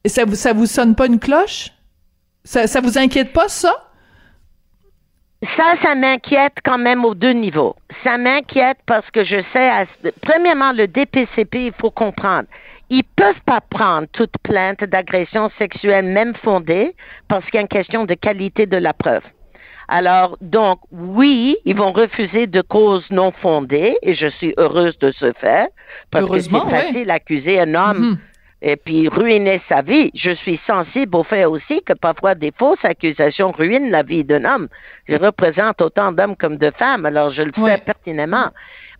Et 0.04 0.08
ça 0.08 0.24
vous 0.24 0.34
ça 0.34 0.52
vous 0.52 0.66
sonne 0.66 0.94
pas 0.94 1.06
une 1.06 1.18
cloche? 1.18 1.70
Ça 2.44 2.66
ça 2.66 2.80
vous 2.80 2.98
inquiète 2.98 3.32
pas 3.32 3.48
ça? 3.48 3.89
Ça, 5.56 5.74
ça 5.82 5.94
m'inquiète 5.94 6.58
quand 6.64 6.78
même 6.78 7.04
aux 7.04 7.14
deux 7.14 7.32
niveaux. 7.32 7.76
Ça 8.04 8.18
m'inquiète 8.18 8.78
parce 8.86 9.10
que 9.10 9.24
je 9.24 9.42
sais, 9.52 9.70
premièrement, 10.22 10.72
le 10.72 10.86
DPCP, 10.86 11.66
il 11.66 11.72
faut 11.80 11.90
comprendre. 11.90 12.46
Ils 12.90 13.04
peuvent 13.04 13.40
pas 13.46 13.60
prendre 13.60 14.06
toute 14.12 14.34
plainte 14.42 14.82
d'agression 14.84 15.50
sexuelle, 15.58 16.06
même 16.06 16.34
fondée, 16.34 16.94
parce 17.28 17.44
qu'il 17.46 17.54
y 17.54 17.58
a 17.58 17.62
une 17.62 17.68
question 17.68 18.04
de 18.04 18.14
qualité 18.14 18.66
de 18.66 18.76
la 18.76 18.92
preuve. 18.92 19.22
Alors, 19.88 20.36
donc, 20.40 20.80
oui, 20.92 21.56
ils 21.64 21.76
vont 21.76 21.92
refuser 21.92 22.46
de 22.46 22.60
cause 22.60 23.04
non 23.10 23.32
fondée, 23.32 23.96
et 24.02 24.14
je 24.14 24.26
suis 24.26 24.54
heureuse 24.56 24.98
de 24.98 25.10
ce 25.12 25.32
fait, 25.40 25.72
parce 26.10 26.26
que 26.28 26.38
c'est 26.38 26.50
facile 26.50 27.06
d'accuser 27.06 27.60
un 27.60 27.74
homme 27.74 28.18
et 28.62 28.76
puis 28.76 29.08
ruiner 29.08 29.60
sa 29.68 29.82
vie. 29.82 30.10
Je 30.14 30.30
suis 30.30 30.60
sensible 30.66 31.16
au 31.16 31.24
fait 31.24 31.44
aussi 31.44 31.82
que 31.82 31.92
parfois 31.92 32.34
des 32.34 32.52
fausses 32.56 32.84
accusations 32.84 33.52
ruinent 33.52 33.90
la 33.90 34.02
vie 34.02 34.24
d'un 34.24 34.44
homme. 34.44 34.68
Je 35.08 35.16
représente 35.16 35.80
autant 35.80 36.12
d'hommes 36.12 36.36
comme 36.36 36.56
de 36.56 36.70
femmes, 36.72 37.06
alors 37.06 37.30
je 37.30 37.42
le 37.42 37.52
fais 37.52 37.78
pertinemment. 37.78 38.50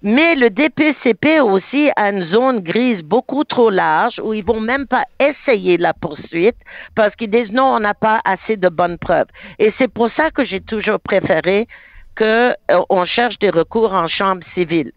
Mais 0.03 0.35
le 0.35 0.49
DPCP 0.49 1.41
aussi 1.41 1.91
a 1.95 2.09
une 2.09 2.25
zone 2.29 2.61
grise 2.61 3.03
beaucoup 3.03 3.45
trop 3.45 3.69
large 3.69 4.19
où 4.25 4.33
ils 4.33 4.45
vont 4.45 4.61
même 4.61 4.87
pas 4.87 5.05
essayer 5.19 5.77
la 5.77 5.93
poursuite 5.93 6.57
parce 6.95 7.15
qu'ils 7.17 7.31
disent 7.31 7.53
non, 7.53 7.75
on 7.75 7.81
n'a 7.81 7.93
pas 7.93 8.23
assez 8.25 8.57
de 8.57 8.71
bonnes 8.71 8.97
preuves. 8.97 9.27
Et 9.59 9.75
c'est 9.77 9.93
pour 9.93 10.11
ça 10.13 10.31
que 10.31 10.45
j'ai 10.47 10.61
toujours 10.61 11.01
préféré 11.01 11.69
qu'on 12.17 12.55
euh, 12.71 13.05
cherche 13.05 13.39
des 13.41 13.51
recours 13.51 13.93
en 13.93 14.09
chambre 14.09 14.43
civile 14.55 14.93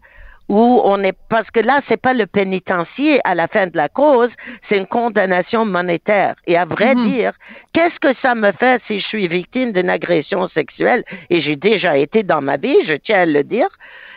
où 0.48 0.80
on 0.84 1.02
est 1.02 1.16
parce 1.28 1.50
que 1.50 1.60
là 1.60 1.80
c'est 1.88 2.00
pas 2.00 2.12
le 2.12 2.26
pénitencier 2.26 3.20
à 3.24 3.34
la 3.34 3.48
fin 3.48 3.66
de 3.66 3.76
la 3.76 3.88
cause, 3.88 4.30
c'est 4.68 4.78
une 4.78 4.86
condamnation 4.86 5.64
monétaire. 5.64 6.36
Et 6.46 6.56
à 6.56 6.64
vrai 6.64 6.94
mhm. 6.94 7.10
dire, 7.10 7.32
qu'est-ce 7.72 7.98
que 8.00 8.14
ça 8.20 8.34
me 8.34 8.52
fait 8.52 8.82
si 8.86 9.00
je 9.00 9.06
suis 9.06 9.28
victime 9.28 9.72
d'une 9.72 9.90
agression 9.90 10.48
sexuelle? 10.48 11.04
Et 11.30 11.40
j'ai 11.40 11.56
déjà 11.56 11.96
été 11.96 12.22
dans 12.22 12.40
ma 12.40 12.56
vie, 12.56 12.76
je 12.86 12.94
tiens 12.94 13.20
à 13.20 13.26
le 13.26 13.42
dire. 13.42 13.68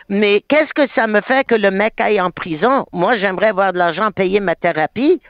Mais 0.08 0.42
qu'est-ce 0.48 0.72
que 0.72 0.90
ça 0.94 1.06
me 1.06 1.20
fait 1.20 1.44
que 1.44 1.54
le 1.54 1.70
mec 1.70 2.00
aille 2.00 2.20
en 2.20 2.30
prison? 2.30 2.86
Moi, 2.92 3.18
j'aimerais 3.18 3.48
avoir 3.48 3.74
de 3.74 3.78
l'argent 3.78 4.10
payer 4.10 4.40
ma 4.40 4.54
thérapie. 4.54 5.20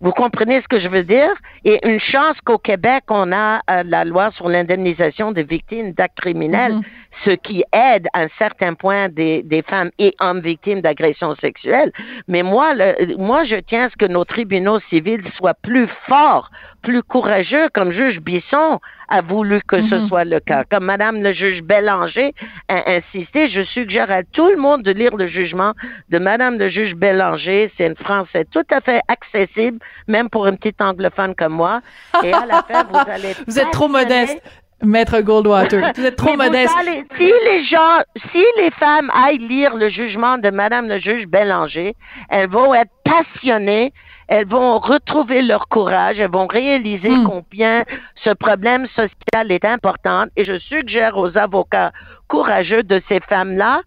Vous 0.00 0.12
comprenez 0.12 0.60
ce 0.60 0.68
que 0.68 0.78
je 0.78 0.88
veux 0.88 1.04
dire? 1.04 1.32
Et 1.64 1.80
une 1.88 2.00
chance 2.00 2.36
qu'au 2.44 2.58
Québec, 2.58 3.04
on 3.08 3.32
a 3.32 3.60
euh, 3.70 3.82
la 3.84 4.04
loi 4.04 4.30
sur 4.32 4.48
l'indemnisation 4.48 5.32
des 5.32 5.42
victimes 5.42 5.92
d'actes 5.92 6.20
criminels, 6.20 6.74
mhm. 6.74 6.82
ce 7.24 7.30
qui 7.30 7.64
aide 7.72 8.06
à 8.12 8.22
un 8.22 8.28
certain 8.38 8.74
point 8.74 9.08
des, 9.08 9.42
des 9.42 9.62
femmes 9.62 9.90
et 9.98 10.14
hommes 10.20 10.40
victimes 10.40 10.82
d'agressions 10.82 11.34
sexuelles. 11.36 11.92
Mais 12.28 12.42
moi, 12.42 12.74
le, 12.74 13.16
moi, 13.16 13.44
je 13.44 13.56
tiens 13.56 13.86
à 13.86 13.90
ce 13.90 13.96
que 13.96 14.04
nos 14.04 14.24
tribunaux 14.24 14.80
civils 14.90 15.24
soient 15.36 15.54
plus 15.54 15.88
forts, 16.06 16.50
plus 16.82 17.02
courageux, 17.02 17.68
comme 17.72 17.90
juge 17.90 18.20
Bisson 18.20 18.80
a 19.08 19.20
voulu 19.20 19.60
que 19.66 19.80
ce 19.88 19.94
mhm. 19.94 20.08
soit 20.08 20.24
le 20.24 20.40
cas. 20.40 20.64
Comme 20.70 20.84
Madame 20.84 21.22
le 21.22 21.32
juge 21.32 21.62
Bélanger 21.62 22.34
a 22.68 22.90
insisté, 22.90 23.48
je 23.48 23.62
suggère 23.64 24.10
à 24.10 24.22
tout 24.22 24.48
le 24.48 24.56
monde 24.56 24.82
de 24.82 24.90
lire 24.90 25.16
le 25.16 25.28
jugement 25.28 25.72
de 26.10 26.18
Madame 26.18 26.58
le 26.58 26.68
juge 26.68 26.94
Bélanger. 26.94 27.72
C'est 27.76 27.86
une 27.86 27.96
français 27.96 28.46
tout 28.50 28.66
à 28.70 28.80
fait 28.80 29.00
accessible, 29.08 29.78
même 30.08 30.28
pour 30.28 30.46
une 30.46 30.56
petite 30.56 30.80
anglophone 30.80 31.34
comme 31.34 31.54
moi. 31.54 31.80
Et 32.22 32.32
à 32.32 32.46
la 32.46 32.62
fin, 32.62 32.84
vous 32.84 33.10
allez... 33.10 33.34
vous 33.46 33.58
êtes 33.58 33.70
trop 33.70 33.88
modeste. 33.88 34.42
Maître 34.82 35.22
Goldwater, 35.22 35.92
vous 35.96 36.04
êtes 36.04 36.16
trop 36.16 36.36
modeste. 36.36 36.74
si 37.16 37.32
les 37.44 37.64
gens, 37.64 38.02
si 38.30 38.44
les 38.58 38.70
femmes 38.72 39.10
aillent 39.14 39.38
lire 39.38 39.74
le 39.74 39.88
jugement 39.88 40.36
de 40.36 40.50
Madame 40.50 40.86
le 40.86 40.98
juge 40.98 41.26
Bélanger, 41.26 41.94
elles 42.28 42.50
vont 42.50 42.74
être 42.74 42.90
passionnées 43.02 43.94
elles 44.28 44.46
vont 44.46 44.78
retrouver 44.78 45.42
leur 45.42 45.68
courage, 45.68 46.18
elles 46.18 46.30
vont 46.30 46.46
réaliser 46.46 47.10
hmm. 47.10 47.24
combien 47.24 47.84
ce 48.24 48.30
problème 48.30 48.86
social 48.88 49.50
est 49.50 49.64
important. 49.64 50.24
Et 50.36 50.44
je 50.44 50.58
suggère 50.58 51.16
aux 51.16 51.36
avocats 51.36 51.92
courageux 52.28 52.82
de 52.82 53.00
ces 53.08 53.20
femmes-là, 53.20 53.82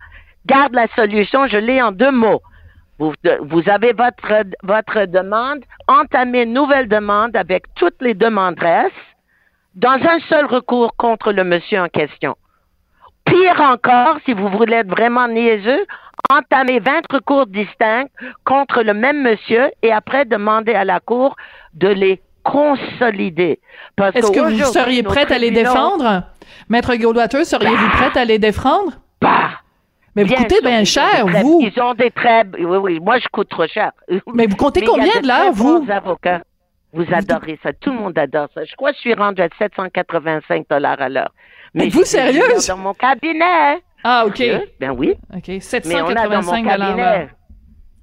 garde 0.46 0.74
la 0.74 0.88
solution, 0.96 1.48
je 1.48 1.58
l'ai 1.58 1.82
en 1.82 1.92
deux 1.92 2.12
mots. 2.12 2.42
Vous, 3.00 3.14
vous, 3.42 3.70
avez 3.70 3.94
votre, 3.94 4.44
votre 4.64 5.06
demande, 5.06 5.64
entamez 5.88 6.44
une 6.44 6.54
nouvelle 6.54 6.90
demande 6.90 7.36
avec 7.36 7.64
toutes 7.76 8.02
les 8.02 8.14
demanderesses 8.14 8.92
dans 9.76 10.00
un 10.06 10.20
seul 10.28 10.46
recours 10.46 10.96
contre 10.98 11.32
le 11.32 11.44
monsieur 11.44 11.82
en 11.82 11.88
question. 11.88 12.36
Pire 13.30 13.62
encore, 13.62 14.18
si 14.26 14.34
vous 14.34 14.50
voulez 14.50 14.78
être 14.78 14.90
vraiment 14.90 15.28
niaiseux, 15.28 15.86
entamer 16.30 16.80
20 16.80 17.02
recours 17.12 17.46
distincts 17.48 18.06
contre 18.46 18.82
le 18.82 18.94
même 18.94 19.22
monsieur 19.22 19.70
et 19.82 19.92
après 19.92 20.26
demander 20.26 20.74
à 20.74 20.84
la 20.84 21.00
Cour 21.00 21.36
de 21.74 21.88
les 21.88 22.22
consolider. 22.44 23.60
Est-ce 24.14 24.32
que 24.32 24.40
vous 24.40 24.66
seriez 24.66 25.04
prête 25.04 25.32
à 25.32 25.38
les 25.38 25.52
défendre? 25.52 26.24
Maître 26.70 26.96
Goldwater, 26.96 27.46
seriez-vous 27.46 27.88
bah! 27.88 27.94
prête 27.94 28.18
à 28.18 28.26
les 28.26 28.40
défendre? 28.40 28.94
Bah! 29.22 29.50
Mais 30.16 30.24
vous 30.24 30.34
coûtez 30.34 30.62
bien 30.62 30.84
cher, 30.84 31.28
vous. 31.28 31.62
Ils 31.62 31.82
ont 31.82 31.94
des 31.94 32.12
très... 32.12 32.44
Oui, 32.58 32.78
oui, 32.78 33.00
moi, 33.00 33.20
je 33.20 33.28
coûte 33.32 33.50
trop 33.50 33.68
cher. 33.68 33.92
Mais 34.34 34.48
vous 34.48 34.56
comptez 34.56 34.82
combien 34.82 35.22
de 35.22 35.28
l'heure, 35.28 35.52
vous? 35.54 35.86
avocats. 35.90 36.42
Vous 36.92 37.06
adorez 37.12 37.60
ça. 37.62 37.72
Tout 37.74 37.92
le 37.92 37.98
monde 37.98 38.18
adore 38.18 38.48
ça. 38.54 38.66
Je 38.66 38.76
crois 38.76 38.92
que 38.92 38.98
je 38.98 39.02
suis 39.02 39.14
rendue 39.14 39.42
à 39.42 39.50
785 39.60 40.66
dollars 40.70 41.00
à 41.00 41.10
l'heure. 41.10 41.32
Mais 41.74 41.90
vous 41.90 42.04
sérieuse? 42.04 42.68
Dans 42.68 42.78
mon 42.78 42.94
cabinet. 42.94 43.82
Ah, 44.04 44.26
OK. 44.26 44.42
Ben 44.80 44.92
oui. 44.92 45.16
OK. 45.36 45.52
785 45.62 46.64
dollars. 46.64 47.28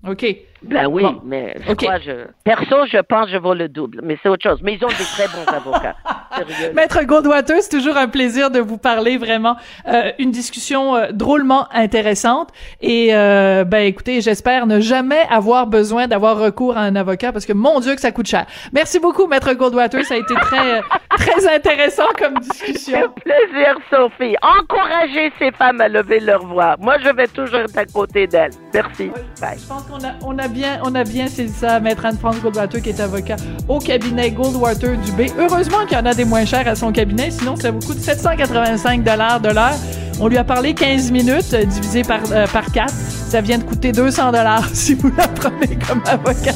OK. 0.07 0.27
Ben 0.63 0.87
oui, 0.87 1.05
mais 1.25 1.55
je 1.67 1.73
crois, 1.75 1.99
je, 1.99 2.27
perso, 2.45 2.87
je 2.87 2.99
pense 2.99 3.27
que 3.27 3.33
je 3.33 3.37
vaux 3.37 3.55
le 3.55 3.69
double, 3.69 4.01
mais 4.03 4.19
c'est 4.23 4.29
autre 4.29 4.43
chose. 4.43 4.61
Mais 4.63 4.75
ils 4.75 4.85
ont 4.85 4.89
des 4.89 4.95
très 4.95 5.29
bons 5.29 5.47
avocats. 5.53 5.97
Maître 6.75 7.03
Goldwater, 7.05 7.57
c'est 7.61 7.71
toujours 7.71 7.97
un 7.97 8.09
plaisir 8.09 8.51
de 8.51 8.59
vous 8.61 8.79
parler, 8.79 9.17
vraiment. 9.19 9.57
Euh, 9.87 10.11
une 10.19 10.31
discussion 10.31 10.97
euh, 10.97 11.09
drôlement 11.13 11.67
intéressante. 11.73 12.51
Et, 12.81 13.15
euh, 13.15 13.65
ben 13.65 13.87
écoutez, 13.87 14.21
j'espère 14.21 14.67
ne 14.67 14.81
jamais 14.81 15.23
avoir 15.31 15.67
besoin 15.67 16.09
d'avoir 16.09 16.39
recours 16.39 16.77
à 16.77 16.81
un 16.81 16.97
avocat 16.97 17.33
parce 17.33 17.47
que, 17.47 17.53
mon 17.53 17.81
Dieu, 17.81 17.95
que 17.95 18.01
ça 18.01 18.13
coûte 18.13 18.27
cher. 18.27 18.47
Merci 18.73 18.99
beaucoup, 18.99 19.27
Maître 19.27 19.53
Goldwater. 19.55 20.05
Ça 20.05 20.15
a 20.15 20.19
été 20.19 20.35
très, 20.35 20.81
très 21.11 21.55
intéressant 21.55 22.09
comme 22.19 22.39
discussion. 22.39 22.99
C'est 23.17 23.23
plaisir, 23.23 23.77
Sophie. 23.91 24.37
Encouragez 24.43 25.33
ces 25.39 25.51
femmes 25.53 25.81
à 25.81 25.89
lever 25.89 26.21
leur 26.21 26.45
voix. 26.47 26.77
Moi, 26.81 26.97
je 27.03 27.11
vais 27.11 27.27
toujours 27.29 27.61
être 27.61 27.79
à 27.79 27.85
côté 27.85 28.27
d'elles. 28.27 28.53
Merci. 28.73 29.11
Bye. 29.41 29.59
Je 29.59 29.67
pense 29.67 29.85
qu'on 29.85 30.05
a, 30.05 30.13
on 30.25 30.39
a 30.39 30.46
bien, 30.49 30.81
on 30.85 30.95
a 30.95 31.05
bien 31.05 31.29
saisi 31.29 31.53
ça. 31.53 31.81
Maître 31.81 32.05
Anne-France 32.05 32.37
Goldwater, 32.43 32.81
qui 32.81 32.91
est 32.91 33.01
avocat 33.01 33.37
au 33.69 33.79
cabinet 33.79 34.31
Goldwater 34.31 34.97
du 34.97 35.13
B. 35.13 35.31
Heureusement 35.39 35.85
qu'il 35.87 35.97
y 35.97 36.01
en 36.01 36.07
a 36.07 36.15
des 36.15 36.25
moins 36.25 36.45
chers 36.45 36.67
à 36.69 36.75
son 36.75 36.93
cabinet, 36.93 37.31
sinon 37.31 37.57
ça 37.57 37.71
vous 37.71 37.81
coûte 37.81 37.99
785 37.99 39.03
de 39.03 39.55
l'heure. 39.55 39.75
On 40.19 40.29
lui 40.29 40.39
a 40.39 40.45
parlé 40.45 40.73
15 40.73 41.11
minutes, 41.11 41.53
euh, 41.53 41.65
divisé 41.65 42.03
par, 42.03 42.21
euh, 42.33 42.47
par 42.47 42.73
4. 42.73 42.91
Ça 42.91 43.41
vient 43.41 43.59
de 43.59 43.65
coûter 43.65 43.93
200 43.93 44.33
dollars 44.33 44.69
si 44.73 44.95
vous 44.95 45.11
la 45.17 45.29
prenez 45.29 45.79
comme 45.87 46.03
avocat. 46.07 46.53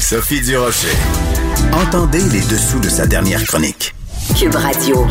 Sophie 0.00 0.42
Durocher. 0.42 1.41
Entendez 1.74 2.18
les 2.18 2.42
dessous 2.50 2.80
de 2.80 2.88
sa 2.88 3.06
dernière 3.06 3.42
chronique. 3.44 3.94
Cube 4.38 4.54
Radio. 4.54 5.06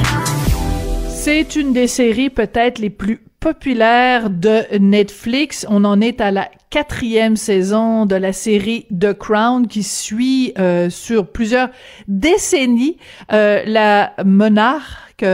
C'est 1.10 1.56
une 1.56 1.74
des 1.74 1.88
séries 1.88 2.30
peut-être 2.30 2.78
les 2.78 2.92
plus 2.92 3.20
populaires 3.40 4.30
de 4.30 4.62
Netflix. 4.80 5.66
On 5.70 5.84
en 5.86 6.00
est 6.02 6.22
à 6.22 6.30
la 6.30 6.50
quatrième 6.70 7.36
saison 7.36 8.06
de 8.06 8.16
la 8.16 8.32
série 8.32 8.86
The 8.98 9.14
Crown 9.14 9.68
qui 9.68 9.82
suit 9.82 10.54
euh, 10.60 10.92
sur 10.92 11.32
plusieurs 11.32 11.70
décennies 12.08 12.98
euh, 13.34 13.64
la 13.66 14.14
monarque 14.24 15.26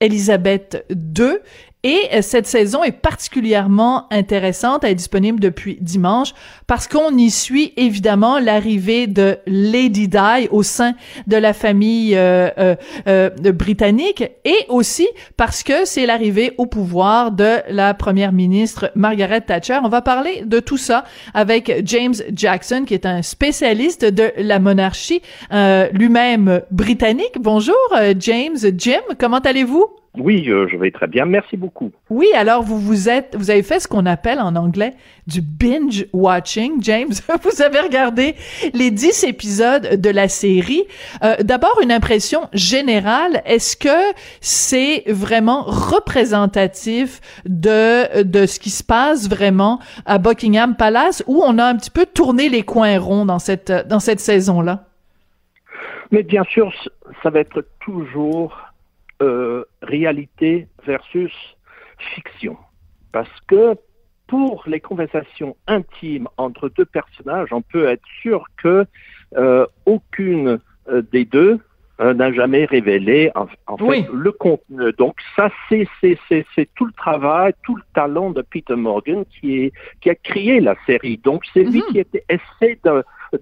Elisabeth 0.00 0.84
II 0.90 1.38
et 1.82 2.08
euh, 2.12 2.22
cette 2.22 2.46
saison 2.46 2.84
est 2.84 2.92
particulièrement 2.92 4.06
intéressante. 4.12 4.84
Elle 4.84 4.92
est 4.92 4.96
disponible 4.96 5.40
depuis 5.40 5.78
dimanche 5.80 6.34
parce 6.66 6.86
qu'on 6.86 7.16
y 7.16 7.30
suit 7.30 7.72
évidemment 7.76 8.38
l'arrivée 8.38 9.06
de 9.06 9.38
Lady 9.46 10.08
Di 10.08 10.48
au 10.50 10.62
sein 10.62 10.94
de 11.26 11.36
la 11.36 11.52
famille 11.52 12.14
euh, 12.16 12.76
euh, 13.06 13.30
britannique 13.52 14.24
et 14.44 14.66
aussi 14.68 15.08
parce 15.36 15.62
que 15.62 15.84
c'est 15.84 16.06
l'arrivée 16.06 16.52
au 16.58 16.66
pouvoir 16.66 17.32
de 17.32 17.58
la 17.70 17.94
première 17.94 18.32
ministre 18.32 18.90
Margaret 18.94 19.40
Thatcher. 19.40 19.78
On 19.82 19.88
va 19.88 20.02
parler 20.02 20.42
de 20.44 20.60
tout 20.60 20.76
ça 20.76 21.04
avec 21.32 21.82
James 21.84 22.14
Jackson 22.34 22.84
qui 22.86 22.94
est 22.94 23.06
un 23.06 23.22
spécialiste 23.22 24.04
de 24.04 24.32
la 24.36 24.58
monarchie, 24.58 25.22
lui-même 25.92 26.62
britannique. 26.70 27.38
Bonjour 27.40 27.76
James, 28.18 28.58
Jim, 28.76 29.00
comment 29.18 29.38
allez-vous? 29.38 29.99
Oui, 30.18 30.48
euh, 30.48 30.66
je 30.68 30.76
vais 30.76 30.90
très 30.90 31.06
bien. 31.06 31.24
Merci 31.24 31.56
beaucoup. 31.56 31.92
Oui, 32.08 32.26
alors 32.34 32.64
vous 32.64 32.80
vous 32.80 33.08
êtes, 33.08 33.36
vous 33.38 33.50
avez 33.50 33.62
fait 33.62 33.78
ce 33.78 33.86
qu'on 33.86 34.06
appelle 34.06 34.40
en 34.40 34.56
anglais 34.56 34.94
du 35.28 35.40
binge 35.40 36.06
watching, 36.12 36.82
James. 36.82 37.12
Vous 37.44 37.62
avez 37.62 37.78
regardé 37.78 38.34
les 38.74 38.90
dix 38.90 39.22
épisodes 39.22 40.00
de 40.00 40.10
la 40.10 40.28
série. 40.28 40.82
Euh, 41.22 41.36
D'abord, 41.42 41.78
une 41.80 41.92
impression 41.92 42.48
générale. 42.52 43.40
Est-ce 43.44 43.76
que 43.76 44.14
c'est 44.40 45.04
vraiment 45.06 45.62
représentatif 45.62 47.20
de 47.44 48.22
de 48.24 48.46
ce 48.46 48.58
qui 48.58 48.70
se 48.70 48.82
passe 48.82 49.28
vraiment 49.28 49.78
à 50.06 50.18
Buckingham 50.18 50.74
Palace, 50.74 51.22
où 51.28 51.42
on 51.46 51.58
a 51.58 51.64
un 51.64 51.76
petit 51.76 51.90
peu 51.90 52.04
tourné 52.04 52.48
les 52.48 52.64
coins 52.64 52.98
ronds 52.98 53.26
dans 53.26 53.38
cette 53.38 53.70
dans 53.88 54.00
cette 54.00 54.20
saison-là? 54.20 54.86
Mais 56.10 56.24
bien 56.24 56.42
sûr, 56.44 56.72
ça 57.22 57.30
va 57.30 57.38
être 57.38 57.64
toujours 57.78 58.69
euh, 59.22 59.64
réalité 59.82 60.66
versus 60.86 61.32
fiction. 62.14 62.56
Parce 63.12 63.28
que 63.48 63.74
pour 64.26 64.64
les 64.66 64.80
conversations 64.80 65.56
intimes 65.66 66.26
entre 66.38 66.70
deux 66.70 66.86
personnages, 66.86 67.52
on 67.52 67.60
peut 67.60 67.86
être 67.86 68.06
sûr 68.22 68.44
que 68.62 68.86
euh, 69.36 69.66
aucune 69.84 70.58
euh, 70.88 71.02
des 71.12 71.26
deux 71.26 71.58
n'a 72.02 72.32
jamais 72.32 72.64
révélé 72.64 73.30
en, 73.34 73.46
fait 73.76 74.06
le 74.10 74.32
contenu. 74.32 74.90
Donc 74.96 75.16
ça, 75.36 75.50
c'est 75.68 75.86
tout 76.74 76.86
le 76.86 76.92
travail, 76.92 77.52
tout 77.62 77.76
le 77.76 77.82
talent 77.92 78.30
de 78.30 78.40
Peter 78.40 78.74
Morgan 78.74 79.26
qui, 79.26 79.64
est, 79.64 79.72
qui 80.00 80.08
a 80.08 80.14
créé 80.14 80.60
la 80.60 80.76
série. 80.86 81.18
Donc 81.18 81.42
c'est 81.52 81.62
lui 81.62 81.80
mhm. 81.80 81.92
qui 81.92 81.98
était 81.98 82.24
essaie 82.30 82.80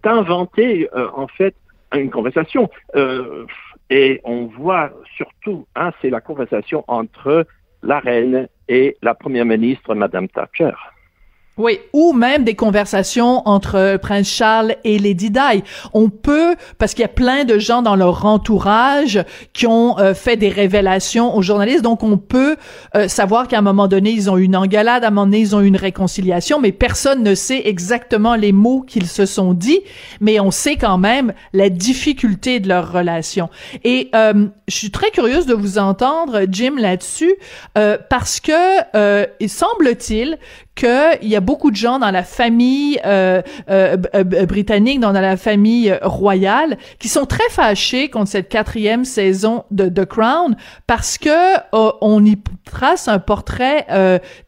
d'inventer 0.03 0.89
en 0.93 1.29
fait 1.29 1.55
une 1.95 2.11
conversation. 2.11 2.68
Et 3.91 4.20
on 4.24 4.47
voit 4.47 4.93
surtout, 5.16 5.66
hein, 5.74 5.93
c'est 6.01 6.11
la 6.11 6.20
conversation 6.20 6.84
entre 6.89 7.47
la 7.82 8.01
reine 8.01 8.49
et 8.68 8.97
la 9.03 9.14
première 9.14 9.47
ministre, 9.47 9.95
Madame 9.95 10.28
Thatcher. 10.28 10.72
Oui, 11.59 11.80
ou 11.92 12.12
même 12.12 12.44
des 12.44 12.54
conversations 12.54 13.42
entre 13.48 13.98
Prince 14.00 14.28
Charles 14.28 14.76
et 14.84 14.96
Lady 14.96 15.28
Di. 15.28 15.64
On 15.92 16.09
peut, 16.09 16.54
parce 16.78 16.94
qu'il 16.94 17.02
y 17.02 17.04
a 17.04 17.09
plein 17.09 17.44
de 17.44 17.59
gens 17.59 17.82
dans 17.82 17.96
leur 17.96 18.24
entourage 18.26 19.24
qui 19.52 19.66
ont 19.66 19.98
euh, 19.98 20.14
fait 20.14 20.36
des 20.36 20.50
révélations 20.50 21.36
aux 21.36 21.42
journalistes, 21.42 21.82
donc 21.82 22.04
on 22.04 22.16
peut 22.16 22.56
euh, 22.94 23.09
savoir 23.09 23.48
qu'à 23.48 23.59
un 23.59 23.62
moment 23.62 23.88
donné, 23.88 24.11
ils 24.11 24.30
ont 24.30 24.38
eu 24.38 24.44
une 24.44 24.54
engueulade, 24.54 25.02
à 25.02 25.09
un 25.09 25.11
moment 25.11 25.26
donné, 25.26 25.40
ils 25.40 25.56
ont 25.56 25.61
eu 25.61 25.66
une 25.66 25.76
réconciliation, 25.76 26.61
mais 26.61 26.70
personne 26.70 27.24
ne 27.24 27.34
sait 27.34 27.62
exactement 27.64 28.36
les 28.36 28.52
mots 28.52 28.82
qu'ils 28.82 29.09
se 29.09 29.26
sont 29.26 29.52
dit, 29.52 29.80
mais 30.20 30.38
on 30.38 30.52
sait 30.52 30.76
quand 30.76 30.98
même 30.98 31.32
la 31.52 31.70
difficulté 31.70 32.61
de 32.61 32.68
leur 32.68 32.92
relation. 32.92 33.50
Et 33.82 34.11
euh, 34.14 34.46
je 34.68 34.74
suis 34.74 34.92
très 34.92 35.11
curieuse 35.11 35.46
de 35.46 35.54
vous 35.54 35.78
entendre, 35.78 36.42
Jim, 36.48 36.76
là-dessus, 36.78 37.34
parce 37.74 38.40
que 38.40 38.52
il 39.40 39.48
semble-t-il 39.48 40.38
qu'il 40.79 41.29
y 41.29 41.35
a 41.35 41.41
beaucoup 41.41 41.72
de 41.72 41.76
gens 41.76 41.99
dans 41.99 42.12
la 42.12 42.22
famille 42.22 43.01
euh, 43.05 43.43
euh, 43.68 43.97
euh, 44.14 44.22
britannique, 44.47 45.01
dans 45.01 45.11
la 45.11 45.37
famille 45.37 45.93
royale, 46.03 46.79
qui 47.01 47.09
sont 47.09 47.26
très 47.26 47.49
fâchés 47.51 48.11
contre 48.11 48.31
cette 48.31 48.49
quatrième 48.49 49.05
saison 49.05 49.64
de 49.72 49.89
The 49.89 50.05
Crown 50.05 50.57
parce 50.87 51.18
que 51.18 51.57
on 51.72 52.24
y 52.24 52.39
trace 52.64 53.09
un 53.09 53.18
portrait 53.18 53.87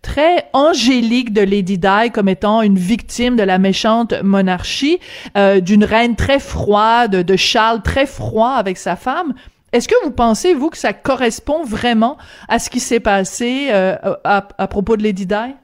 très 0.03 0.49
angélique 0.53 1.33
de 1.33 1.41
Lady 1.41 1.79
Di 1.79 2.11
comme 2.13 2.29
étant 2.29 2.63
une 2.63 2.79
victime 2.79 3.35
de 3.35 3.43
la 3.43 3.59
méchante 3.59 4.15
monarchie, 4.23 5.01
d'une 5.35 5.85
reine 5.85 6.15
très 6.15 6.39
froide, 6.39 7.17
de 7.17 7.37
Charles 7.37 7.83
très 7.83 8.07
froid 8.07 8.51
avec 8.51 8.77
sa 8.77 8.95
femme. 8.95 9.35
Est-ce 9.73 9.89
que 9.89 9.95
vous 10.05 10.11
pensez, 10.11 10.55
vous, 10.55 10.71
que 10.71 10.79
ça 10.79 10.93
correspond 10.93 11.65
vraiment 11.65 12.19
à 12.49 12.59
ce 12.59 12.71
qui 12.71 12.81
s'est 12.81 13.01
passé 13.01 13.71
à, 13.71 14.49
à 14.57 14.69
propos 14.69 14.97
de 14.97 15.03
Lady 15.03 15.27
Di? 15.27 15.55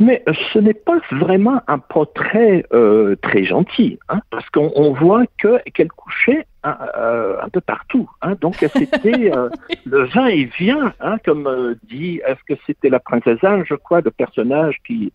Mais 0.00 0.22
ce 0.52 0.58
n'est 0.58 0.74
pas 0.74 1.00
vraiment 1.10 1.60
un 1.66 1.78
portrait 1.78 2.64
euh, 2.72 3.16
très 3.16 3.44
gentil, 3.44 3.98
hein, 4.08 4.20
parce 4.30 4.48
qu'on 4.50 4.92
voit 4.92 5.24
que 5.38 5.58
qu'elle 5.70 5.88
couchait 5.88 6.46
euh, 6.66 7.36
un 7.40 7.48
peu 7.48 7.60
partout. 7.60 8.08
Hein. 8.20 8.34
Donc 8.40 8.56
c'était 8.56 9.32
euh, 9.34 9.48
le 9.86 10.04
vin 10.04 10.26
et 10.26 10.44
vient, 10.44 10.92
hein, 11.00 11.16
comme 11.24 11.46
euh, 11.46 11.74
dit, 11.84 12.20
est-ce 12.26 12.42
que 12.46 12.60
c'était 12.66 12.90
la 12.90 13.00
princesse 13.00 13.42
Anne, 13.42 13.64
je 13.66 13.74
crois, 13.74 14.00
le 14.00 14.10
personnage 14.10 14.76
qui 14.86 15.12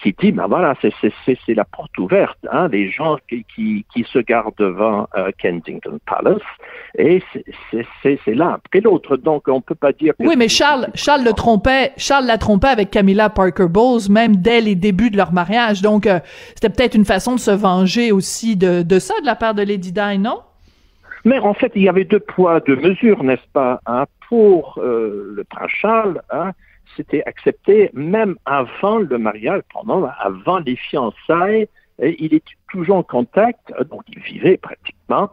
qui 0.00 0.14
dit, 0.18 0.32
ben 0.32 0.46
voilà, 0.46 0.74
c'est 0.80 1.54
la 1.54 1.64
porte 1.64 1.96
ouverte, 1.98 2.38
hein, 2.50 2.68
les 2.68 2.90
gens 2.90 3.16
qui, 3.28 3.44
qui, 3.54 3.84
qui 3.92 4.04
se 4.04 4.18
gardent 4.18 4.54
devant 4.58 5.08
Kensington 5.40 5.98
Palace, 6.06 6.42
et 6.96 7.22
c'est 8.02 8.34
l'un 8.34 8.54
après 8.54 8.80
l'autre. 8.80 9.16
Donc 9.16 9.48
on 9.48 9.60
peut 9.60 9.74
pas 9.74 9.92
dire. 9.92 10.14
Que 10.18 10.26
oui, 10.26 10.36
mais 10.36 10.48
Charles 10.48 10.88
Charles 10.94 11.24
le 11.24 11.32
trompait, 11.32 11.92
Charles 11.96 12.26
la 12.26 12.38
trompait 12.38 12.68
avec 12.68 12.90
Camilla 12.90 13.30
Parker 13.30 13.68
Bowles 13.68 14.10
même 14.10 14.36
dès 14.36 14.60
les 14.60 14.74
débuts 14.74 15.10
de 15.10 15.16
leur 15.16 15.32
mariage. 15.32 15.82
Donc 15.82 16.08
c'était 16.54 16.70
peut-être 16.70 16.94
une 16.94 17.04
façon 17.04 17.34
de 17.34 17.40
se 17.40 17.50
venger 17.50 18.12
aussi 18.12 18.56
de, 18.56 18.82
de 18.82 18.98
ça 18.98 19.14
de 19.20 19.26
la 19.26 19.34
part 19.34 19.54
de 19.54 19.62
Lady 19.62 19.92
non? 20.18 20.40
Mais 21.24 21.38
en 21.38 21.54
fait, 21.54 21.72
il 21.74 21.82
y 21.82 21.88
avait 21.88 22.04
deux 22.04 22.20
poids, 22.20 22.60
deux 22.60 22.76
mesures, 22.76 23.24
n'est-ce 23.24 23.46
pas 23.52 23.80
hein? 23.86 24.04
Pour 24.28 24.78
euh, 24.78 25.32
le 25.34 25.44
prince 25.44 25.70
Charles, 25.70 26.22
hein, 26.30 26.52
c'était 26.98 27.22
accepté 27.24 27.90
même 27.94 28.36
avant 28.44 28.98
le 28.98 29.16
mariage, 29.16 29.62
pendant, 29.72 30.06
avant 30.20 30.58
les 30.58 30.76
fiançailles. 30.76 31.68
Et 32.00 32.16
il 32.22 32.34
était 32.34 32.54
toujours 32.70 32.96
en 32.96 33.02
contact, 33.02 33.72
donc 33.90 34.02
il 34.08 34.20
vivait 34.20 34.56
pratiquement, 34.56 35.30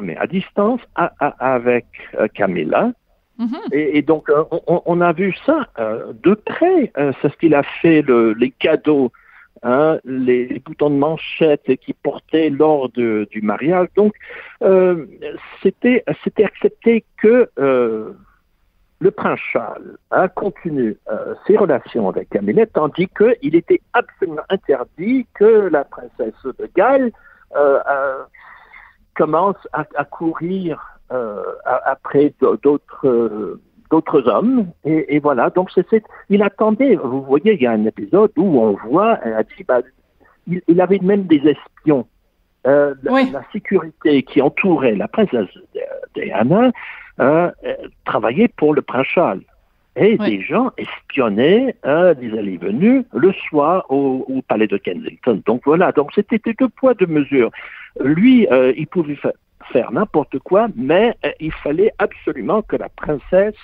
mais 0.00 0.16
à 0.16 0.26
distance, 0.26 0.80
avec 0.94 1.86
euh, 2.14 2.28
Camilla. 2.28 2.92
Mm-hmm. 3.40 3.72
et, 3.72 4.02
donc, 4.02 4.28
euh, 4.28 4.42
on, 4.66 5.00
a 5.00 5.12
vu 5.12 5.32
ça 5.46 5.68
de 5.78 6.34
près. 6.34 6.92
c'est 6.96 7.32
ce 7.32 7.36
qu'il 7.38 7.54
a 7.54 7.62
fait, 7.62 8.04
les 8.36 8.50
cadeaux 8.50 9.12
Hein, 9.62 9.98
les, 10.04 10.60
boutons 10.64 10.90
de 10.90 10.94
manchette 10.94 11.76
qui 11.80 11.92
portaient 11.92 12.50
lors 12.50 12.88
du 12.90 13.40
mariage. 13.42 13.88
Donc, 13.96 14.14
euh, 14.62 15.06
c'était 15.62 16.04
accepté 16.06 17.04
que 17.16 17.48
euh, 17.58 18.12
le 19.00 19.10
prince 19.10 19.40
Charles 19.52 19.96
a 20.10 20.28
continué 20.28 20.96
euh, 21.10 21.34
ses 21.46 21.56
relations 21.56 22.08
avec 22.08 22.30
Camilla, 22.30 22.66
tandis 22.66 23.08
qu'il 23.08 23.54
était 23.54 23.80
absolument 23.92 24.42
interdit 24.48 25.26
que 25.34 25.68
la 25.70 25.84
princesse 25.84 26.34
de 26.44 26.68
Galles 26.74 27.12
commence 29.16 29.56
à, 29.72 29.84
à 29.96 30.04
courir 30.04 30.98
après 31.64 32.34
d'autres 32.40 33.58
d'autres 33.90 34.28
hommes. 34.28 34.70
Et, 34.84 35.18
voilà, 35.18 35.50
donc 35.50 35.70
c'est, 35.74 36.02
il 36.28 36.42
attendait. 36.42 36.96
Vous 36.96 37.22
voyez, 37.22 37.54
il 37.54 37.62
y 37.62 37.66
a 37.66 37.72
un 37.72 37.84
épisode 37.86 38.32
où 38.36 38.60
on 38.60 38.72
voit, 38.88 39.14
a 39.24 39.42
dit, 39.42 39.64
bah, 39.66 39.80
il, 40.46 40.80
avait 40.80 40.98
même 41.00 41.24
des 41.24 41.42
espions. 41.46 42.06
Euh, 42.66 42.94
la, 43.02 43.42
sécurité 43.52 44.22
qui 44.24 44.42
entourait 44.42 44.96
la 44.96 45.08
princesse 45.08 45.48
Diana 46.14 46.72
euh, 47.20 47.50
euh, 47.64 47.74
travaillait 48.04 48.48
pour 48.48 48.74
le 48.74 48.82
prince 48.82 49.06
Charles. 49.06 49.42
Et 49.96 50.16
des 50.16 50.42
gens 50.42 50.70
espionnaient 50.76 51.74
euh, 51.84 52.14
des 52.14 52.30
allées-venues 52.38 53.04
le 53.12 53.32
soir 53.32 53.84
au, 53.88 54.42
palais 54.46 54.68
de 54.68 54.76
Kensington. 54.76 55.42
Donc 55.44 55.62
voilà, 55.64 55.90
donc 55.90 56.12
c'était 56.14 56.38
deux 56.38 56.68
poids, 56.68 56.94
deux 56.94 57.06
mesures. 57.06 57.50
Lui, 57.98 58.46
il 58.76 58.86
pouvait 58.86 59.18
faire 59.72 59.90
n'importe 59.90 60.38
quoi, 60.38 60.68
mais 60.76 61.16
il 61.40 61.50
fallait 61.50 61.92
absolument 61.98 62.62
que 62.62 62.76
la 62.76 62.88
princesse 62.90 63.56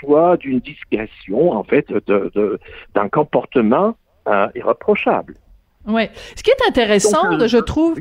soit 0.00 0.36
d'une 0.36 0.58
discrétion, 0.58 1.52
en 1.52 1.62
fait, 1.62 1.86
d'un 2.96 3.08
comportement 3.08 3.96
euh, 4.28 4.48
irréprochable. 4.56 5.34
Ouais. 5.86 6.10
Ce 6.34 6.42
qui 6.42 6.50
est 6.50 6.68
intéressant, 6.68 7.46
je 7.46 7.58
trouve, 7.58 8.00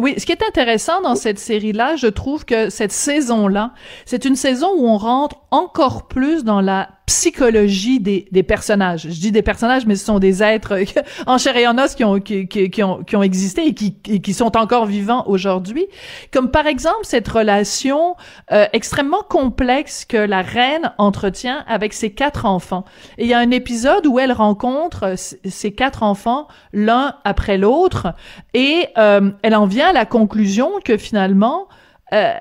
oui, 0.00 0.14
ce 0.18 0.26
qui 0.26 0.32
est 0.32 0.42
intéressant 0.42 1.00
dans 1.00 1.16
cette 1.16 1.40
série-là, 1.40 1.96
je 1.96 2.06
trouve 2.06 2.44
que 2.44 2.70
cette 2.70 2.92
saison-là, 2.92 3.72
c'est 4.06 4.24
une 4.24 4.36
saison 4.36 4.72
où 4.76 4.86
on 4.86 4.96
rentre 4.96 5.36
encore 5.50 6.06
plus 6.06 6.44
dans 6.44 6.60
la 6.60 6.88
psychologie 7.08 8.00
des, 8.00 8.28
des 8.30 8.42
personnages. 8.42 9.04
Je 9.04 9.18
dis 9.18 9.32
des 9.32 9.40
personnages, 9.40 9.86
mais 9.86 9.96
ce 9.96 10.04
sont 10.04 10.18
des 10.18 10.42
êtres 10.42 10.74
en 11.26 11.38
chair 11.38 11.56
et 11.56 11.66
en 11.66 11.78
os 11.78 11.94
qui 11.94 12.04
ont, 12.04 12.20
qui, 12.20 12.46
qui, 12.46 12.82
ont, 12.82 13.02
qui 13.02 13.16
ont 13.16 13.22
existé 13.22 13.66
et 13.68 13.74
qui, 13.74 13.94
qui 13.94 14.34
sont 14.34 14.58
encore 14.58 14.84
vivants 14.84 15.24
aujourd'hui. 15.26 15.86
Comme 16.32 16.50
par 16.50 16.66
exemple 16.66 16.98
cette 17.04 17.26
relation 17.26 18.14
euh, 18.52 18.66
extrêmement 18.74 19.22
complexe 19.26 20.04
que 20.04 20.18
la 20.18 20.42
reine 20.42 20.92
entretient 20.98 21.64
avec 21.66 21.94
ses 21.94 22.10
quatre 22.10 22.44
enfants. 22.44 22.84
Et 23.16 23.24
il 23.24 23.30
y 23.30 23.34
a 23.34 23.38
un 23.38 23.52
épisode 23.52 24.06
où 24.06 24.18
elle 24.18 24.32
rencontre 24.32 25.14
ces 25.16 25.72
quatre 25.72 26.02
enfants 26.02 26.46
l'un 26.74 27.14
après 27.24 27.56
l'autre 27.56 28.08
et 28.52 28.86
euh, 28.98 29.30
elle 29.40 29.56
en 29.56 29.64
vient 29.64 29.88
à 29.88 29.92
la 29.94 30.04
conclusion 30.04 30.72
que 30.84 30.98
finalement, 30.98 31.68
euh, 32.14 32.32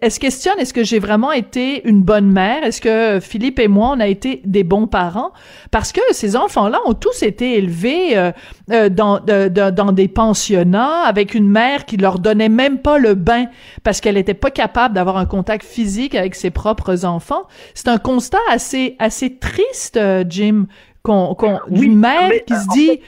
elle, 0.00 0.10
se 0.10 0.18
questionne 0.18 0.58
est-ce 0.58 0.74
que 0.74 0.82
j'ai 0.82 0.98
vraiment 0.98 1.30
été 1.30 1.86
une 1.88 2.02
bonne 2.02 2.32
mère? 2.32 2.64
Est-ce 2.64 2.80
que 2.80 3.20
Philippe 3.20 3.60
et 3.60 3.68
moi 3.68 3.92
on 3.96 4.00
a 4.00 4.08
été 4.08 4.40
des 4.44 4.64
bons 4.64 4.88
parents? 4.88 5.30
Parce 5.70 5.92
que 5.92 6.00
ces 6.10 6.34
enfants-là 6.34 6.80
ont 6.86 6.94
tous 6.94 7.22
été 7.22 7.56
élevés 7.56 8.18
euh, 8.18 8.32
euh 8.72 8.88
dans, 8.88 9.20
dans 9.20 9.92
des 9.92 10.08
pensionnats 10.08 11.02
avec 11.02 11.34
une 11.34 11.48
mère 11.48 11.84
qui 11.84 11.96
leur 11.96 12.18
donnait 12.18 12.48
même 12.48 12.80
pas 12.80 12.98
le 12.98 13.14
bain 13.14 13.46
parce 13.84 14.00
qu'elle 14.00 14.16
n'était 14.16 14.34
pas 14.34 14.50
capable 14.50 14.94
d'avoir 14.94 15.16
un 15.16 15.26
contact 15.26 15.64
physique 15.64 16.16
avec 16.16 16.34
ses 16.34 16.50
propres 16.50 17.04
enfants. 17.04 17.46
C'est 17.74 17.88
un 17.88 17.98
constat 17.98 18.38
assez 18.50 18.96
assez 18.98 19.38
triste, 19.38 19.96
euh, 19.96 20.24
Jim, 20.28 20.66
qu'on 21.04 21.36
qu'on 21.36 21.60
d'une 21.68 21.96
mère 21.96 22.32
qui 22.46 22.54
se 22.54 22.68
dit. 22.72 23.00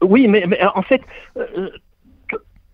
Oui, 0.00 0.28
mais, 0.28 0.44
mais 0.46 0.60
en 0.76 0.82
fait, 0.82 1.02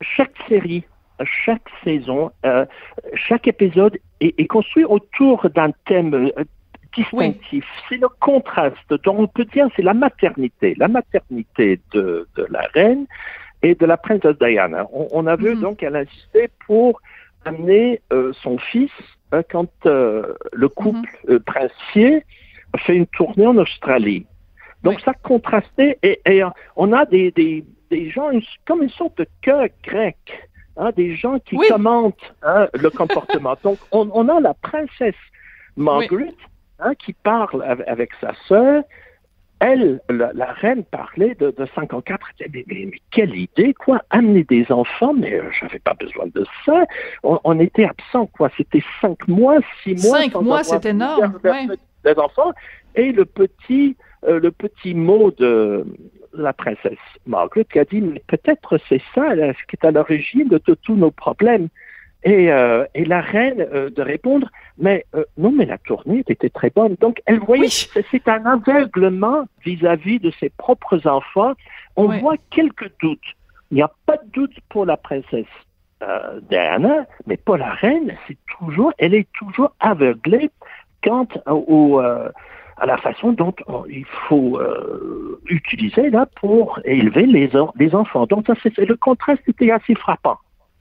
chaque 0.02 0.34
série 0.46 0.84
chaque 1.22 1.68
saison, 1.84 2.30
euh, 2.44 2.66
chaque 3.14 3.46
épisode 3.46 3.98
est, 4.20 4.46
construit 4.46 4.84
autour 4.84 5.48
d'un 5.50 5.70
thème 5.86 6.14
euh, 6.14 6.44
distinctif. 6.96 7.64
C'est 7.88 7.98
le 7.98 8.08
contraste. 8.20 8.94
Donc 9.04 9.18
on 9.18 9.26
peut 9.26 9.44
dire 9.44 9.68
c'est 9.76 9.82
la 9.82 9.94
maternité, 9.94 10.74
la 10.76 10.88
maternité 10.88 11.80
de, 11.92 12.26
la 12.48 12.62
reine 12.74 13.06
et 13.62 13.74
de 13.74 13.86
la 13.86 13.96
princesse 13.96 14.36
Diana. 14.38 14.86
On, 14.92 15.26
a 15.26 15.36
vu 15.36 15.54
mhm. 15.54 15.60
donc 15.60 15.82
elle 15.82 15.96
insisté 15.96 16.48
pour 16.66 17.00
amener 17.44 18.00
euh, 18.12 18.32
son 18.42 18.58
fils 18.58 18.92
quand 19.50 19.68
le 19.84 20.68
couple 20.68 21.08
mhm. 21.28 21.40
princier 21.40 22.24
fait 22.78 22.96
une 22.96 23.06
tournée 23.06 23.46
en 23.46 23.56
Australie. 23.56 24.26
Donc 24.82 25.00
ça 25.00 25.12
contrastait 25.14 25.98
et, 26.02 26.42
on 26.76 26.92
a 26.92 27.04
des, 27.06 27.30
des, 27.30 27.64
des 27.90 28.10
gens 28.10 28.30
comme 28.66 28.82
une 28.82 28.90
sorte 28.90 29.18
de 29.18 29.26
cœur 29.42 29.66
grec 29.82 30.16
Hein, 30.76 30.90
des 30.96 31.14
gens 31.14 31.38
qui 31.38 31.56
commentent 31.68 32.34
hein, 32.42 32.66
le 32.74 32.90
comportement. 32.90 33.54
Donc, 33.62 33.78
on, 33.92 34.28
a 34.28 34.40
la 34.40 34.54
princesse 34.54 35.14
Margaret 35.76 36.34
hein, 36.80 36.94
qui 36.96 37.12
parle 37.12 37.62
avec, 37.62 38.10
sa 38.20 38.32
sœur. 38.48 38.82
Elle, 39.60 40.00
la, 40.10 40.52
reine, 40.52 40.82
parlait 40.82 41.36
de, 41.36 41.52
de 41.52 41.66
54. 41.76 42.26
Mais, 42.52 42.64
mais, 42.66 42.90
quelle 43.12 43.36
idée, 43.36 43.72
quoi, 43.72 44.02
amener 44.10 44.42
des 44.42 44.66
enfants, 44.70 45.14
mais 45.14 45.30
je 45.30 45.36
euh, 45.36 45.50
j'avais 45.60 45.78
pas 45.78 45.94
besoin 45.94 46.26
de 46.34 46.44
ça. 46.66 46.84
On, 47.22 47.60
était 47.60 47.84
absent, 47.84 48.26
quoi. 48.26 48.50
C'était 48.56 48.82
cinq 49.00 49.28
mois, 49.28 49.58
six 49.84 49.94
mois. 50.04 50.22
Cinq 50.22 50.34
mois, 50.42 50.64
c'est 50.64 50.86
énorme. 50.86 51.38
Des 52.04 52.18
enfants. 52.18 52.50
Et 52.96 53.12
le 53.12 53.24
petit, 53.24 53.96
euh, 54.24 54.40
le 54.40 54.50
petit 54.50 54.92
mot 54.92 55.30
de, 55.30 55.86
la 56.36 56.52
princesse 56.52 56.98
Margaret 57.26 57.64
qui 57.64 57.78
a 57.78 57.84
dit, 57.84 58.00
mais 58.00 58.22
peut-être 58.26 58.78
c'est 58.88 59.02
ça 59.14 59.34
ce 59.34 59.66
qui 59.66 59.76
est 59.76 59.86
à 59.86 59.90
l'origine 59.90 60.48
de, 60.48 60.58
tous 60.58 60.96
nos 60.96 61.10
problèmes. 61.10 61.68
Et, 62.26 62.50
euh, 62.50 62.86
et 62.94 63.04
la 63.04 63.20
reine 63.20 63.66
euh, 63.74 63.90
de 63.90 64.00
répondre, 64.00 64.48
mais 64.78 65.04
euh, 65.14 65.24
non, 65.36 65.52
mais 65.52 65.66
la 65.66 65.76
tournée 65.76 66.24
était 66.26 66.48
très 66.48 66.70
bonne. 66.70 66.96
Donc, 66.98 67.20
elle 67.26 67.38
voyait, 67.38 67.68
c'est 67.68 68.28
un 68.28 68.46
aveuglement 68.46 69.44
vis-à-vis 69.62 70.20
de 70.20 70.32
ses 70.40 70.48
propres 70.48 71.06
enfants. 71.06 71.52
On 71.96 72.08
voit 72.18 72.36
quelques 72.48 72.90
doutes. 73.02 73.18
Il 73.70 73.74
n'y 73.74 73.82
a 73.82 73.92
pas 74.06 74.16
de 74.16 74.30
doute 74.32 74.56
pour 74.70 74.86
la 74.86 74.96
princesse 74.96 75.44
Diana, 76.50 77.06
mais 77.26 77.36
pour 77.36 77.56
la 77.56 77.70
reine, 77.70 78.14
c'est 78.26 78.36
toujours, 78.58 78.92
elle 78.98 79.14
est 79.14 79.28
toujours 79.32 79.74
aveuglée 79.80 80.50
quant 81.02 81.28
au, 81.46 82.00
à 82.76 82.86
la 82.86 82.96
façon 82.96 83.32
dont 83.32 83.54
il 83.88 84.06
faut 84.28 84.58
euh, 84.58 85.40
utiliser 85.46 86.10
là 86.10 86.26
pour 86.40 86.80
élever 86.84 87.26
les, 87.26 87.94
enfants. 87.94 88.26
Donc 88.26 88.46
ça, 88.46 88.54
c'est 88.62 88.76
le 88.78 88.96
contraste 88.96 89.42
était 89.48 89.70
assez 89.70 89.94
frappant. 89.94 90.38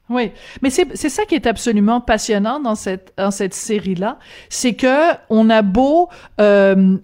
Oui, 0.10 0.32
mais 0.62 0.70
c'est 0.70 1.10
ça 1.10 1.24
qui 1.24 1.34
est 1.34 1.48
absolument 1.48 2.02
passionnant 2.02 2.60
dans 2.60 2.76
cette 2.76 3.14
dans 3.18 3.32
cette 3.32 3.54
série 3.54 3.96
là, 3.96 4.20
c'est 4.50 4.74
que 4.74 5.14
on 5.30 5.50
a 5.50 5.62
beau 5.62 6.10
euh, 6.42 6.98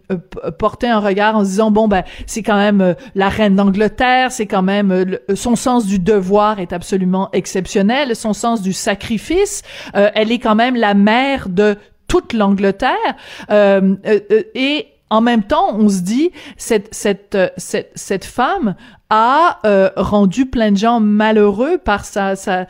porter 0.59 0.87
un 0.89 0.99
regard 0.99 1.37
en 1.37 1.45
se 1.45 1.49
disant 1.51 1.71
bon 1.71 1.87
ben 1.87 2.03
c'est 2.27 2.43
quand 2.43 2.57
même 2.57 2.81
euh, 2.81 2.93
la 3.15 3.29
reine 3.29 3.55
d'Angleterre, 3.55 4.33
c'est 4.33 4.47
quand 4.47 4.63
même 4.63 4.91
euh, 4.91 5.17
son 5.33 5.55
sens 5.55 5.85
du 5.85 5.97
devoir 5.97 6.59
est 6.59 6.73
absolument 6.73 7.29
exceptionnel, 7.31 8.17
son 8.17 8.33
sens 8.33 8.61
du 8.61 8.73
sacrifice, 8.73 9.63
elle 9.93 10.33
est 10.33 10.39
quand 10.39 10.55
même 10.55 10.75
la 10.75 10.93
mère 10.93 11.47
de 11.47 11.77
toute 12.09 12.33
l'Angleterre 12.33 13.15
euh, 13.49 13.95
euh, 14.05 14.19
euh, 14.31 14.43
et 14.53 14.87
en 15.09 15.21
même 15.21 15.43
temps, 15.43 15.73
on 15.73 15.87
se 15.87 16.01
dit 16.01 16.31
cette 16.57 16.93
cette 16.93 17.37
cette 17.57 17.91
cette 17.95 18.25
femme 18.25 18.75
a 19.09 19.57
euh, 19.65 19.89
rendu 19.95 20.45
plein 20.45 20.71
de 20.71 20.77
gens 20.77 20.99
malheureux 20.99 21.79
par 21.79 22.05
sa, 22.05 22.35
sa, 22.35 22.67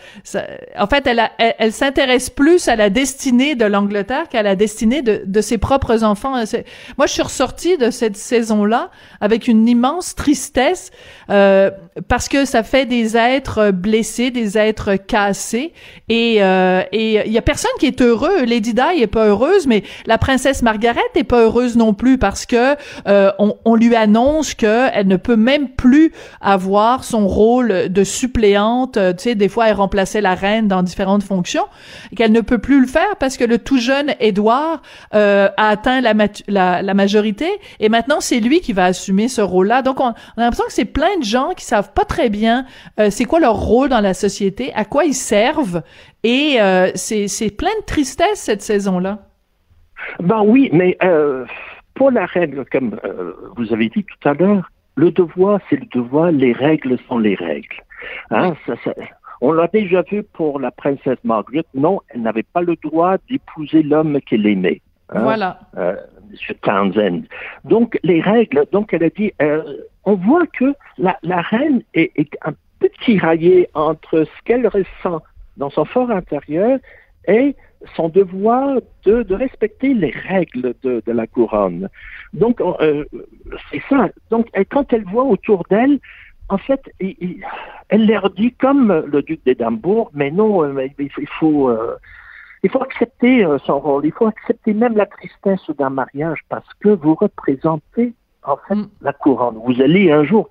en 0.78 0.88
fait 0.88 1.06
elle, 1.06 1.22
elle, 1.38 1.74
s'intéresse 1.74 2.30
plus 2.30 2.70
à 2.70 2.78
la 2.78 2.90
destinée 2.90 3.56
de 3.56 3.66
l'Angleterre 3.66 4.30
qu'à 4.30 4.42
la 4.42 4.56
destinée 4.56 5.02
de, 5.02 5.24
de 5.26 5.42
ses 5.42 5.58
propres 5.58 6.06
enfants. 6.06 6.36
Moi 6.98 7.08
je 7.08 7.12
suis 7.12 7.22
ressortie 7.22 7.78
de 7.78 7.92
cette 7.92 8.16
saison 8.16 8.64
là 8.64 8.90
avec 9.20 9.50
une 9.50 9.68
immense 9.68 10.16
tristesse 10.16 10.92
euh, 11.30 11.72
parce 12.08 12.30
que 12.30 12.46
ça 12.46 12.64
fait 12.64 12.86
des 12.86 13.18
êtres 13.18 13.72
blessés 13.72 14.32
des 14.32 14.58
êtres 14.58 14.96
cassés 14.96 15.74
et 16.08 16.38
euh, 16.42 16.84
et 16.94 17.22
il 17.26 17.34
y 17.34 17.38
a 17.38 17.42
personne 17.42 17.72
qui 17.80 17.88
est 17.88 18.02
heureux. 18.02 18.46
Lady 18.46 18.74
Di 18.74 19.02
est 19.02 19.08
pas 19.08 19.28
heureuse 19.28 19.68
mais 19.68 19.84
la 20.06 20.18
princesse 20.18 20.62
Margaret 20.62 21.02
est 21.16 21.26
pas 21.26 21.42
heureuse 21.42 21.76
non 21.76 21.94
plus 21.94 22.18
parce 22.18 22.46
que 22.46 22.78
euh, 23.08 23.32
on, 23.40 23.58
on 23.66 23.76
lui 23.76 23.94
annonce 23.94 24.54
que 24.54 24.88
elle 24.94 25.08
ne 25.08 25.18
peut 25.18 25.36
même 25.36 25.68
plus 25.68 26.14
avoir 26.42 27.04
son 27.04 27.28
rôle 27.28 27.90
de 27.90 28.04
suppléante. 28.04 28.98
Euh, 28.98 29.14
tu 29.14 29.24
sais, 29.24 29.36
des 29.36 29.50
fois, 29.50 29.68
elle 29.68 29.76
remplaçait 29.76 30.22
la 30.22 30.36
reine 30.36 30.68
dans 30.68 30.84
différentes 30.84 31.24
fonctions, 31.24 31.66
qu'elle 32.16 32.32
ne 32.32 32.42
peut 32.42 32.58
plus 32.58 32.82
le 32.82 32.88
faire 32.88 33.16
parce 33.20 33.38
que 33.38 33.44
le 33.44 33.58
tout 33.58 33.78
jeune 33.78 34.14
Édouard 34.20 34.82
euh, 35.14 35.50
a 35.58 35.70
atteint 35.70 36.02
la, 36.02 36.14
la, 36.48 36.94
majorité, 36.94 37.48
et 37.80 37.90
maintenant, 37.90 38.20
c'est 38.20 38.40
lui 38.40 38.62
qui 38.62 38.74
va 38.74 38.86
assumer 38.86 39.28
ce 39.28 39.42
rôle-là. 39.42 39.82
Donc, 39.82 40.00
on, 40.00 40.10
a 40.10 40.16
l'impression 40.38 40.66
que 40.66 40.74
c'est 40.74 40.86
plein 40.86 41.18
de 41.20 41.24
gens 41.24 41.52
qui 41.56 41.66
savent 41.66 41.94
pas 41.94 42.06
très 42.06 42.30
bien 42.30 42.66
euh, 43.00 43.10
c'est 43.10 43.26
quoi 43.26 43.40
leur 43.40 43.56
rôle 43.56 43.90
dans 43.90 44.02
la 44.02 44.14
société, 44.14 44.72
à 44.74 44.86
quoi 44.86 45.06
ils 45.06 45.14
servent, 45.14 45.82
et 46.24 46.58
c'est 46.96 47.56
plein 47.56 47.72
de 47.80 47.86
tristesse 47.86 48.40
cette 48.40 48.62
saison-là. 48.62 49.20
Ben 50.20 50.42
oui, 50.46 50.70
mais 50.74 50.98
pour 51.94 52.12
la 52.12 52.26
reine, 52.26 52.64
comme 52.72 53.00
vous 53.56 53.74
avez 53.74 53.90
dit 53.90 54.04
tout 54.04 54.30
à 54.30 54.34
l'heure, 54.34 54.70
le 54.96 55.12
devoir, 55.12 55.60
c'est 55.70 55.80
le 55.80 55.86
devoir, 55.88 56.32
les 56.32 56.54
règles 56.54 56.98
sont 57.08 57.18
les 57.18 57.36
règles. 57.36 57.84
Hein, 58.32 58.54
on 59.42 59.52
l'a 59.52 59.68
déjà 59.68 60.02
vu 60.02 60.24
pour 60.24 60.60
la 60.60 60.72
princesse 60.72 61.18
Margaret. 61.24 61.64
Non, 61.74 62.02
elle 62.10 62.22
n'avait 62.22 62.44
pas 62.44 62.62
le 62.62 62.76
droit 62.76 63.18
d'épouser 63.30 63.84
l'homme 63.84 64.20
qu'elle 64.22 64.46
aimait. 64.46 64.82
Hein, 65.10 65.22
voilà. 65.24 65.60
Euh, 65.78 65.96
Monsieur 66.30 66.56
Townsend. 66.56 67.24
Donc, 67.64 67.98
les 68.04 68.22
règles, 68.22 68.66
donc 68.72 68.94
elle 68.94 69.04
a 69.04 69.10
dit, 69.10 69.34
euh, 69.42 69.64
on 70.06 70.16
voit 70.16 70.46
que 70.48 70.74
la, 70.98 71.42
reine 71.42 71.82
est, 71.94 72.30
un 72.44 72.54
peu 72.80 72.90
tiraillée 73.04 73.68
entre 73.74 74.26
ce 74.26 74.44
qu'elle 74.46 74.68
ressent 74.68 75.22
dans 75.58 75.70
son 75.70 75.86
fort 75.86 76.12
intérieur 76.12 76.80
et 77.28 77.56
son 77.96 78.10
devoir 78.10 78.80
de, 79.06 79.34
respecter 79.34 79.94
les 79.94 80.12
règles 80.12 80.74
de, 80.84 81.02
la 81.08 81.28
couronne. 81.28 81.90
Donc, 82.34 82.62
euh, 82.62 83.06
c'est 83.72 83.82
ça. 83.90 84.10
Donc, 84.30 84.48
quand 84.70 84.92
elle 84.94 85.06
voit 85.06 85.24
autour 85.24 85.64
d'elle, 85.70 86.00
en 86.50 86.58
fait, 86.58 86.82
elle 87.90 88.08
leur 88.08 88.30
dit 88.32 88.54
comme 88.54 89.04
le 89.06 89.22
duc 89.22 89.40
d'Édimbourg, 89.46 90.10
mais 90.14 90.32
non, 90.32 90.64
euh, 90.64 90.88
il 90.98 91.28
faut, 91.40 91.70
euh, 91.70 91.96
il 92.64 92.70
faut 92.70 92.82
accepter 92.82 93.46
son 93.66 93.80
rôle, 93.80 94.06
il 94.06 94.12
faut 94.12 94.28
accepter 94.28 94.74
même 94.74 94.98
la 94.98 95.06
tristesse 95.06 95.70
d'un 95.78 95.92
mariage 95.92 96.40
parce 96.50 96.68
que 96.80 96.90
vous 96.90 97.16
représentez 97.16 98.14
en 98.44 98.58
fait 98.68 98.76
mm. 98.76 98.90
la 99.02 99.14
couronne. 99.14 99.60
Vous 99.66 99.82
allez 99.82 100.12
un 100.12 100.24
jour 100.24 100.50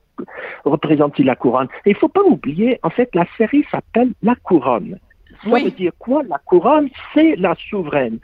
représenter 0.64 1.22
la 1.22 1.36
couronne. 1.36 1.68
il 1.86 1.96
faut 1.96 2.08
pas 2.08 2.22
oublier, 2.22 2.78
en 2.82 2.90
fait, 2.90 3.14
la 3.14 3.26
série 3.36 3.64
s'appelle 3.70 4.12
La 4.22 4.34
couronne. 4.34 4.98
Ça 5.42 5.50
veut 5.50 5.70
dire 5.70 5.92
quoi 5.98 6.22
La 6.24 6.38
couronne, 6.38 6.88
c'est 7.14 7.36
la 7.36 7.54
souveraine, 7.70 8.18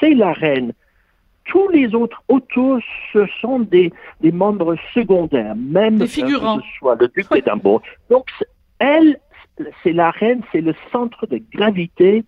c'est 0.00 0.14
la 0.14 0.32
reine. 0.32 0.72
tous 1.44 1.68
les 1.68 1.94
autres 1.94 2.22
autour, 2.28 2.80
ce 3.12 3.26
sont 3.40 3.60
des, 3.60 3.92
des 4.20 4.32
membres 4.32 4.76
secondaires, 4.92 5.54
même 5.56 5.98
des 5.98 6.06
figurants. 6.06 6.58
que 6.58 6.64
ce 6.64 6.78
soit 6.78 6.96
le 6.96 7.08
duc 7.08 7.30
d'Édimbourg. 7.30 7.82
Donc, 8.10 8.26
elle, 8.78 9.18
c'est 9.82 9.92
la 9.92 10.10
reine, 10.10 10.42
c'est 10.52 10.60
le 10.60 10.74
centre 10.92 11.26
de 11.26 11.40
gravité 11.52 12.24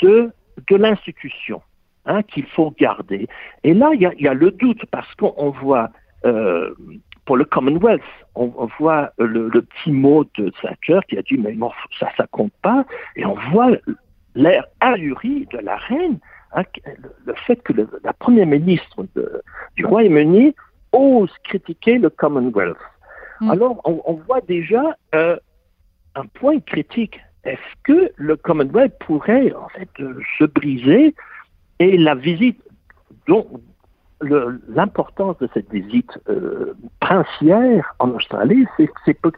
de, 0.00 0.30
de 0.68 0.76
l'institution 0.76 1.62
hein, 2.06 2.22
qu'il 2.22 2.46
faut 2.46 2.74
garder. 2.78 3.28
Et 3.64 3.74
là, 3.74 3.90
il 3.94 4.00
y 4.00 4.06
a, 4.06 4.12
y 4.18 4.26
a, 4.26 4.34
le 4.34 4.50
doute 4.50 4.84
parce 4.90 5.14
qu'on 5.14 5.50
voit 5.50 5.90
euh, 6.24 6.74
pour 7.28 7.36
le 7.36 7.44
Commonwealth, 7.44 8.02
on, 8.34 8.50
on 8.56 8.68
voit 8.78 9.12
le, 9.18 9.48
le, 9.48 9.62
petit 9.62 9.92
mot 9.92 10.24
de 10.36 10.50
Thatcher 10.62 11.00
qui 11.08 11.18
a 11.18 11.22
dit 11.22 11.36
mais 11.36 11.52
non, 11.52 11.70
ça, 12.00 12.08
ça 12.16 12.26
compte 12.30 12.54
pas, 12.62 12.84
et 13.16 13.24
on 13.24 13.36
voit 13.52 13.70
l'air 14.34 14.64
ahuri 14.80 15.46
de 15.52 15.58
la 15.58 15.76
reine 15.76 16.18
Hein, 16.54 16.62
le 17.26 17.34
fait 17.46 17.62
que 17.62 17.72
le, 17.72 17.88
la 18.04 18.12
première 18.14 18.46
ministre 18.46 19.06
de, 19.14 19.42
du 19.76 19.84
Royaume-Uni 19.84 20.54
ose 20.92 21.30
critiquer 21.44 21.98
le 21.98 22.08
Commonwealth. 22.08 22.78
Mm. 23.40 23.50
Alors, 23.50 23.80
on, 23.84 24.00
on, 24.06 24.14
voit 24.14 24.40
déjà 24.40 24.96
euh, 25.14 25.36
un 26.14 26.24
point 26.24 26.58
critique. 26.60 27.20
Est-ce 27.44 27.82
que 27.84 28.10
le 28.16 28.36
Commonwealth 28.36 28.98
pourrait 29.00 29.52
en 29.52 29.68
fait 29.68 29.90
euh, 30.00 30.18
se 30.38 30.44
briser 30.44 31.14
et 31.80 31.98
la 31.98 32.14
visite 32.14 32.62
dont 33.26 33.46
l'importance 34.20 35.38
de 35.38 35.48
cette 35.54 35.70
visite 35.72 36.18
euh, 36.28 36.74
princière 37.00 37.94
en 37.98 38.10
Australie, 38.10 38.66
c'est 39.04 39.14
pour, 39.14 39.32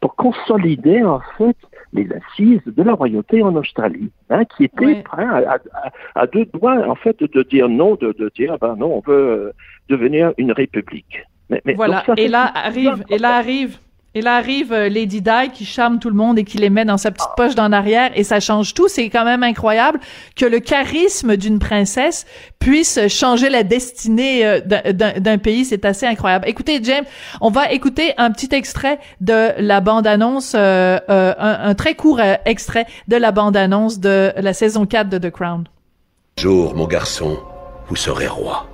pour 0.00 0.16
consolider 0.16 1.02
en 1.04 1.20
fait 1.38 1.56
les 1.92 2.08
assises 2.12 2.60
de 2.66 2.82
la 2.82 2.94
royauté 2.94 3.42
en 3.42 3.54
Australie, 3.54 4.10
hein, 4.30 4.44
qui 4.44 4.64
étaient 4.64 4.84
oui. 4.84 5.02
prêts 5.02 5.24
à, 5.24 5.58
à, 5.74 5.90
à, 6.22 6.26
deux 6.26 6.46
doigts, 6.46 6.88
en 6.88 6.96
fait, 6.96 7.22
de 7.22 7.42
dire 7.44 7.68
non, 7.68 7.94
de, 7.94 8.12
de 8.12 8.30
dire, 8.34 8.58
ben 8.60 8.74
non, 8.76 8.96
on 8.96 9.00
veut 9.00 9.14
euh, 9.14 9.52
devenir 9.88 10.32
une 10.36 10.52
république. 10.52 11.22
Mais, 11.50 11.62
mais 11.64 11.74
voilà. 11.74 11.96
Donc, 12.06 12.06
ça, 12.06 12.14
et 12.16 12.28
là 12.28 12.50
arrive, 12.54 13.04
et 13.10 13.18
là 13.18 13.36
arrive 13.36 13.78
et 14.14 14.22
là 14.22 14.36
arrive 14.36 14.72
euh, 14.72 14.88
Lady 14.88 15.20
Di 15.20 15.50
qui 15.52 15.64
charme 15.64 15.98
tout 15.98 16.08
le 16.08 16.16
monde 16.16 16.38
et 16.38 16.44
qui 16.44 16.58
les 16.58 16.70
met 16.70 16.84
dans 16.84 16.98
sa 16.98 17.10
petite 17.10 17.30
poche 17.36 17.54
d'en 17.54 17.72
arrière 17.72 18.10
et 18.14 18.24
ça 18.24 18.40
change 18.40 18.74
tout. 18.74 18.88
C'est 18.88 19.08
quand 19.10 19.24
même 19.24 19.42
incroyable 19.42 20.00
que 20.36 20.46
le 20.46 20.60
charisme 20.60 21.36
d'une 21.36 21.58
princesse 21.58 22.26
puisse 22.64 23.08
changer 23.08 23.50
la 23.50 23.62
destinée 23.62 24.46
euh, 24.46 24.60
d'un 24.60 25.38
pays. 25.38 25.64
C'est 25.64 25.84
assez 25.84 26.06
incroyable. 26.06 26.48
Écoutez, 26.48 26.80
James, 26.82 27.04
on 27.40 27.50
va 27.50 27.70
écouter 27.72 28.14
un 28.16 28.30
petit 28.30 28.54
extrait 28.54 28.98
de 29.20 29.50
la 29.58 29.80
bande-annonce, 29.80 30.54
euh, 30.54 30.98
euh, 31.10 31.34
un, 31.38 31.74
très 31.74 31.94
court 31.94 32.20
extrait 32.44 32.86
de 33.08 33.16
la 33.16 33.32
bande-annonce 33.32 34.00
de 34.00 34.32
la 34.36 34.54
saison 34.54 34.86
4 34.86 35.10
de 35.10 35.18
The 35.18 35.30
Crown. 35.30 35.64
Jour, 36.38 36.74
mon 36.74 36.86
garçon, 36.86 37.38
vous 37.88 37.96
serez 37.96 38.28
roi. 38.28 38.66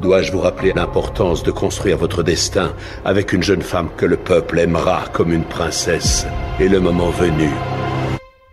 Dois-je 0.00 0.30
vous 0.30 0.40
rappeler 0.40 0.72
l'importance 0.72 1.42
de 1.42 1.50
construire 1.50 1.98
votre 1.98 2.22
destin 2.22 2.72
avec 3.04 3.32
une 3.32 3.42
jeune 3.42 3.62
femme 3.62 3.88
que 3.96 4.06
le 4.06 4.16
peuple 4.16 4.60
aimera 4.60 5.04
comme 5.12 5.32
une 5.32 5.44
princesse 5.44 6.24
et 6.60 6.68
le 6.68 6.78
moment 6.78 7.10
venu, 7.10 7.50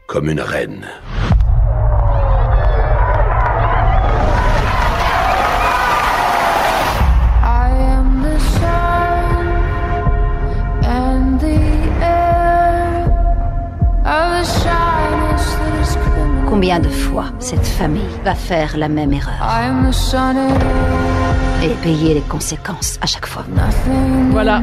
comme 0.07 0.29
une 0.29 0.41
reine? 0.41 0.87
Combien 16.47 16.79
de 16.79 16.87
fois 16.87 17.25
cette 17.39 17.67
famille 17.67 18.01
va 18.23 18.33
faire 18.33 18.77
la 18.77 18.87
même 18.87 19.11
erreur? 19.11 19.33
Et 21.63 21.69
payer 21.83 22.13
les 22.13 22.21
conséquences 22.21 22.97
à 23.01 23.05
chaque 23.05 23.25
fois. 23.25 23.45
Voilà. 24.31 24.61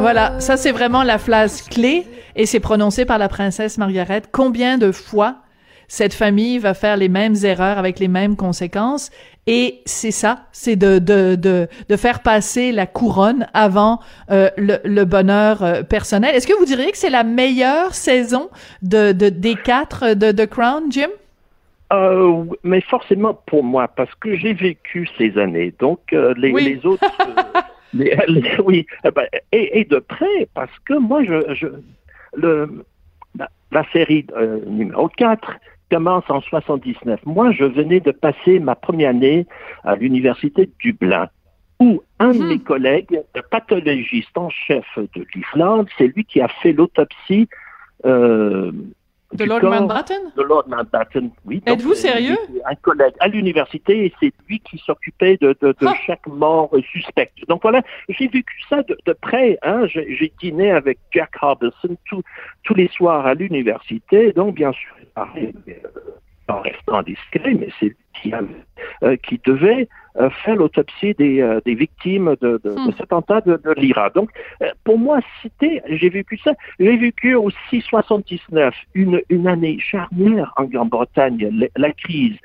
Voilà, 0.00 0.38
ça 0.40 0.56
c'est 0.56 0.72
vraiment 0.72 1.02
la 1.02 1.18
phrase 1.18 1.62
clé 1.62 2.06
et 2.36 2.46
c'est 2.46 2.60
prononcé 2.60 3.04
par 3.04 3.18
la 3.18 3.28
princesse 3.28 3.78
Margaret. 3.78 4.22
Combien 4.30 4.78
de 4.78 4.92
fois 4.92 5.36
cette 5.88 6.14
famille 6.14 6.58
va 6.58 6.74
faire 6.74 6.96
les 6.96 7.08
mêmes 7.08 7.34
erreurs 7.42 7.78
avec 7.78 7.98
les 7.98 8.08
mêmes 8.08 8.36
conséquences? 8.36 9.10
Et 9.46 9.82
c'est 9.86 10.10
ça, 10.10 10.46
c'est 10.52 10.76
de, 10.76 10.98
de, 10.98 11.34
de, 11.34 11.66
de, 11.88 11.96
faire 11.96 12.20
passer 12.20 12.72
la 12.72 12.86
couronne 12.86 13.46
avant 13.52 13.98
euh, 14.30 14.50
le, 14.56 15.04
bonheur 15.04 15.62
euh, 15.62 15.82
personnel. 15.82 16.34
Est-ce 16.34 16.46
que 16.46 16.56
vous 16.58 16.66
diriez 16.66 16.92
que 16.92 16.98
c'est 16.98 17.10
la 17.10 17.24
meilleure 17.24 17.94
saison 17.94 18.50
de, 18.82 19.12
de, 19.12 19.28
des 19.28 19.56
quatre 19.56 20.14
de 20.14 20.30
The 20.30 20.46
Crown, 20.46 20.84
Jim? 20.90 21.08
Euh, 21.92 22.44
mais 22.62 22.80
forcément 22.80 23.34
pour 23.46 23.64
moi, 23.64 23.88
parce 23.88 24.14
que 24.16 24.36
j'ai 24.36 24.52
vécu 24.52 25.08
ces 25.18 25.36
années. 25.38 25.74
Donc, 25.78 26.12
euh, 26.12 26.34
les, 26.36 26.52
oui. 26.52 26.64
les, 26.64 26.86
autres. 26.86 27.04
euh, 27.20 27.60
les, 27.94 28.16
les, 28.28 28.60
oui, 28.64 28.86
eh 29.04 29.10
ben, 29.10 29.26
et, 29.50 29.80
et, 29.80 29.84
de 29.84 29.98
près, 29.98 30.48
parce 30.54 30.76
que 30.84 30.94
moi, 30.94 31.24
je. 31.24 31.54
je 31.54 31.66
le, 32.34 32.84
la, 33.36 33.48
la 33.72 33.84
série 33.92 34.26
numéro 34.66 35.08
4 35.08 35.52
commence 35.90 36.24
en 36.28 36.40
79. 36.40 37.20
Moi, 37.26 37.50
je 37.52 37.64
venais 37.64 38.00
de 38.00 38.12
passer 38.12 38.60
ma 38.60 38.76
première 38.76 39.10
année 39.10 39.46
à 39.82 39.96
l'université 39.96 40.66
de 40.66 40.72
Dublin 40.78 41.28
où 41.80 42.02
un 42.18 42.32
de 42.32 42.44
mes 42.44 42.58
collègues, 42.58 43.22
le 43.34 43.42
pathologiste 43.42 44.36
en 44.36 44.50
chef 44.50 44.84
de 44.96 45.26
l'Islande, 45.34 45.88
c'est 45.96 46.08
lui 46.08 46.24
qui 46.24 46.40
a 46.40 46.48
fait 46.48 46.72
l'autopsie 46.72 47.48
euh, 48.04 48.70
de 49.32 49.44
Lord 49.44 49.62
Mountbatten? 49.62 50.32
De 50.36 50.42
Lord 50.42 50.64
Mountbatten, 50.68 51.30
oui. 51.44 51.62
Êtes-vous 51.66 51.94
sérieux? 51.94 52.36
Un 52.64 52.74
collègue 52.76 53.14
à 53.20 53.28
l'université 53.28 54.06
et 54.06 54.12
c'est 54.20 54.32
lui 54.48 54.60
qui 54.60 54.78
s'occupait 54.78 55.36
de, 55.40 55.56
de, 55.60 55.68
de 55.68 55.86
ah. 55.86 55.94
chaque 56.06 56.26
mort 56.26 56.70
suspecte. 56.92 57.46
Donc 57.48 57.62
voilà, 57.62 57.82
j'ai 58.08 58.28
vécu 58.28 58.60
ça 58.68 58.82
de, 58.82 58.96
de 59.06 59.12
près. 59.12 59.58
Hein. 59.62 59.86
J'ai 59.86 60.32
dîné 60.40 60.70
avec 60.70 60.98
Jack 61.12 61.30
Harbison 61.40 61.96
tous 62.04 62.74
les 62.74 62.88
soirs 62.88 63.26
à 63.26 63.34
l'université. 63.34 64.32
Donc 64.32 64.54
bien 64.54 64.72
sûr, 64.72 64.94
pareil, 65.14 65.54
en 66.50 66.60
restant 66.60 67.02
discret, 67.02 67.54
mais 67.54 67.68
c'est 67.78 67.94
qui, 68.20 68.32
euh, 69.02 69.16
qui 69.16 69.40
devait 69.44 69.88
euh, 70.16 70.28
faire 70.44 70.56
l'autopsie 70.56 71.14
des, 71.14 71.40
euh, 71.40 71.60
des 71.64 71.74
victimes 71.74 72.34
de, 72.40 72.60
de, 72.64 72.70
hmm. 72.70 72.86
de, 72.86 72.92
cet 72.92 73.02
attentat 73.02 73.40
de, 73.42 73.56
de 73.56 73.72
l'IRA. 73.80 74.10
Donc, 74.10 74.30
euh, 74.62 74.66
pour 74.84 74.98
moi, 74.98 75.20
c'était, 75.42 75.82
j'ai 75.86 76.08
vécu 76.08 76.36
ça, 76.38 76.52
j'ai 76.78 76.96
vécu 76.96 77.34
aussi 77.34 77.80
79, 77.80 78.74
une, 78.94 79.20
une 79.28 79.46
année 79.46 79.78
charnière 79.78 80.52
en 80.56 80.64
Grande-Bretagne, 80.64 81.48
la, 81.52 81.66
la, 81.76 81.92
crise, 81.92 82.36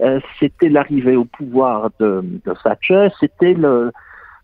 euh, 0.00 0.20
c'était 0.38 0.68
l'arrivée 0.68 1.16
au 1.16 1.24
pouvoir 1.24 1.90
de, 1.98 2.22
de 2.44 2.54
Thatcher, 2.62 3.08
c'était 3.18 3.54
le, 3.54 3.90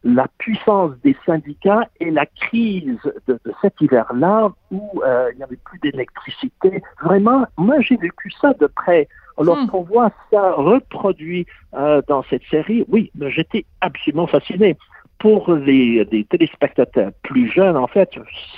la 0.02 0.26
puissance 0.38 0.92
des 1.04 1.16
syndicats 1.26 1.86
et 2.00 2.10
la 2.10 2.24
crise 2.26 2.98
de, 3.28 3.38
de 3.44 3.52
cet 3.60 3.80
hiver-là 3.80 4.50
où 4.70 5.02
euh, 5.04 5.30
il 5.32 5.36
n'y 5.36 5.42
avait 5.42 5.58
plus 5.64 5.78
d'électricité. 5.80 6.82
Vraiment, 7.02 7.46
moi 7.56 7.80
j'ai 7.80 7.96
vécu 7.96 8.30
ça 8.40 8.54
de 8.54 8.66
près. 8.66 9.08
Lorsqu'on 9.38 9.82
hmm. 9.82 9.88
voit 9.88 10.10
ça 10.30 10.52
reproduit 10.52 11.46
euh, 11.74 12.02
dans 12.08 12.22
cette 12.24 12.42
série, 12.50 12.84
oui, 12.88 13.10
j'étais 13.28 13.64
absolument 13.80 14.26
fasciné. 14.26 14.76
Pour 15.18 15.52
les, 15.52 16.02
les, 16.10 16.24
téléspectateurs 16.24 17.10
plus 17.22 17.52
jeunes, 17.52 17.76
en 17.76 17.86
fait, 17.86 18.08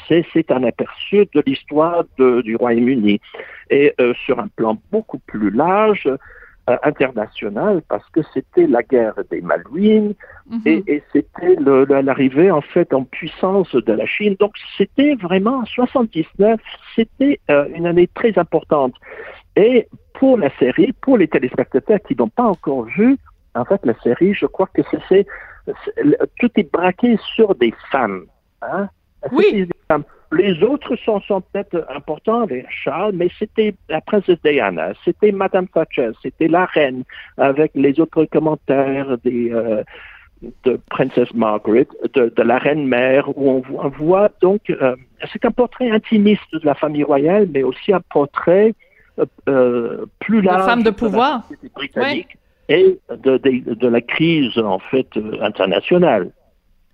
c'est 0.09 0.53
un 0.53 0.63
aperçu 0.63 1.27
de 1.35 1.43
l'histoire 1.45 2.05
du 2.19 2.55
Royaume-Uni. 2.55 3.21
Et 3.71 3.93
euh, 4.01 4.15
sur 4.25 4.39
un 4.39 4.47
plan 4.47 4.79
beaucoup 4.93 5.19
plus 5.19 5.51
large, 5.51 6.09
euh, 6.71 6.77
international 6.85 7.83
parce 7.89 8.09
que 8.11 8.21
c'était 8.33 8.67
la 8.67 8.83
guerre 8.83 9.15
des 9.31 9.41
Malouines 9.41 10.15
et, 10.65 10.83
et 10.87 11.03
c'était 11.13 11.57
l'arrivée 11.57 12.53
en 12.53 12.61
fait 12.61 12.95
en 12.95 13.03
puissance 13.03 13.75
de 13.75 13.93
la 13.93 14.07
Chine. 14.07 14.37
Donc 14.39 14.55
c'était 14.79 15.17
vraiment 15.17 15.65
79, 15.65 16.61
c'était 16.95 17.41
euh, 17.51 17.67
une 17.75 17.87
année 17.87 18.09
très 18.15 18.39
importante. 18.39 18.95
Et 19.57 19.89
pour 20.15 20.39
la 20.39 20.57
série, 20.59 20.93
pour 21.01 21.19
les 21.19 21.27
téléspectateurs 21.27 21.99
qui 22.07 22.15
n'ont 22.15 22.29
pas 22.29 22.45
encore 22.45 22.85
vu, 22.85 23.17
en 23.57 23.65
fait 23.65 23.85
la 23.85 23.99
série, 24.01 24.33
je 24.33 24.47
crois 24.47 24.69
que 24.73 24.83
c'est 25.09 25.27
tout 26.39 26.51
est 26.57 26.73
braqué 26.73 27.19
sur 27.35 27.55
des 27.57 27.75
femmes. 27.91 28.27
Hein? 28.63 28.89
Oui. 29.33 29.67
Des 29.67 29.69
femmes. 29.89 30.05
Les 30.33 30.63
autres 30.63 30.97
sont, 30.97 31.21
sont 31.21 31.43
peut-être 31.43 31.87
importants, 31.95 32.47
les 32.47 32.65
Charles, 32.71 33.13
mais 33.15 33.29
c'était 33.39 33.75
la 33.91 34.01
princesse 34.01 34.39
Diana, 34.43 34.93
c'était 35.05 35.31
Madame 35.31 35.69
Thatcher, 35.69 36.11
c'était 36.23 36.49
la 36.49 36.65
reine, 36.65 37.05
avec 37.37 37.73
les 37.75 38.01
autres 38.01 38.25
commentaires 38.25 39.19
des, 39.19 39.53
euh, 39.53 39.83
de 40.65 40.81
Princess 40.89 41.33
Margaret, 41.35 41.87
de, 42.15 42.33
de, 42.35 42.43
la 42.43 42.57
reine 42.59 42.87
mère, 42.87 43.29
où 43.37 43.51
on, 43.51 43.63
on 43.79 43.89
voit 43.91 44.31
donc, 44.41 44.71
euh, 44.71 44.97
c'est 45.33 45.45
un 45.45 45.51
portrait 45.51 45.91
intimiste 45.91 46.53
de 46.53 46.65
la 46.65 46.75
famille 46.75 47.05
royale, 47.05 47.49
mais 47.53 47.63
aussi 47.63 47.93
un 47.93 48.01
portrait 48.01 48.75
euh, 49.49 50.07
plus 50.19 50.41
large 50.41 50.63
de 50.63 50.67
femme 50.67 50.83
de 50.83 50.91
pouvoir, 50.91 51.43
de 51.63 51.69
britannique 51.69 52.39
ouais. 52.71 52.81
et 52.81 52.99
de, 53.11 53.37
de, 53.37 53.75
de, 53.75 53.89
la 53.89 54.01
crise 54.01 54.59
en 54.59 54.79
fait 54.79 55.09
internationale. 55.43 56.31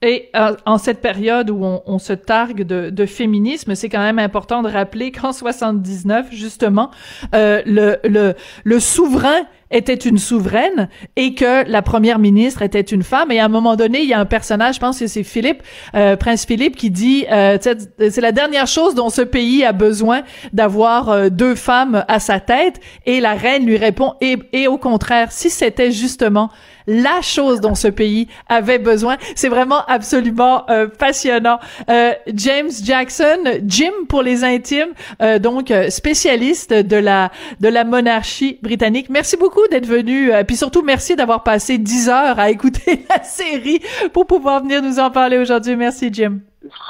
Et 0.01 0.31
euh, 0.37 0.55
en 0.65 0.79
cette 0.79 1.01
période 1.01 1.51
où 1.51 1.65
on, 1.65 1.83
on 1.87 1.99
se 1.99 2.13
targue 2.13 2.63
de, 2.63 2.91
de 2.91 3.07
féminisme, 3.07 3.75
c'est 3.75 3.89
quand 3.89 4.03
même 4.03 4.21
important 4.21 4.63
de 4.63 4.69
rappeler 4.69 5.11
qu'en 5.11 5.33
79, 5.33 6.29
justement, 6.31 6.91
euh, 7.35 7.63
le, 7.67 7.99
le, 8.05 8.35
le 8.63 8.81
souverain 8.81 9.47
était 9.71 9.95
une 9.95 10.19
souveraine 10.19 10.89
et 11.17 11.35
que 11.35 11.69
la 11.69 11.83
première 11.83 12.19
ministre 12.19 12.63
était 12.63 12.81
une 12.81 13.03
femme. 13.03 13.31
Et 13.31 13.39
à 13.39 13.45
un 13.45 13.49
moment 13.49 13.77
donné, 13.77 14.01
il 14.01 14.09
y 14.09 14.15
a 14.15 14.21
un 14.21 14.25
personnage, 14.25 14.77
je 14.77 14.81
pense 14.81 14.99
que 14.99 15.07
c'est 15.07 15.23
Philippe, 15.23 15.63
euh, 15.95 16.17
Prince 16.17 16.47
Philippe, 16.47 16.77
qui 16.77 16.91
dit 16.91 17.27
euh, 17.31 17.59
c'est 17.61 18.21
la 18.21 18.33
dernière 18.33 18.67
chose 18.67 18.95
dont 18.95 19.11
ce 19.11 19.23
pays 19.23 19.65
a 19.65 19.73
besoin 19.73 20.23
d'avoir 20.53 21.11
euh, 21.11 21.29
deux 21.29 21.55
femmes 21.55 22.05
à 22.09 22.21
sa 22.21 22.41
tête. 22.41 22.81
Et 23.05 23.21
la 23.21 23.35
reine 23.35 23.67
lui 23.67 23.77
répond 23.77 24.15
et, 24.21 24.39
et 24.53 24.69
au 24.69 24.79
contraire, 24.79 25.33
si 25.33 25.51
c'était 25.51 25.91
justement 25.91 26.51
la 26.89 27.21
chose 27.23 27.61
dont 27.61 27.75
ce 27.75 27.87
pays 27.87 28.27
avait 28.49 28.79
besoin. 28.79 29.17
C'est 29.37 29.49
vraiment 29.49 29.85
absolument 29.87 30.69
euh, 30.71 30.89
passionnant. 30.89 31.61
Euh, 31.89 32.15
James 32.35 32.71
Jackson, 32.83 33.39
Jim 33.65 33.93
pour 34.09 34.23
les 34.23 34.43
intimes, 34.43 34.95
euh, 35.23 35.39
donc 35.39 35.73
spécialiste 35.91 36.73
de 36.73 36.97
la 36.97 37.31
de 37.61 37.69
la 37.69 37.85
monarchie 37.85 38.59
britannique. 38.63 39.11
Merci 39.11 39.37
beaucoup 39.37 39.67
d'être 39.71 39.87
venu, 39.87 40.33
puis 40.47 40.57
surtout 40.57 40.83
merci 40.83 41.15
d'avoir 41.15 41.43
passé 41.43 41.77
10 41.79 42.09
heures 42.09 42.39
à 42.39 42.51
écouter 42.51 43.05
la 43.11 43.23
série 43.23 43.81
pour 44.13 44.27
pouvoir 44.27 44.63
venir 44.63 44.83
nous 44.83 44.99
en 44.99 45.11
parler 45.11 45.37
aujourd'hui. 45.37 45.77
Merci 45.77 46.09
Jim. 46.11 46.39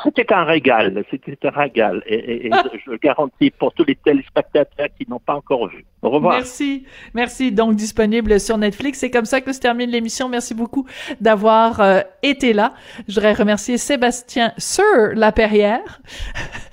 C'était 0.05 0.33
un 0.33 0.45
régal, 0.45 1.05
c'était 1.11 1.39
un 1.47 1.51
régal. 1.51 2.03
Et, 2.07 2.49
ah. 2.53 2.65
je 2.73 2.91
le 2.91 2.97
garantis 2.99 3.51
pour 3.51 3.73
tous 3.73 3.85
les 3.85 3.97
téléspectateurs 3.97 4.89
qui 4.99 5.09
n'ont 5.09 5.21
pas 5.21 5.35
encore 5.35 5.69
vu. 5.69 5.85
Au 6.03 6.11
revoir. 6.11 6.37
Merci, 6.37 6.85
merci. 7.15 7.53
Donc 7.53 7.75
disponible 7.75 8.39
sur 8.41 8.59
Netflix. 8.59 8.99
C'est 8.99 9.11
comme 9.11 9.25
ça 9.25 9.41
que 9.41 9.53
se 9.53 9.61
termine 9.61 9.91
l'émission. 9.91 10.29
Merci 10.29 10.55
beaucoup 10.55 10.87
d'avoir 11.21 11.81
euh, 11.81 12.01
été 12.23 12.53
là. 12.53 12.75
Je 13.09 13.15
voudrais 13.15 13.33
remercier 13.33 13.79
Sébastien 13.79 14.53
Sir 14.59 14.85
Laperrière. 15.15 16.01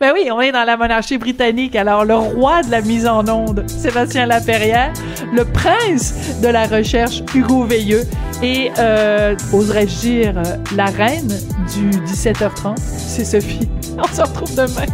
Ben 0.00 0.12
oui, 0.14 0.30
on 0.30 0.40
est 0.40 0.52
dans 0.52 0.64
la 0.64 0.76
monarchie 0.76 1.18
britannique. 1.18 1.76
Alors, 1.76 2.04
le 2.04 2.14
roi 2.14 2.62
de 2.62 2.70
la 2.70 2.80
mise 2.80 3.06
en 3.06 3.26
onde, 3.28 3.68
Sébastien 3.68 4.26
Laperrière, 4.26 4.92
le 5.32 5.44
prince 5.44 6.40
de 6.42 6.48
la 6.48 6.66
recherche, 6.66 7.22
Hugo 7.34 7.64
Veilleux, 7.64 8.04
et, 8.42 8.70
euh, 8.78 9.34
oserais-je 9.52 10.00
dire, 10.00 10.38
euh, 10.38 10.56
la 10.76 10.86
reine 10.86 11.32
du 11.74 11.90
17h30, 12.06 12.76
c'est 12.78 13.24
Sophie. 13.24 13.68
On 13.98 14.14
se 14.14 14.22
retrouve 14.22 14.54
demain. 14.54 14.86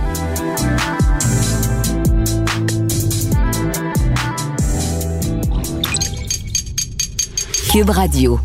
Cube 7.70 7.90
Radio. 7.90 8.40